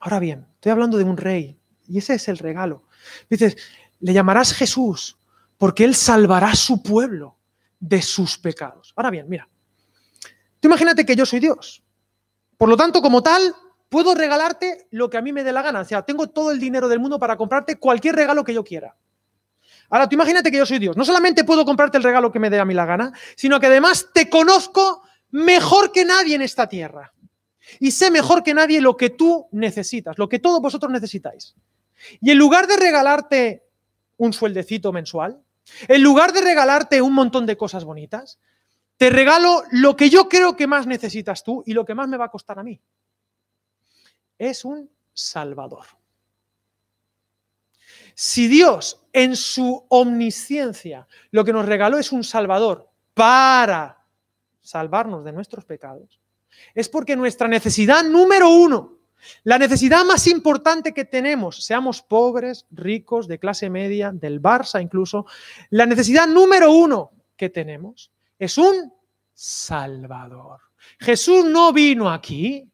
Ahora 0.00 0.18
bien, 0.18 0.46
estoy 0.54 0.72
hablando 0.72 0.98
de 0.98 1.04
un 1.04 1.16
rey 1.16 1.58
y 1.88 1.98
ese 1.98 2.14
es 2.14 2.28
el 2.28 2.38
regalo. 2.38 2.84
Dices, 3.28 3.56
le 4.00 4.12
llamarás 4.12 4.52
Jesús 4.52 5.16
porque 5.58 5.84
él 5.84 5.94
salvará 5.94 6.50
a 6.50 6.56
su 6.56 6.82
pueblo 6.82 7.36
de 7.78 8.02
sus 8.02 8.38
pecados. 8.38 8.92
Ahora 8.96 9.10
bien, 9.10 9.28
mira, 9.28 9.48
tú 10.60 10.68
imagínate 10.68 11.04
que 11.04 11.16
yo 11.16 11.26
soy 11.26 11.40
Dios. 11.40 11.82
Por 12.56 12.68
lo 12.68 12.76
tanto, 12.76 13.02
como 13.02 13.22
tal, 13.22 13.54
puedo 13.90 14.14
regalarte 14.14 14.86
lo 14.92 15.10
que 15.10 15.18
a 15.18 15.20
mí 15.20 15.32
me 15.32 15.44
dé 15.44 15.52
la 15.52 15.60
gana. 15.60 15.80
O 15.80 15.84
sea, 15.84 16.02
tengo 16.02 16.28
todo 16.28 16.52
el 16.52 16.58
dinero 16.58 16.88
del 16.88 17.00
mundo 17.00 17.18
para 17.18 17.36
comprarte 17.36 17.76
cualquier 17.76 18.14
regalo 18.14 18.42
que 18.42 18.54
yo 18.54 18.64
quiera. 18.64 18.96
Ahora, 19.90 20.08
tú 20.08 20.14
imagínate 20.14 20.50
que 20.50 20.56
yo 20.56 20.64
soy 20.64 20.78
Dios. 20.78 20.96
No 20.96 21.04
solamente 21.04 21.44
puedo 21.44 21.64
comprarte 21.64 21.98
el 21.98 22.04
regalo 22.04 22.32
que 22.32 22.38
me 22.38 22.48
dé 22.48 22.60
a 22.60 22.64
mí 22.64 22.72
la 22.72 22.86
gana, 22.86 23.12
sino 23.36 23.60
que 23.60 23.66
además 23.66 24.08
te 24.14 24.30
conozco 24.30 25.02
mejor 25.32 25.92
que 25.92 26.04
nadie 26.04 26.36
en 26.36 26.42
esta 26.42 26.68
tierra. 26.68 27.12
Y 27.80 27.90
sé 27.90 28.10
mejor 28.10 28.42
que 28.42 28.54
nadie 28.54 28.80
lo 28.80 28.96
que 28.96 29.10
tú 29.10 29.48
necesitas, 29.50 30.16
lo 30.16 30.28
que 30.28 30.38
todos 30.38 30.60
vosotros 30.60 30.90
necesitáis. 30.90 31.54
Y 32.20 32.30
en 32.30 32.38
lugar 32.38 32.68
de 32.68 32.76
regalarte 32.76 33.64
un 34.16 34.32
sueldecito 34.32 34.92
mensual, 34.92 35.40
en 35.88 36.02
lugar 36.02 36.32
de 36.32 36.40
regalarte 36.40 37.02
un 37.02 37.12
montón 37.12 37.44
de 37.46 37.56
cosas 37.56 37.84
bonitas, 37.84 38.38
te 38.96 39.10
regalo 39.10 39.64
lo 39.72 39.96
que 39.96 40.10
yo 40.10 40.28
creo 40.28 40.56
que 40.56 40.66
más 40.66 40.86
necesitas 40.86 41.42
tú 41.42 41.62
y 41.66 41.72
lo 41.72 41.84
que 41.84 41.94
más 41.94 42.08
me 42.08 42.16
va 42.16 42.26
a 42.26 42.30
costar 42.30 42.58
a 42.58 42.62
mí. 42.62 42.80
Es 44.40 44.64
un 44.64 44.90
Salvador. 45.12 45.84
Si 48.14 48.48
Dios 48.48 49.02
en 49.12 49.36
su 49.36 49.84
omnisciencia 49.90 51.06
lo 51.30 51.44
que 51.44 51.52
nos 51.52 51.66
regaló 51.66 51.98
es 51.98 52.10
un 52.10 52.24
Salvador 52.24 52.88
para 53.12 54.02
salvarnos 54.62 55.24
de 55.24 55.32
nuestros 55.32 55.66
pecados, 55.66 56.20
es 56.74 56.88
porque 56.88 57.16
nuestra 57.16 57.48
necesidad 57.48 58.02
número 58.02 58.48
uno, 58.48 59.00
la 59.44 59.58
necesidad 59.58 60.06
más 60.06 60.26
importante 60.26 60.94
que 60.94 61.04
tenemos, 61.04 61.62
seamos 61.62 62.00
pobres, 62.00 62.66
ricos, 62.70 63.28
de 63.28 63.38
clase 63.38 63.68
media, 63.68 64.10
del 64.10 64.40
Barça 64.40 64.80
incluso, 64.80 65.26
la 65.68 65.84
necesidad 65.84 66.26
número 66.26 66.72
uno 66.72 67.10
que 67.36 67.50
tenemos 67.50 68.10
es 68.38 68.56
un 68.56 68.90
Salvador. 69.34 70.60
Jesús 70.98 71.44
no 71.44 71.74
vino 71.74 72.10
aquí 72.10 72.66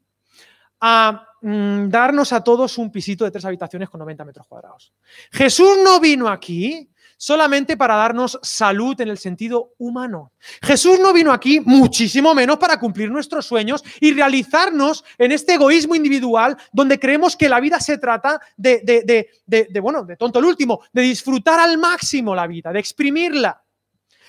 a 0.80 1.26
Mm, 1.49 1.90
darnos 1.90 2.32
a 2.32 2.42
todos 2.42 2.76
un 2.76 2.90
pisito 2.90 3.24
de 3.24 3.30
tres 3.30 3.44
habitaciones 3.44 3.88
con 3.88 4.01
90 4.01 4.24
metros 4.24 4.49
cuadrados. 4.49 4.92
Jesús 5.30 5.78
no 5.84 6.01
vino 6.01 6.26
aquí 6.26 6.90
solamente 7.16 7.76
para 7.76 7.94
darnos 7.94 8.36
salud 8.42 9.01
en 9.01 9.07
el 9.11 9.16
sentido 9.16 9.74
humano. 9.78 10.32
Jesús 10.61 10.99
no 10.99 11.12
vino 11.12 11.32
aquí 11.32 11.61
muchísimo 11.61 12.34
menos 12.34 12.59
para 12.59 12.80
cumplir 12.80 13.12
nuestros 13.12 13.47
sueños 13.47 13.84
y 14.01 14.12
realizarnos 14.12 15.05
en 15.18 15.30
este 15.30 15.55
egoísmo 15.55 15.94
individual 15.94 16.57
donde 16.72 16.99
creemos 16.99 17.36
que 17.36 17.49
la 17.49 17.61
vida 17.61 17.78
se 17.78 17.99
trata 17.99 18.40
de, 18.57 18.80
de, 18.82 19.30
de, 19.47 19.68
de 19.70 19.80
bueno, 19.80 20.03
de 20.03 20.16
tonto 20.16 20.40
el 20.40 20.47
último, 20.47 20.80
de 20.92 21.03
disfrutar 21.03 21.61
al 21.61 21.78
máximo 21.78 22.34
la 22.34 22.49
vida, 22.49 22.72
de 22.72 22.80
exprimirla. 22.80 23.62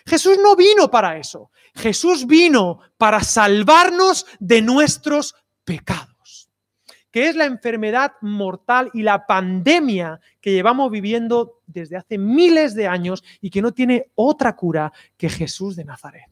Jesús 0.05 0.37
no 0.39 0.55
vino 0.55 0.91
para 0.91 1.17
eso. 1.17 1.49
Jesús 1.73 2.27
vino 2.27 2.79
para 2.95 3.23
salvarnos 3.23 4.27
de 4.37 4.61
nuestros 4.61 5.33
pecados 5.65 6.06
que 7.11 7.29
es 7.29 7.35
la 7.35 7.45
enfermedad 7.45 8.13
mortal 8.21 8.89
y 8.93 9.01
la 9.01 9.25
pandemia 9.25 10.19
que 10.41 10.51
llevamos 10.51 10.91
viviendo 10.91 11.61
desde 11.65 11.97
hace 11.97 12.17
miles 12.17 12.75
de 12.75 12.87
años 12.87 13.23
y 13.41 13.49
que 13.49 13.61
no 13.61 13.73
tiene 13.73 14.11
otra 14.15 14.55
cura 14.55 14.91
que 15.15 15.29
Jesús 15.29 15.75
de 15.75 15.85
Nazaret. 15.85 16.29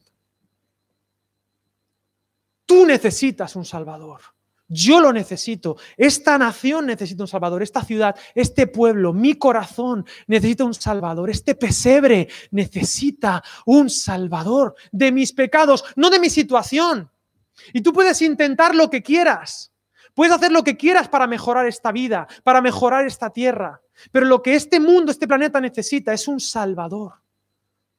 Tú 2.66 2.84
necesitas 2.84 3.54
un 3.56 3.64
Salvador. 3.64 4.20
Yo 4.68 5.00
lo 5.00 5.12
necesito. 5.12 5.76
Esta 5.96 6.36
nación 6.38 6.86
necesita 6.86 7.22
un 7.22 7.28
Salvador. 7.28 7.62
Esta 7.62 7.84
ciudad, 7.84 8.16
este 8.34 8.66
pueblo, 8.66 9.12
mi 9.12 9.34
corazón 9.34 10.04
necesita 10.26 10.64
un 10.64 10.74
Salvador. 10.74 11.30
Este 11.30 11.54
pesebre 11.54 12.28
necesita 12.50 13.44
un 13.64 13.88
Salvador 13.88 14.74
de 14.90 15.12
mis 15.12 15.32
pecados, 15.32 15.84
no 15.94 16.10
de 16.10 16.18
mi 16.18 16.30
situación. 16.30 17.08
Y 17.72 17.80
tú 17.80 17.92
puedes 17.92 18.20
intentar 18.22 18.74
lo 18.74 18.90
que 18.90 19.02
quieras. 19.02 19.72
Puedes 20.16 20.32
hacer 20.32 20.50
lo 20.50 20.64
que 20.64 20.78
quieras 20.78 21.08
para 21.08 21.26
mejorar 21.26 21.66
esta 21.66 21.92
vida, 21.92 22.26
para 22.42 22.62
mejorar 22.62 23.04
esta 23.04 23.28
tierra. 23.28 23.82
Pero 24.10 24.24
lo 24.24 24.42
que 24.42 24.54
este 24.54 24.80
mundo, 24.80 25.12
este 25.12 25.28
planeta 25.28 25.60
necesita 25.60 26.14
es 26.14 26.26
un 26.26 26.40
Salvador. 26.40 27.16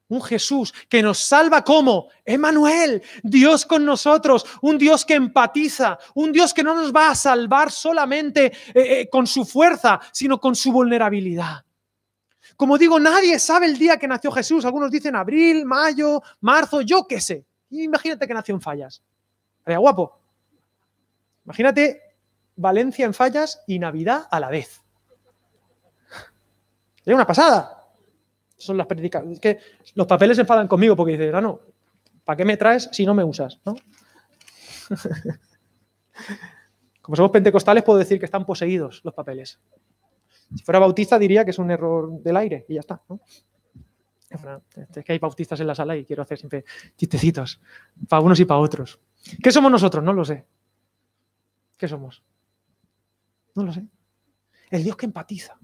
Un 0.07 0.23
Jesús 0.23 0.73
que 0.89 1.03
nos 1.03 1.19
salva 1.19 1.63
como 1.63 2.07
Emanuel, 2.25 3.03
Dios 3.21 3.67
con 3.67 3.85
nosotros, 3.85 4.47
un 4.61 4.79
Dios 4.79 5.05
que 5.05 5.13
empatiza, 5.13 5.99
un 6.15 6.31
Dios 6.31 6.55
que 6.55 6.63
no 6.63 6.73
nos 6.73 6.91
va 6.91 7.11
a 7.11 7.15
salvar 7.15 7.71
solamente 7.71 8.45
eh, 8.45 8.53
eh, 8.73 9.09
con 9.11 9.27
su 9.27 9.45
fuerza, 9.45 9.99
sino 10.11 10.39
con 10.39 10.55
su 10.55 10.71
vulnerabilidad. 10.71 11.63
Como 12.55 12.79
digo, 12.79 12.99
nadie 12.99 13.37
sabe 13.37 13.67
el 13.67 13.77
día 13.77 13.97
que 13.97 14.07
nació 14.07 14.31
Jesús. 14.31 14.65
Algunos 14.65 14.89
dicen 14.89 15.15
abril, 15.15 15.65
mayo, 15.65 16.23
marzo, 16.41 16.81
yo 16.81 17.05
qué 17.05 17.21
sé. 17.21 17.45
Imagínate 17.69 18.25
que 18.25 18.33
nació 18.33 18.55
en 18.55 18.61
Fallas. 18.61 19.03
Sería 19.63 19.77
guapo. 19.77 20.19
Imagínate 21.45 22.06
Valencia 22.57 23.05
en 23.05 23.13
fallas 23.13 23.63
y 23.67 23.79
Navidad 23.79 24.27
a 24.29 24.39
la 24.39 24.49
vez. 24.49 24.81
Es 27.05 27.13
una 27.13 27.25
pasada. 27.25 27.87
Son 28.57 28.75
las 28.77 28.87
predicas. 28.87 29.23
Es 29.31 29.39
que 29.39 29.59
los 29.93 30.07
papeles 30.07 30.35
se 30.35 30.41
enfadan 30.41 30.67
conmigo 30.67 30.95
porque 30.95 31.13
dicen, 31.13 31.33
ah, 31.35 31.41
no, 31.41 31.61
¿para 32.25 32.35
qué 32.35 32.45
me 32.45 32.57
traes 32.57 32.89
si 32.91 33.05
no 33.05 33.13
me 33.13 33.23
usas? 33.23 33.59
Como 37.01 37.15
somos 37.15 37.31
pentecostales, 37.31 37.83
puedo 37.83 37.99
decir 37.99 38.19
que 38.19 38.25
están 38.25 38.45
poseídos 38.45 38.99
los 39.05 39.13
papeles. 39.13 39.59
Si 40.55 40.63
fuera 40.63 40.79
bautista, 40.79 41.17
diría 41.17 41.45
que 41.45 41.51
es 41.51 41.59
un 41.59 41.71
error 41.71 42.21
del 42.21 42.35
aire 42.35 42.65
y 42.67 42.73
ya 42.73 42.81
está. 42.81 43.01
Es 44.29 45.05
que 45.05 45.13
hay 45.13 45.19
bautistas 45.19 45.59
en 45.61 45.67
la 45.67 45.75
sala 45.75 45.95
y 45.95 46.03
quiero 46.03 46.23
hacer 46.23 46.37
siempre 46.37 46.65
chistecitos 46.97 47.61
para 48.09 48.21
unos 48.21 48.39
y 48.39 48.45
para 48.45 48.59
otros. 48.59 48.99
¿Qué 49.41 49.51
somos 49.51 49.71
nosotros? 49.71 50.03
No 50.03 50.11
lo 50.11 50.25
sé. 50.25 50.45
¿Qué 51.77 51.87
somos? 51.87 52.23
No 53.57 53.63
lo 53.63 53.73
sé. 53.73 53.83
El 54.69 54.83
Dios 54.83 54.95
que 54.95 55.07
empatiza. 55.07 55.57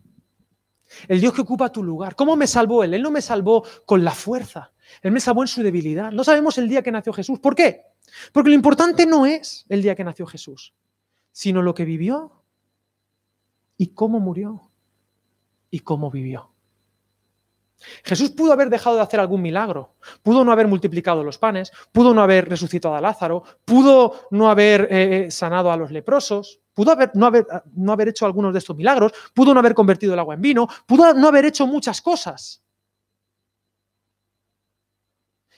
El 1.07 1.21
Dios 1.21 1.31
que 1.31 1.41
ocupa 1.41 1.71
tu 1.71 1.83
lugar. 1.83 2.15
¿Cómo 2.15 2.35
me 2.35 2.47
salvó 2.47 2.83
Él? 2.83 2.95
Él 2.95 3.03
no 3.03 3.11
me 3.11 3.21
salvó 3.21 3.63
con 3.85 4.03
la 4.03 4.11
fuerza. 4.11 4.71
Él 5.03 5.11
me 5.11 5.19
salvó 5.19 5.43
en 5.43 5.47
su 5.47 5.61
debilidad. 5.61 6.11
No 6.11 6.23
sabemos 6.23 6.57
el 6.57 6.67
día 6.67 6.81
que 6.81 6.91
nació 6.91 7.13
Jesús. 7.13 7.39
¿Por 7.39 7.53
qué? 7.53 7.83
Porque 8.31 8.49
lo 8.49 8.55
importante 8.55 9.05
no 9.05 9.27
es 9.27 9.67
el 9.69 9.83
día 9.83 9.93
que 9.93 10.03
nació 10.03 10.25
Jesús, 10.25 10.73
sino 11.31 11.61
lo 11.61 11.75
que 11.75 11.85
vivió 11.85 12.43
y 13.77 13.89
cómo 13.89 14.19
murió 14.19 14.71
y 15.69 15.81
cómo 15.81 16.09
vivió. 16.09 16.51
Jesús 18.03 18.31
pudo 18.31 18.53
haber 18.53 18.71
dejado 18.71 18.95
de 18.95 19.03
hacer 19.03 19.19
algún 19.19 19.43
milagro, 19.43 19.97
pudo 20.23 20.43
no 20.43 20.51
haber 20.51 20.67
multiplicado 20.67 21.23
los 21.23 21.37
panes, 21.37 21.71
pudo 21.91 22.11
no 22.15 22.23
haber 22.23 22.49
resucitado 22.49 22.95
a 22.95 23.01
Lázaro, 23.01 23.43
pudo 23.65 24.27
no 24.31 24.49
haber 24.49 24.87
eh, 24.89 25.25
eh, 25.25 25.31
sanado 25.31 25.71
a 25.71 25.77
los 25.77 25.91
leprosos, 25.91 26.62
pudo 26.74 26.91
haber, 26.91 27.11
no, 27.15 27.28
haber, 27.28 27.45
no 27.74 27.91
haber 27.91 28.09
hecho 28.09 28.26
algunos 28.26 28.53
de 28.53 28.59
estos 28.59 28.76
milagros, 28.76 29.11
pudo 29.34 29.53
no 29.53 29.59
haber 29.59 29.74
convertido 29.74 30.13
el 30.13 30.19
agua 30.19 30.36
en 30.36 30.41
vino, 30.41 30.67
pudo 30.86 31.13
no 31.13 31.28
haber 31.28 31.45
hecho 31.45 31.67
muchas 31.67 32.01
cosas. 32.01 32.63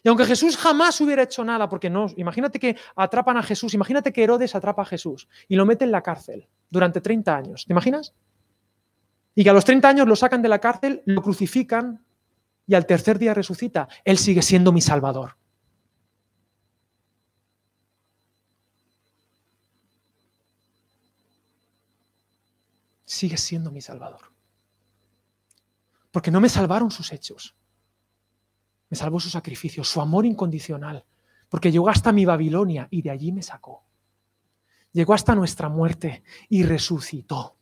Y 0.05 0.07
aunque 0.07 0.25
Jesús 0.25 0.55
jamás 0.55 1.01
hubiera 1.01 1.23
hecho 1.23 1.43
nada, 1.43 1.67
porque 1.67 1.89
no, 1.89 2.05
imagínate 2.15 2.59
que 2.59 2.77
atrapan 2.95 3.37
a 3.37 3.43
Jesús, 3.43 3.73
imagínate 3.73 4.13
que 4.13 4.23
Herodes 4.23 4.53
atrapa 4.53 4.83
a 4.83 4.85
Jesús 4.85 5.27
y 5.47 5.55
lo 5.55 5.65
mete 5.65 5.83
en 5.83 5.91
la 5.91 6.03
cárcel 6.03 6.47
durante 6.69 7.01
30 7.01 7.35
años, 7.35 7.65
¿te 7.65 7.73
imaginas? 7.73 8.13
Y 9.33 9.43
que 9.43 9.49
a 9.49 9.53
los 9.53 9.65
30 9.65 9.89
años 9.89 10.07
lo 10.07 10.15
sacan 10.15 10.43
de 10.43 10.49
la 10.49 10.59
cárcel, 10.59 11.01
lo 11.05 11.23
crucifican 11.23 12.05
y 12.67 12.75
al 12.75 12.85
tercer 12.85 13.17
día 13.17 13.33
resucita. 13.33 13.87
Él 14.03 14.19
sigue 14.19 14.43
siendo 14.43 14.71
mi 14.71 14.79
Salvador. 14.79 15.37
Sigue 23.15 23.37
siendo 23.37 23.71
mi 23.71 23.79
Salvador. 23.79 24.33
Porque 26.11 26.31
no 26.31 26.41
me 26.41 26.49
salvaron 26.49 26.91
sus 26.91 27.13
hechos. 27.13 27.55
Me 28.89 28.97
salvó 28.97 29.21
su 29.21 29.29
sacrificio, 29.29 29.85
su 29.85 30.01
amor 30.01 30.25
incondicional. 30.25 31.05
Porque 31.47 31.71
llegó 31.71 31.87
hasta 31.87 32.11
mi 32.11 32.25
Babilonia 32.25 32.89
y 32.91 33.01
de 33.01 33.11
allí 33.11 33.31
me 33.31 33.41
sacó. 33.41 33.85
Llegó 34.91 35.13
hasta 35.13 35.33
nuestra 35.33 35.69
muerte 35.69 36.23
y 36.49 36.63
resucitó. 36.63 37.55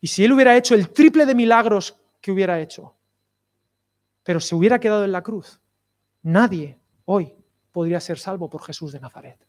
Y 0.00 0.06
si 0.06 0.24
él 0.24 0.32
hubiera 0.32 0.56
hecho 0.56 0.76
el 0.76 0.90
triple 0.90 1.26
de 1.26 1.34
milagros 1.34 1.98
que 2.20 2.30
hubiera 2.30 2.60
hecho, 2.60 2.94
pero 4.22 4.38
se 4.38 4.54
hubiera 4.54 4.78
quedado 4.78 5.04
en 5.04 5.10
la 5.10 5.24
cruz, 5.24 5.60
nadie 6.22 6.78
hoy 7.04 7.34
podría 7.72 7.98
ser 7.98 8.16
salvo 8.16 8.48
por 8.48 8.62
Jesús 8.62 8.92
de 8.92 9.00
Nazaret. 9.00 9.47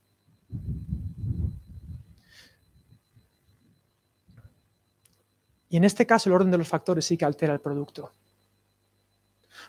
Y 5.69 5.77
en 5.77 5.83
este 5.83 6.05
caso 6.05 6.29
el 6.29 6.35
orden 6.35 6.51
de 6.51 6.57
los 6.57 6.67
factores 6.67 7.05
sí 7.05 7.15
que 7.15 7.25
altera 7.25 7.53
el 7.53 7.61
producto. 7.61 8.11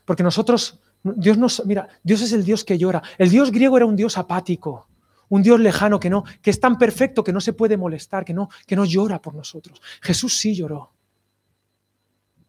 Porque 0.05 0.23
nosotros, 0.23 0.81
Dios 1.03 1.37
nos, 1.37 1.65
mira, 1.67 1.89
Dios 2.03 2.23
es 2.23 2.33
el 2.33 2.45
Dios 2.45 2.65
que 2.65 2.79
llora. 2.79 3.03
El 3.19 3.31
Dios 3.31 3.51
griego 3.51 3.77
era 3.77 3.87
un 3.87 3.97
Dios 3.97 4.17
apático 4.17 4.89
un 5.31 5.43
Dios 5.43 5.59
lejano 5.61 5.99
que 5.99 6.11
no, 6.11 6.25
que 6.43 6.51
es 6.51 6.61
tan 6.61 6.77
perfecto 6.77 7.25
que 7.25 7.33
no 7.33 7.41
se 7.41 7.53
puede 7.53 7.77
molestar, 7.77 8.25
que 8.25 8.35
no, 8.35 8.51
que 8.67 8.77
no 8.77 8.85
llora 8.85 9.23
por 9.23 9.35
nosotros. 9.35 9.81
Jesús 10.03 10.37
sí 10.37 10.55
lloró. 10.55 10.93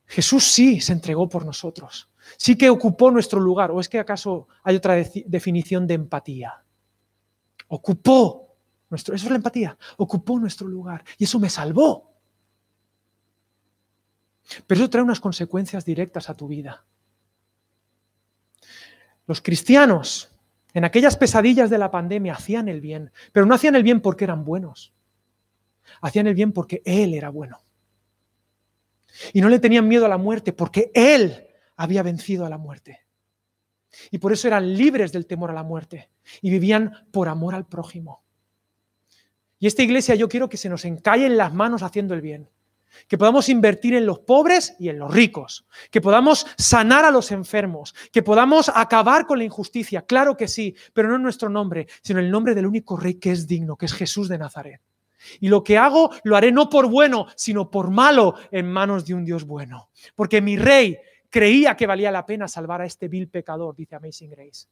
Jesús 0.08 0.44
sí 0.44 0.82
se 0.82 0.92
entregó 0.92 1.30
por 1.30 1.46
nosotros. 1.46 2.10
Sí 2.38 2.58
que 2.58 2.70
ocupó 2.70 3.12
nuestro 3.12 3.40
lugar. 3.40 3.72
¿O 3.72 3.80
es 3.80 3.88
que 3.88 4.00
acaso 4.00 4.48
hay 4.64 4.76
otra 4.76 4.96
definición 4.96 5.86
de 5.86 5.94
empatía? 5.94 6.64
Ocupó 7.68 8.56
nuestro, 8.90 9.16
eso 9.16 9.26
es 9.26 9.30
la 9.30 9.38
empatía. 9.38 9.78
Ocupó 9.98 10.40
nuestro 10.40 10.68
lugar 10.68 11.04
y 11.18 11.26
eso 11.26 11.40
me 11.40 11.50
salvó. 11.50 12.11
Pero 14.68 14.82
eso 14.82 14.90
trae 14.90 15.04
unas 15.04 15.20
consecuencias 15.20 15.86
directas 15.86 16.30
a 16.30 16.36
tu 16.36 16.48
vida. 16.48 16.86
Los 19.28 19.42
cristianos 19.42 20.30
en 20.74 20.86
aquellas 20.86 21.18
pesadillas 21.18 21.70
de 21.70 21.78
la 21.78 21.92
pandemia 21.92 22.34
hacían 22.34 22.68
el 22.68 22.82
bien, 22.82 23.12
pero 23.32 23.46
no 23.46 23.56
hacían 23.56 23.76
el 23.76 23.84
bien 23.84 24.02
porque 24.02 24.24
eran 24.24 24.46
buenos. 24.46 24.94
Hacían 26.02 26.28
el 26.28 26.36
bien 26.36 26.54
porque 26.54 26.82
Él 26.86 27.14
era 27.14 27.30
bueno. 27.30 27.62
Y 29.34 29.42
no 29.42 29.50
le 29.50 29.60
tenían 29.60 29.88
miedo 29.88 30.06
a 30.06 30.10
la 30.10 30.18
muerte 30.18 30.54
porque 30.54 30.92
Él 30.94 31.48
había 31.76 32.04
vencido 32.04 32.46
a 32.46 32.50
la 32.50 32.58
muerte. 32.58 33.02
Y 34.10 34.20
por 34.20 34.32
eso 34.32 34.48
eran 34.48 34.74
libres 34.74 35.12
del 35.12 35.26
temor 35.26 35.52
a 35.52 35.54
la 35.54 35.64
muerte 35.64 36.10
y 36.42 36.50
vivían 36.50 37.08
por 37.12 37.28
amor 37.28 37.54
al 37.56 37.66
prójimo. 37.66 38.24
Y 39.60 39.68
esta 39.68 39.84
iglesia 39.84 40.16
yo 40.16 40.30
quiero 40.30 40.48
que 40.48 40.58
se 40.58 40.70
nos 40.70 40.86
encallen 40.86 41.36
las 41.38 41.54
manos 41.54 41.84
haciendo 41.84 42.14
el 42.14 42.22
bien 42.22 42.50
que 43.08 43.18
podamos 43.18 43.50
invertir 43.50 43.94
en 43.96 44.06
los 44.06 44.20
pobres 44.20 44.76
y 44.80 44.90
en 44.90 45.00
los 45.00 45.14
ricos, 45.14 45.66
que 45.90 46.02
podamos 46.02 46.48
sanar 46.58 47.06
a 47.06 47.12
los 47.12 47.32
enfermos, 47.32 47.96
que 48.12 48.24
podamos 48.24 48.72
acabar 48.74 49.26
con 49.26 49.38
la 49.38 49.44
injusticia, 49.44 50.04
claro 50.04 50.38
que 50.38 50.48
sí, 50.48 50.76
pero 50.94 51.10
no 51.10 51.16
en 51.16 51.24
nuestro 51.24 51.50
nombre, 51.50 51.88
sino 52.02 52.20
en 52.20 52.26
el 52.26 52.32
nombre 52.32 52.56
del 52.56 52.66
único 52.66 52.98
rey 52.98 53.16
que 53.16 53.32
es 53.32 53.48
digno, 53.48 53.76
que 53.76 53.86
es 53.86 53.94
Jesús 53.94 54.30
de 54.30 54.38
Nazaret. 54.38 54.82
Y 55.40 55.50
lo 55.50 55.64
que 55.64 55.78
hago 55.78 56.12
lo 56.24 56.36
haré 56.36 56.52
no 56.52 56.70
por 56.70 56.90
bueno, 56.90 57.28
sino 57.36 57.70
por 57.70 57.92
malo 57.92 58.36
en 58.52 58.72
manos 58.72 59.06
de 59.06 59.14
un 59.14 59.24
Dios 59.24 59.46
bueno. 59.46 59.90
Porque 60.16 60.42
mi 60.42 60.58
rey 60.58 60.98
creía 61.30 61.76
que 61.76 61.88
valía 61.88 62.12
la 62.12 62.26
pena 62.26 62.48
salvar 62.48 62.82
a 62.82 62.86
este 62.86 63.08
vil 63.08 63.30
pecador, 63.30 63.76
dice 63.76 63.96
Amazing 63.96 64.32
Grace. 64.32 64.68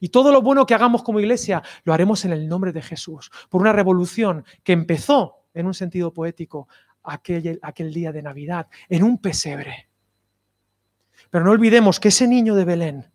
Y 0.00 0.08
todo 0.08 0.30
lo 0.32 0.42
bueno 0.42 0.64
que 0.64 0.74
hagamos 0.74 1.02
como 1.02 1.20
iglesia 1.20 1.62
lo 1.84 1.92
haremos 1.92 2.24
en 2.24 2.32
el 2.32 2.48
nombre 2.48 2.72
de 2.72 2.82
Jesús, 2.82 3.30
por 3.48 3.60
una 3.60 3.72
revolución 3.72 4.44
que 4.62 4.72
empezó, 4.72 5.38
en 5.54 5.66
un 5.66 5.74
sentido 5.74 6.12
poético, 6.12 6.68
aquel, 7.02 7.58
aquel 7.62 7.92
día 7.92 8.12
de 8.12 8.22
Navidad, 8.22 8.68
en 8.88 9.02
un 9.02 9.18
pesebre. 9.18 9.88
Pero 11.30 11.44
no 11.44 11.50
olvidemos 11.50 11.98
que 12.00 12.08
ese 12.08 12.28
niño 12.28 12.54
de 12.54 12.64
Belén 12.64 13.12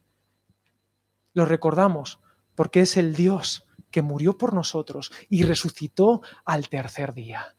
lo 1.33 1.45
recordamos 1.45 2.19
porque 2.55 2.81
es 2.81 2.97
el 2.97 3.15
Dios 3.15 3.67
que 3.91 4.01
murió 4.01 4.37
por 4.37 4.53
nosotros 4.53 5.11
y 5.29 5.43
resucitó 5.43 6.21
al 6.45 6.69
tercer 6.69 7.13
día. 7.13 7.55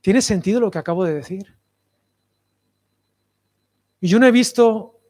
¿Tiene 0.00 0.20
sentido 0.20 0.60
lo 0.60 0.70
que 0.70 0.78
acabo 0.78 1.04
de 1.04 1.14
decir? 1.14 1.56
Y 4.00 4.08
yo 4.08 4.18
no 4.18 4.26
he 4.26 4.32
visto 4.32 5.00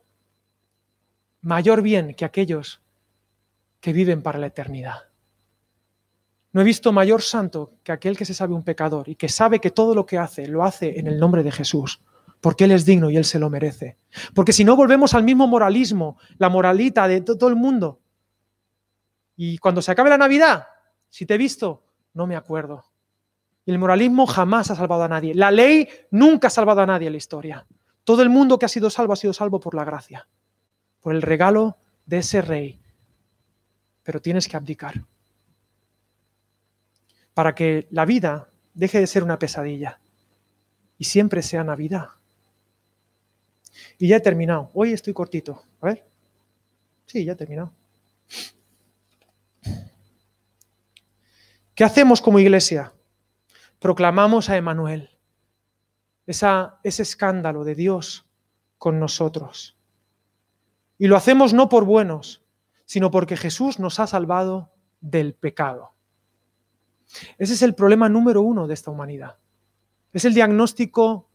mayor 1.41 1.83
bien 1.83 2.14
que 2.14 2.24
aquellos 2.24 2.83
que 3.80 3.93
viven 3.93 4.22
para 4.22 4.39
la 4.39 4.47
eternidad. 4.47 5.12
No 6.53 6.61
he 6.61 6.64
visto 6.64 6.92
mayor 6.92 7.22
santo 7.22 7.72
que 7.82 7.92
aquel 7.92 8.16
que 8.16 8.26
se 8.26 8.34
sabe 8.34 8.55
un 8.55 8.62
pecador 8.62 9.09
y 9.09 9.14
que 9.14 9.28
sabe 9.28 9.59
que 9.59 9.70
todo 9.70 9.94
lo 9.94 10.05
que 10.05 10.18
hace 10.18 10.46
lo 10.46 10.64
hace 10.64 10.98
en 10.98 11.07
el 11.07 11.18
nombre 11.18 11.42
de 11.42 11.50
Jesús, 11.50 12.03
porque 12.40 12.64
Él 12.64 12.72
es 12.72 12.84
digno 12.84 13.09
y 13.09 13.16
Él 13.16 13.24
se 13.24 13.38
lo 13.38 13.48
merece. 13.48 13.96
Porque 14.34 14.53
si 14.53 14.62
no 14.62 14.76
volvemos 14.76 15.14
al 15.14 15.24
mismo 15.24 15.46
moralismo, 15.46 16.18
la 16.36 16.50
moralita 16.50 17.09
de 17.09 17.22
todo 17.22 17.48
el 17.48 17.57
mundo. 17.57 18.00
Y 19.34 19.57
cuando 19.59 19.80
se 19.80 19.92
acabe 19.92 20.11
la 20.11 20.18
Navidad, 20.18 20.66
si 21.09 21.24
te 21.24 21.34
he 21.34 21.38
visto, 21.38 21.84
no 22.12 22.26
me 22.26 22.36
acuerdo. 22.36 22.84
El 23.64 23.78
moralismo 23.78 24.26
jamás 24.26 24.70
ha 24.70 24.76
salvado 24.76 25.05
a 25.05 25.09
nadie. 25.09 25.34
La 25.34 25.50
ley 25.50 25.88
nunca 26.11 26.48
ha 26.48 26.50
salvado 26.50 26.82
a 26.82 26.86
nadie 26.86 27.07
en 27.07 27.14
la 27.14 27.18
historia. 27.18 27.66
Todo 28.05 28.20
el 28.20 28.28
mundo 28.28 28.59
que 28.59 28.66
ha 28.66 28.68
sido 28.68 28.90
salvo 28.90 29.14
ha 29.14 29.16
sido 29.16 29.32
salvo 29.32 29.59
por 29.59 29.74
la 29.74 29.84
gracia, 29.84 30.28
por 31.00 31.14
el 31.14 31.22
regalo 31.22 31.78
de 32.05 32.18
ese 32.18 32.42
rey. 32.42 32.80
Pero 34.03 34.20
tienes 34.20 34.48
que 34.48 34.57
abdicar 34.57 35.03
para 37.35 37.55
que 37.55 37.87
la 37.91 38.05
vida 38.05 38.49
deje 38.74 39.01
de 39.01 39.07
ser 39.07 39.22
una 39.22 39.39
pesadilla 39.39 40.01
y 40.99 41.05
siempre 41.05 41.43
sea 41.43 41.64
Navidad. 41.64 42.11
Y 43.99 44.09
ya 44.09 44.16
he 44.16 44.20
terminado. 44.20 44.70
Hoy 44.74 44.93
estoy 44.93 45.12
cortito. 45.12 45.62
A 45.80 45.87
ver. 45.87 46.07
Sí, 47.07 47.24
ya 47.24 47.33
he 47.33 47.37
terminado. 47.37 47.72
¿Qué 51.74 51.85
hacemos 51.85 52.20
como 52.20 52.39
iglesia? 52.39 52.93
Proclamamos 53.78 54.49
a 54.51 54.57
Emanuel, 54.57 55.11
ese 56.26 57.03
escándalo 57.03 57.64
de 57.64 57.74
Dios 57.74 58.26
con 58.78 59.01
nosotros. 59.01 59.76
Y 60.99 61.09
lo 61.09 61.16
hacemos 61.16 61.53
no 61.53 61.68
por 61.68 61.85
buenos, 61.85 62.45
sino 62.85 63.11
porque 63.11 63.37
Jesús 63.37 63.78
nos 63.78 63.99
ha 63.99 64.07
salvado 64.07 64.72
del 65.01 65.35
pecado. 65.35 65.91
Ese 67.39 67.55
es 67.55 67.63
el 67.63 67.75
problema 67.75 68.09
número 68.09 68.43
uno 68.43 68.67
de 68.67 68.75
esta 68.75 68.91
humanidad. 68.91 69.39
Es 70.13 70.25
el 70.25 70.35
diagnóstico 70.35 71.29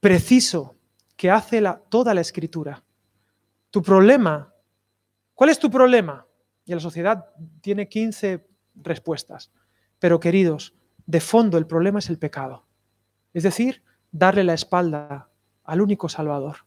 preciso 0.00 0.76
que 1.16 1.30
hace 1.30 1.62
toda 1.88 2.14
la 2.14 2.20
escritura. 2.20 2.82
Tu 3.70 3.82
problema, 3.82 4.52
¿cuál 5.34 5.50
es 5.50 5.58
tu 5.58 5.70
problema? 5.70 6.26
Y 6.64 6.74
la 6.74 6.80
sociedad 6.80 7.26
tiene 7.60 7.88
15 7.88 8.46
respuestas. 8.76 9.50
Pero 9.98 10.20
queridos, 10.20 10.74
de 11.06 11.20
fondo 11.20 11.58
el 11.58 11.66
problema 11.66 12.00
es 12.00 12.10
el 12.10 12.18
pecado. 12.18 12.66
Es 13.32 13.42
decir, 13.42 13.82
darle 14.10 14.44
la 14.44 14.54
espalda 14.54 15.30
al 15.64 15.80
único 15.80 16.08
Salvador. 16.08 16.58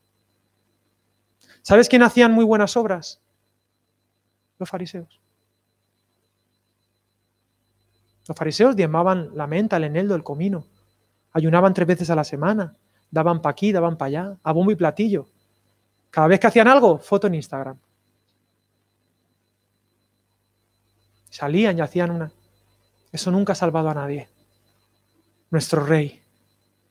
¿Sabes 1.61 1.89
quién 1.89 2.03
hacían 2.03 2.31
muy 2.31 2.45
buenas 2.45 2.77
obras? 2.77 3.21
Los 4.57 4.69
fariseos. 4.69 5.21
Los 8.27 8.37
fariseos 8.37 8.75
diezmaban 8.75 9.29
la 9.35 9.47
menta, 9.47 9.77
el 9.77 9.85
eneldo, 9.85 10.15
el 10.15 10.23
comino. 10.23 10.65
Ayunaban 11.31 11.73
tres 11.73 11.87
veces 11.87 12.09
a 12.09 12.15
la 12.15 12.23
semana. 12.23 12.75
Daban 13.11 13.41
para 13.41 13.51
aquí, 13.51 13.71
daban 13.71 13.97
para 13.97 14.07
allá, 14.07 14.37
a 14.43 14.51
bombo 14.51 14.71
y 14.71 14.75
platillo. 14.75 15.27
Cada 16.09 16.27
vez 16.27 16.39
que 16.39 16.47
hacían 16.47 16.67
algo, 16.67 16.97
foto 16.97 17.27
en 17.27 17.35
Instagram. 17.35 17.77
Salían 21.29 21.77
y 21.77 21.81
hacían 21.81 22.11
una. 22.11 22.31
Eso 23.11 23.31
nunca 23.31 23.53
ha 23.53 23.55
salvado 23.55 23.89
a 23.89 23.93
nadie. 23.93 24.27
Nuestro 25.51 25.85
rey 25.85 26.21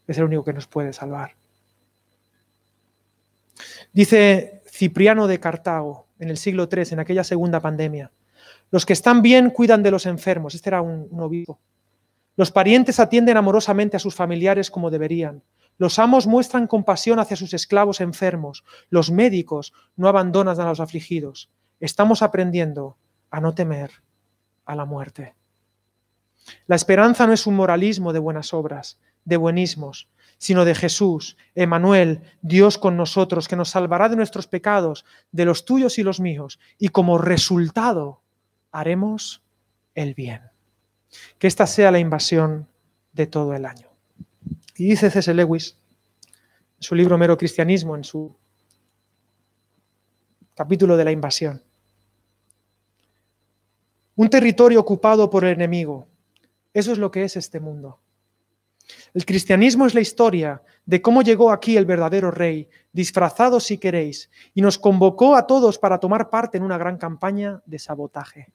es 0.07 0.19
el 0.19 0.25
único 0.25 0.45
que 0.45 0.53
nos 0.53 0.67
puede 0.67 0.93
salvar. 0.93 1.35
Dice 3.93 4.63
Cipriano 4.67 5.27
de 5.27 5.41
Cartago 5.41 6.07
en 6.19 6.31
el 6.31 6.37
siglo 6.37 6.69
III, 6.71 6.93
en 6.93 7.01
aquella 7.01 7.25
segunda 7.25 7.61
pandemia. 7.61 8.11
Los 8.71 8.87
que 8.87 8.93
están 8.93 9.23
bien 9.23 9.51
cuidan 9.51 9.83
de 9.83 9.91
los 9.91 10.07
enfermos. 10.07 10.55
Este 10.55 10.71
era 10.71 10.83
un, 10.83 11.09
obispo. 11.21 11.61
Los 12.37 12.51
parientes 12.51 12.99
atienden 12.99 13.37
amorosamente 13.37 13.97
a 13.97 14.01
sus 14.01 14.15
familiares 14.15 14.71
como 14.71 14.91
deberían. 14.91 15.43
Los 15.79 15.99
amos 15.99 16.27
muestran 16.27 16.67
compasión 16.67 17.19
hacia 17.19 17.37
sus 17.37 17.55
esclavos 17.55 18.01
enfermos. 18.01 18.65
Los 18.91 19.11
médicos 19.11 19.73
no 19.97 20.09
abandonan 20.09 20.59
a 20.61 20.65
los 20.65 20.81
afligidos. 20.81 21.51
Estamos 21.81 22.23
aprendiendo 22.23 22.97
a 23.31 23.41
no 23.41 23.55
temer 23.55 23.91
a 24.65 24.75
la 24.75 24.85
muerte. 24.85 25.35
La 26.67 26.77
esperanza 26.77 27.27
no 27.27 27.33
es 27.33 27.47
un 27.47 27.57
moralismo 27.57 28.13
de 28.13 28.19
buenas 28.19 28.53
obras, 28.55 28.99
de 29.25 29.37
buenismos, 29.37 30.09
sino 30.39 30.65
de 30.65 30.75
Jesús, 30.75 31.37
Emanuel, 31.55 32.23
Dios 32.43 32.79
con 32.79 32.97
nosotros, 32.97 33.49
que 33.49 33.57
nos 33.57 33.71
salvará 33.71 34.09
de 34.09 34.17
nuestros 34.17 34.47
pecados, 34.47 35.05
de 35.33 35.45
los 35.45 35.65
tuyos 35.65 35.99
y 35.99 36.03
los 36.03 36.21
míos, 36.21 36.59
y 36.79 36.89
como 36.89 37.19
resultado 37.19 38.24
haremos 38.75 39.41
el 39.95 40.15
bien. 40.15 40.43
Que 41.39 41.47
esta 41.47 41.67
sea 41.67 41.93
la 41.93 42.01
invasión 42.01 42.69
de 43.13 43.29
todo 43.29 43.55
el 43.55 43.67
año. 43.67 43.89
Y 44.77 44.89
dice 44.89 45.11
C.S. 45.11 45.33
Lewis, 45.33 45.79
en 46.77 46.83
su 46.83 46.97
libro 46.97 47.17
Mero 47.17 47.39
Cristianismo, 47.39 47.95
en 47.95 48.03
su 48.03 48.37
capítulo 50.55 50.97
de 50.97 51.05
la 51.05 51.13
invasión. 51.13 51.63
Un 54.17 54.29
territorio 54.29 54.81
ocupado 54.81 55.31
por 55.31 55.45
el 55.45 55.53
enemigo. 55.53 56.09
Eso 56.73 56.91
es 56.91 56.99
lo 56.99 57.13
que 57.13 57.23
es 57.23 57.37
este 57.37 57.61
mundo. 57.61 58.01
El 59.15 59.25
cristianismo 59.25 59.87
es 59.87 59.95
la 59.95 60.01
historia 60.01 60.61
de 60.85 61.01
cómo 61.01 61.23
llegó 61.23 61.53
aquí 61.53 61.77
el 61.77 61.87
verdadero 61.87 62.33
rey, 62.33 62.69
disfrazado 62.93 63.61
si 63.61 63.79
queréis, 63.79 64.31
y 64.53 64.63
nos 64.63 64.79
convocó 64.79 65.37
a 65.37 65.47
todos 65.47 65.79
para 65.79 66.01
tomar 66.01 66.29
parte 66.29 66.59
en 66.59 66.65
una 66.65 66.77
gran 66.77 66.99
campaña 66.99 67.63
de 67.67 67.79
sabotaje. 67.79 68.53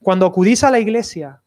Cuando 0.00 0.26
acudís 0.26 0.64
a 0.64 0.70
la 0.70 0.78
iglesia, 0.78 1.42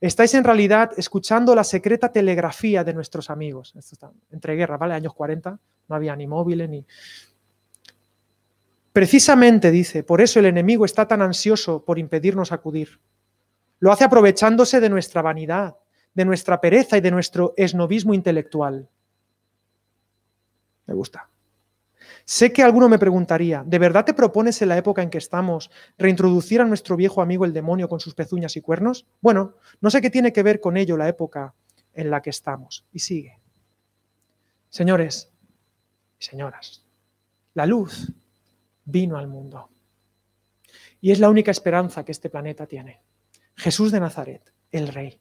estáis 0.00 0.34
en 0.34 0.44
realidad 0.44 0.92
escuchando 0.96 1.54
la 1.54 1.64
secreta 1.64 2.10
telegrafía 2.10 2.84
de 2.84 2.94
nuestros 2.94 3.30
amigos. 3.30 3.74
Esto 3.76 3.94
está 3.94 4.12
entre 4.30 4.54
guerras, 4.56 4.78
¿vale? 4.78 4.94
Años 4.94 5.14
40, 5.14 5.58
no 5.88 5.94
había 5.94 6.16
ni 6.16 6.26
móviles 6.26 6.68
ni... 6.68 6.84
Precisamente, 8.92 9.70
dice, 9.70 10.02
por 10.02 10.20
eso 10.20 10.40
el 10.40 10.46
enemigo 10.46 10.84
está 10.84 11.06
tan 11.06 11.22
ansioso 11.22 11.84
por 11.84 11.98
impedirnos 11.98 12.50
acudir. 12.50 13.00
Lo 13.78 13.92
hace 13.92 14.04
aprovechándose 14.04 14.80
de 14.80 14.88
nuestra 14.88 15.22
vanidad, 15.22 15.76
de 16.14 16.24
nuestra 16.24 16.60
pereza 16.60 16.96
y 16.96 17.00
de 17.00 17.12
nuestro 17.12 17.54
esnovismo 17.56 18.12
intelectual. 18.12 18.88
Me 20.86 20.94
gusta. 20.94 21.28
Sé 22.30 22.52
que 22.52 22.62
alguno 22.62 22.90
me 22.90 22.98
preguntaría, 22.98 23.64
¿de 23.64 23.78
verdad 23.78 24.04
te 24.04 24.12
propones 24.12 24.60
en 24.60 24.68
la 24.68 24.76
época 24.76 25.02
en 25.02 25.08
que 25.08 25.16
estamos 25.16 25.70
reintroducir 25.96 26.60
a 26.60 26.66
nuestro 26.66 26.94
viejo 26.94 27.22
amigo 27.22 27.46
el 27.46 27.54
demonio 27.54 27.88
con 27.88 28.00
sus 28.00 28.14
pezuñas 28.14 28.54
y 28.54 28.60
cuernos? 28.60 29.06
Bueno, 29.22 29.54
no 29.80 29.88
sé 29.88 30.02
qué 30.02 30.10
tiene 30.10 30.30
que 30.30 30.42
ver 30.42 30.60
con 30.60 30.76
ello 30.76 30.98
la 30.98 31.08
época 31.08 31.54
en 31.94 32.10
la 32.10 32.20
que 32.20 32.28
estamos. 32.28 32.84
Y 32.92 32.98
sigue. 32.98 33.40
Señores 34.68 35.32
y 36.20 36.24
señoras, 36.26 36.84
la 37.54 37.64
luz 37.64 38.12
vino 38.84 39.16
al 39.16 39.26
mundo. 39.26 39.70
Y 41.00 41.12
es 41.12 41.20
la 41.20 41.30
única 41.30 41.50
esperanza 41.50 42.04
que 42.04 42.12
este 42.12 42.28
planeta 42.28 42.66
tiene. 42.66 43.00
Jesús 43.54 43.90
de 43.90 44.00
Nazaret, 44.00 44.52
el 44.70 44.88
Rey. 44.88 45.18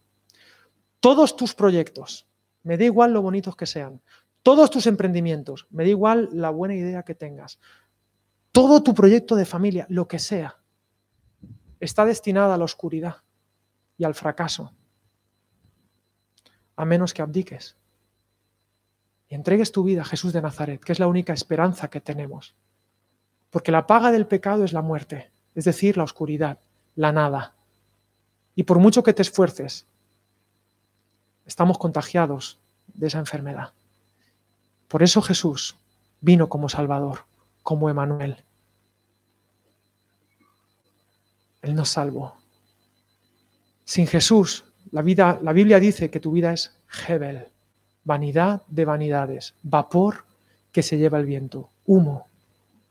Todos 0.99 1.37
tus 1.37 1.55
proyectos, 1.55 2.27
me 2.63 2.77
da 2.77 2.83
igual 2.83 3.13
lo 3.13 3.21
bonitos 3.21 3.55
que 3.55 3.65
sean, 3.65 4.01
todos 4.47 4.69
tus 4.69 4.87
emprendimientos, 4.87 5.67
me 5.71 5.83
da 5.83 5.89
igual 5.89 6.29
la 6.31 6.51
buena 6.51 6.73
idea 6.73 7.03
que 7.03 7.13
tengas, 7.13 7.59
todo 8.53 8.81
tu 8.81 8.93
proyecto 8.93 9.35
de 9.35 9.43
familia, 9.43 9.85
lo 9.89 10.07
que 10.07 10.19
sea, 10.19 10.55
está 11.81 12.05
destinado 12.05 12.53
a 12.53 12.57
la 12.57 12.63
oscuridad 12.63 13.17
y 13.97 14.05
al 14.05 14.15
fracaso, 14.15 14.71
a 16.77 16.85
menos 16.85 17.13
que 17.13 17.21
abdiques 17.21 17.75
y 19.27 19.35
entregues 19.35 19.73
tu 19.73 19.83
vida 19.83 20.03
a 20.03 20.05
Jesús 20.05 20.31
de 20.31 20.41
Nazaret, 20.41 20.81
que 20.81 20.93
es 20.93 20.99
la 20.99 21.07
única 21.07 21.33
esperanza 21.33 21.89
que 21.89 21.99
tenemos. 21.99 22.55
Porque 23.49 23.73
la 23.73 23.85
paga 23.85 24.13
del 24.13 24.27
pecado 24.27 24.63
es 24.63 24.71
la 24.71 24.81
muerte, 24.81 25.29
es 25.55 25.65
decir, 25.65 25.97
la 25.97 26.05
oscuridad, 26.05 26.57
la 26.95 27.11
nada. 27.11 27.53
Y 28.55 28.63
por 28.63 28.79
mucho 28.79 29.03
que 29.03 29.13
te 29.13 29.23
esfuerces, 29.23 29.87
estamos 31.45 31.77
contagiados 31.77 32.61
de 32.93 33.07
esa 33.07 33.19
enfermedad. 33.19 33.73
Por 34.87 35.03
eso 35.03 35.21
Jesús 35.21 35.77
vino 36.21 36.49
como 36.49 36.69
Salvador, 36.69 37.25
como 37.63 37.89
Emanuel. 37.89 38.37
Él 41.61 41.75
nos 41.75 41.89
salvó. 41.89 42.35
Sin 43.83 44.07
Jesús, 44.07 44.65
la, 44.91 45.01
vida, 45.01 45.39
la 45.41 45.53
Biblia 45.53 45.79
dice 45.79 46.09
que 46.09 46.19
tu 46.19 46.31
vida 46.31 46.53
es 46.53 46.77
Hebel, 47.07 47.47
vanidad 48.03 48.63
de 48.67 48.85
vanidades, 48.85 49.55
vapor 49.63 50.25
que 50.71 50.83
se 50.83 50.97
lleva 50.97 51.19
el 51.19 51.25
viento, 51.25 51.69
humo. 51.85 52.27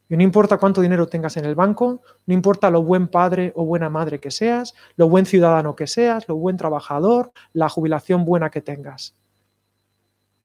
Y 0.08 0.16
no 0.16 0.22
importa 0.22 0.58
cuánto 0.58 0.80
dinero 0.80 1.08
tengas 1.08 1.36
en 1.36 1.44
el 1.44 1.54
banco, 1.54 2.02
no 2.26 2.34
importa 2.34 2.70
lo 2.70 2.82
buen 2.82 3.08
padre 3.08 3.52
o 3.56 3.64
buena 3.64 3.90
madre 3.90 4.20
que 4.20 4.30
seas, 4.30 4.74
lo 4.96 5.08
buen 5.08 5.26
ciudadano 5.26 5.74
que 5.74 5.86
seas, 5.86 6.28
lo 6.28 6.36
buen 6.36 6.56
trabajador, 6.56 7.32
la 7.52 7.68
jubilación 7.68 8.24
buena 8.24 8.50
que 8.50 8.60
tengas. 8.60 9.14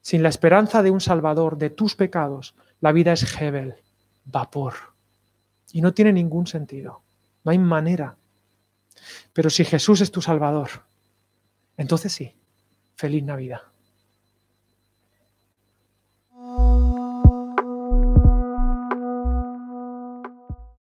Sin 0.02 0.24
la 0.24 0.30
esperanza 0.30 0.84
de 0.84 0.92
un 0.92 1.02
Salvador 1.02 1.58
de 1.58 1.70
tus 1.70 1.96
pecados, 1.96 2.56
la 2.80 2.92
vida 2.92 3.14
es 3.14 3.40
Hebel, 3.40 3.76
vapor. 4.26 4.74
Y 5.72 5.82
no 5.82 5.94
tiene 5.94 6.12
ningún 6.12 6.48
sentido. 6.48 7.04
No 7.44 7.52
hay 7.52 7.60
manera. 7.60 8.18
Pero 9.34 9.50
si 9.50 9.64
Jesús 9.64 10.02
es 10.02 10.12
tu 10.12 10.22
Salvador, 10.22 10.70
entonces 11.78 12.12
sí, 12.12 12.36
feliz 12.96 13.24
Navidad. 13.24 13.62